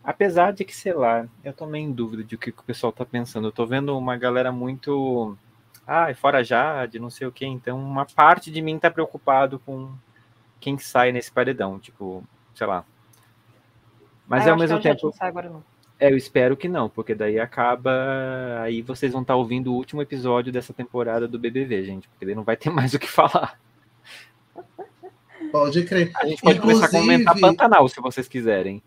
Apesar 0.03 0.53
de 0.53 0.63
que, 0.63 0.75
sei 0.75 0.93
lá, 0.93 1.27
eu 1.43 1.51
tô 1.51 1.65
meio 1.65 1.85
em 1.85 1.91
dúvida 1.91 2.23
de 2.23 2.35
o 2.35 2.37
que, 2.37 2.51
que 2.51 2.61
o 2.61 2.63
pessoal 2.63 2.93
tá 2.93 3.05
pensando. 3.05 3.49
Eu 3.49 3.51
tô 3.51 3.65
vendo 3.65 3.97
uma 3.97 4.15
galera 4.15 4.53
muito... 4.53 5.37
Ah, 5.85 6.13
fora 6.15 6.43
Jade, 6.43 6.97
não 6.97 7.09
sei 7.09 7.27
o 7.27 7.31
que. 7.31 7.45
Então, 7.45 7.77
uma 7.77 8.05
parte 8.05 8.49
de 8.49 8.61
mim 8.61 8.79
tá 8.79 8.89
preocupado 8.89 9.59
com 9.59 9.91
quem 10.61 10.77
sai 10.77 11.11
nesse 11.11 11.29
paredão. 11.29 11.77
Tipo, 11.77 12.23
sei 12.55 12.65
lá. 12.65 12.85
Mas 14.25 14.47
ah, 14.47 14.51
ao 14.51 14.57
mesmo 14.57 14.79
tempo... 14.79 15.13
Agora, 15.19 15.49
não. 15.49 15.63
É, 15.99 16.11
eu 16.11 16.17
espero 16.17 16.55
que 16.55 16.67
não, 16.67 16.89
porque 16.89 17.15
daí 17.15 17.39
acaba. 17.39 17.91
Aí 18.61 18.81
vocês 18.81 19.11
vão 19.11 19.21
estar 19.21 19.33
tá 19.33 19.37
ouvindo 19.37 19.71
o 19.71 19.75
último 19.75 20.01
episódio 20.01 20.51
dessa 20.51 20.73
temporada 20.73 21.27
do 21.27 21.39
BBV, 21.39 21.83
gente, 21.83 22.07
porque 22.07 22.25
daí 22.25 22.35
não 22.35 22.43
vai 22.43 22.55
ter 22.55 22.69
mais 22.71 22.93
o 22.93 22.99
que 22.99 23.09
falar. 23.09 23.59
Pode 25.51 25.83
crer. 25.85 26.11
A 26.15 26.27
gente 26.27 26.41
pode 26.41 26.57
Inclusive... 26.57 26.79
começar 26.81 26.97
a 26.97 27.01
comentar 27.01 27.39
Pantanal, 27.39 27.87
se 27.87 27.99
vocês 28.01 28.27
quiserem. 28.27 28.83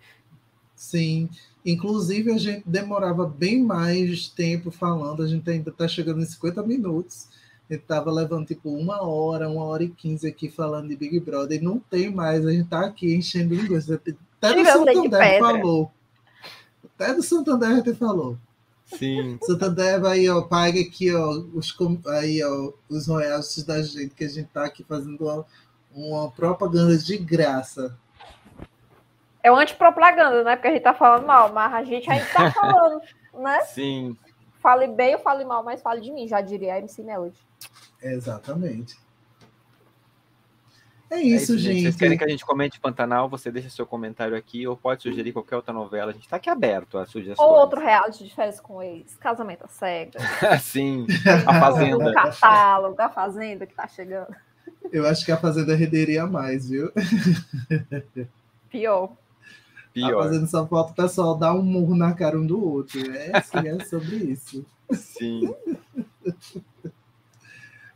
Sim. 0.74 1.28
Inclusive, 1.64 2.32
a 2.32 2.38
gente 2.38 2.62
demorava 2.66 3.26
bem 3.26 3.62
mais 3.62 4.28
tempo 4.28 4.70
falando, 4.70 5.22
a 5.22 5.26
gente 5.26 5.48
ainda 5.50 5.70
está 5.70 5.86
chegando 5.88 6.22
em 6.22 6.26
50 6.26 6.62
minutos. 6.62 7.28
A 7.68 7.74
gente 7.74 7.82
estava 7.82 8.10
levando 8.10 8.46
tipo 8.46 8.70
uma 8.70 9.02
hora, 9.02 9.48
uma 9.48 9.64
hora 9.64 9.84
e 9.84 9.90
quinze 9.90 10.26
aqui 10.26 10.48
falando 10.48 10.88
de 10.88 10.96
Big 10.96 11.20
Brother, 11.20 11.60
e 11.60 11.64
não 11.64 11.78
tem 11.78 12.10
mais, 12.10 12.46
a 12.46 12.50
gente 12.50 12.64
está 12.64 12.86
aqui 12.86 13.14
enchendo 13.14 13.54
linguiça. 13.54 13.94
Até 13.94 14.54
do 14.54 14.64
Santander 14.64 15.38
falou. 15.38 15.92
Até 17.00 17.14
do 17.14 17.22
Santander 17.22 17.70
a 17.70 17.76
gente 17.76 17.94
falou. 17.94 18.36
Sim. 18.84 19.38
Santander 19.42 19.98
vai, 19.98 20.28
ó, 20.28 20.42
paga 20.42 20.78
aqui, 20.78 21.14
ó, 21.14 21.30
os, 21.54 21.74
aí, 22.08 22.44
ó, 22.44 22.72
os 22.90 23.06
royalties 23.08 23.64
da 23.64 23.80
gente, 23.80 24.14
que 24.14 24.24
a 24.24 24.28
gente 24.28 24.48
está 24.48 24.66
aqui 24.66 24.84
fazendo 24.84 25.18
uma, 25.24 25.46
uma 25.94 26.30
propaganda 26.30 26.98
de 26.98 27.16
graça. 27.16 27.96
É 29.42 29.50
uma 29.50 29.62
antipropaganda, 29.62 30.44
né? 30.44 30.56
Porque 30.56 30.68
a 30.68 30.72
gente 30.72 30.82
tá 30.82 30.92
falando 30.92 31.26
mal, 31.26 31.50
mas 31.50 31.72
a 31.72 31.82
gente 31.84 32.10
ainda 32.10 32.26
tá 32.26 32.50
falando, 32.52 33.00
né? 33.32 33.62
Sim. 33.62 34.14
Fale 34.60 34.86
bem 34.88 35.14
ou 35.14 35.22
fale 35.22 35.42
mal, 35.42 35.64
mas 35.64 35.80
fale 35.80 36.02
de 36.02 36.12
mim, 36.12 36.28
já 36.28 36.42
diria 36.42 36.74
a 36.74 36.78
MC 36.78 37.02
Melody. 37.02 37.38
Exatamente. 38.02 38.98
É 41.10 41.20
isso, 41.20 41.52
é 41.52 41.56
isso 41.56 41.58
gente. 41.58 41.74
gente. 41.74 41.82
Vocês 41.82 41.96
querem 41.96 42.16
que 42.16 42.24
a 42.24 42.28
gente 42.28 42.46
comente 42.46 42.78
Pantanal? 42.78 43.28
Você 43.28 43.50
deixa 43.50 43.68
seu 43.68 43.84
comentário 43.84 44.36
aqui 44.36 44.66
ou 44.66 44.76
pode 44.76 45.02
sugerir 45.02 45.32
qualquer 45.32 45.56
outra 45.56 45.74
novela. 45.74 46.10
A 46.10 46.14
gente 46.14 46.22
está 46.24 46.36
aqui 46.36 46.48
aberto 46.48 46.98
a 46.98 47.04
sugestões. 47.04 47.48
Ou 47.48 47.56
outro 47.56 47.80
reality 47.80 48.22
de 48.22 48.32
férias 48.32 48.60
com 48.60 48.80
ex, 48.80 49.16
Casamento 49.16 49.64
a 49.64 49.68
Cega. 49.68 50.20
Sim, 50.62 51.06
a 51.46 51.58
Fazenda. 51.58 52.10
o 52.10 52.14
catálogo, 52.14 53.02
a 53.02 53.08
Fazenda 53.08 53.66
que 53.66 53.72
está 53.72 53.88
chegando. 53.88 54.34
Eu 54.92 55.06
acho 55.06 55.24
que 55.24 55.32
a 55.32 55.36
Fazenda 55.36 55.74
renderia 55.74 56.26
mais, 56.26 56.68
viu? 56.68 56.92
Pior. 58.70 59.10
Pior. 59.92 60.10
Tá 60.10 60.22
fazendo 60.22 60.46
só 60.46 60.64
falta 60.66 60.92
o 60.92 60.94
pessoal 60.94 61.36
dar 61.36 61.52
um 61.54 61.62
murro 61.62 61.96
na 61.96 62.14
cara 62.14 62.38
um 62.38 62.46
do 62.46 62.64
outro. 62.64 63.00
É, 63.12 63.40
sim, 63.40 63.66
é 63.66 63.84
sobre 63.84 64.14
isso. 64.16 64.64
Sim. 64.92 65.52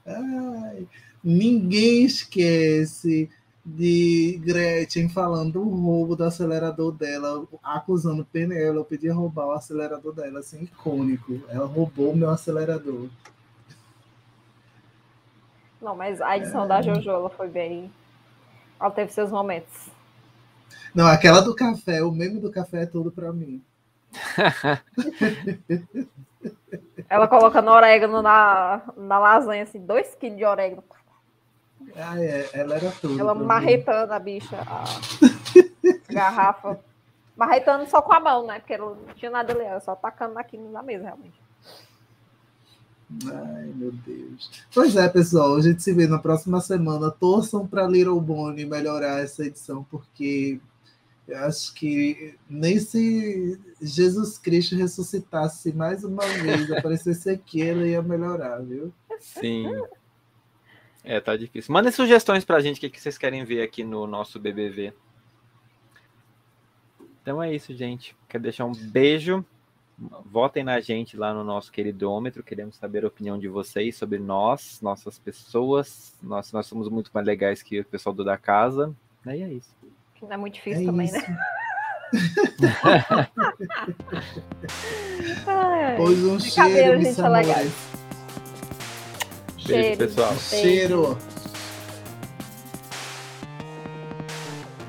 Ai, 0.05 0.87
ninguém 1.25 2.05
esquece 2.05 3.31
de 3.65 4.39
Gretchen 4.45 5.09
falando 5.09 5.55
do 5.55 5.63
roubo 5.63 6.15
do 6.15 6.25
acelerador 6.25 6.93
dela, 6.93 7.47
acusando 7.63 8.25
Penélope 8.25 8.99
de 8.99 9.09
roubar 9.09 9.47
o 9.47 9.53
acelerador 9.53 10.13
dela, 10.13 10.41
assim, 10.41 10.65
icônico. 10.65 11.41
Ela 11.49 11.65
roubou 11.65 12.13
o 12.13 12.17
meu 12.17 12.29
acelerador. 12.29 13.09
Não, 15.81 15.97
mas 15.97 16.21
a 16.21 16.37
edição 16.37 16.65
é... 16.65 16.69
da 16.69 16.83
Jojo 16.83 17.09
ela 17.09 17.31
foi 17.31 17.49
bem. 17.49 17.91
Ela 18.79 18.91
teve 18.91 19.13
seus 19.13 19.31
momentos. 19.31 19.89
Não, 20.95 21.07
aquela 21.07 21.41
do 21.41 21.55
café, 21.55 22.03
o 22.03 22.13
meme 22.13 22.39
do 22.39 22.51
café 22.51 22.83
é 22.83 22.87
tudo 22.87 23.11
para 23.11 23.33
mim. 23.33 23.63
Ela 27.09 27.27
coloca 27.27 27.61
no 27.63 27.71
orégano 27.71 28.23
na, 28.23 28.83
na 28.97 29.19
lasanha, 29.19 29.65
assim, 29.65 29.85
dois 29.85 30.15
quilos 30.15 30.39
de 30.39 30.45
orégano. 30.45 30.85
Ah, 31.97 32.21
é, 32.21 32.51
ela 32.53 32.77
era 32.77 32.91
tudo. 33.01 33.21
Ela 33.21 33.35
marretando 33.35 34.13
a 34.13 34.19
bicha, 34.19 34.57
a 34.67 34.85
garrafa. 36.13 36.79
Marretando 37.37 37.89
só 37.89 38.01
com 38.01 38.13
a 38.13 38.21
mão, 38.21 38.47
né? 38.47 38.61
Porque 38.61 38.75
ela 38.75 38.95
não 38.95 39.15
tinha 39.15 39.31
nada 39.31 39.53
ali, 39.53 39.63
ela 39.63 39.81
só 39.81 39.95
tacando 39.95 40.35
naquilo 40.35 40.71
na 40.71 40.83
mesa, 40.83 41.05
realmente. 41.05 41.45
Ai, 43.27 43.73
meu 43.75 43.93
Deus. 43.93 44.51
Pois 44.73 44.97
é, 44.97 45.09
pessoal, 45.09 45.57
a 45.57 45.61
gente 45.61 45.83
se 45.83 45.93
vê 45.93 46.07
na 46.07 46.19
próxima 46.19 46.61
semana. 46.61 47.11
Torçam 47.11 47.67
para 47.67 47.87
Little 47.87 48.21
Bonnie 48.21 48.67
melhorar 48.67 49.21
essa 49.21 49.45
edição, 49.45 49.85
porque 49.91 50.61
eu 51.27 51.39
acho 51.39 51.73
que 51.75 52.35
nem 52.49 52.79
se 52.79 53.61
Jesus 53.81 54.39
Cristo 54.39 54.77
ressuscitasse 54.77 55.73
mais 55.73 56.05
uma 56.05 56.25
vez, 56.25 56.71
aparecesse 56.73 57.31
aqui, 57.31 57.63
ela 57.63 57.87
ia 57.87 58.03
melhorar, 58.03 58.61
viu? 58.63 58.93
Sim. 59.21 59.67
É, 61.05 61.21
tá 61.21 61.37
difícil. 61.37 61.73
Mandem 61.73 61.93
sugestões 61.93 62.45
pra 62.45 62.61
gente 62.61 62.85
o 62.85 62.91
que 62.91 63.01
vocês 63.01 63.19
querem 63.19 63.45
ver 63.45 63.63
aqui 63.63 63.85
no 63.85 64.07
nosso 64.07 64.41
BBV. 64.41 64.93
Então 67.23 67.43
é 67.43 67.55
isso, 67.55 67.75
gente. 67.75 68.17
Quero 68.29 68.43
deixar 68.43 68.65
um 68.65 68.73
beijo. 68.73 69.45
Votem 70.25 70.65
na 70.65 70.81
gente 70.81 71.17
lá 71.17 71.33
no 71.33 71.45
nosso 71.45 71.71
queridômetro. 71.71 72.43
Queremos 72.43 72.77
saber 72.77 73.05
a 73.05 73.09
opinião 73.09 73.39
de 73.39 73.47
vocês 73.47 73.97
sobre 73.97 74.19
nós, 74.19 74.81
nossas 74.81 75.19
pessoas. 75.19 76.19
Nós, 76.23 76.51
nós 76.53 76.67
somos 76.67 76.89
muito 76.89 77.11
mais 77.15 77.27
legais 77.27 77.63
que 77.63 77.81
o 77.81 77.85
pessoal 77.85 78.15
do 78.15 78.25
da 78.25 78.37
casa. 78.37 78.95
E 79.27 79.31
é 79.31 79.53
isso 79.53 79.75
não 80.25 80.35
é 80.35 80.37
muito 80.37 80.55
difícil 80.55 80.83
é 80.83 80.87
também, 80.87 81.11
né? 81.11 81.19
isso. 81.19 81.31
né? 82.61 82.75
pois 85.97 86.25
um 86.25 86.41
cheiro, 86.41 87.03
gente, 87.03 87.21
é 87.21 88.04
Beijo, 89.67 89.99
pessoal. 89.99 90.37
Cheiro. 90.39 91.19
cheiro. 91.19 91.34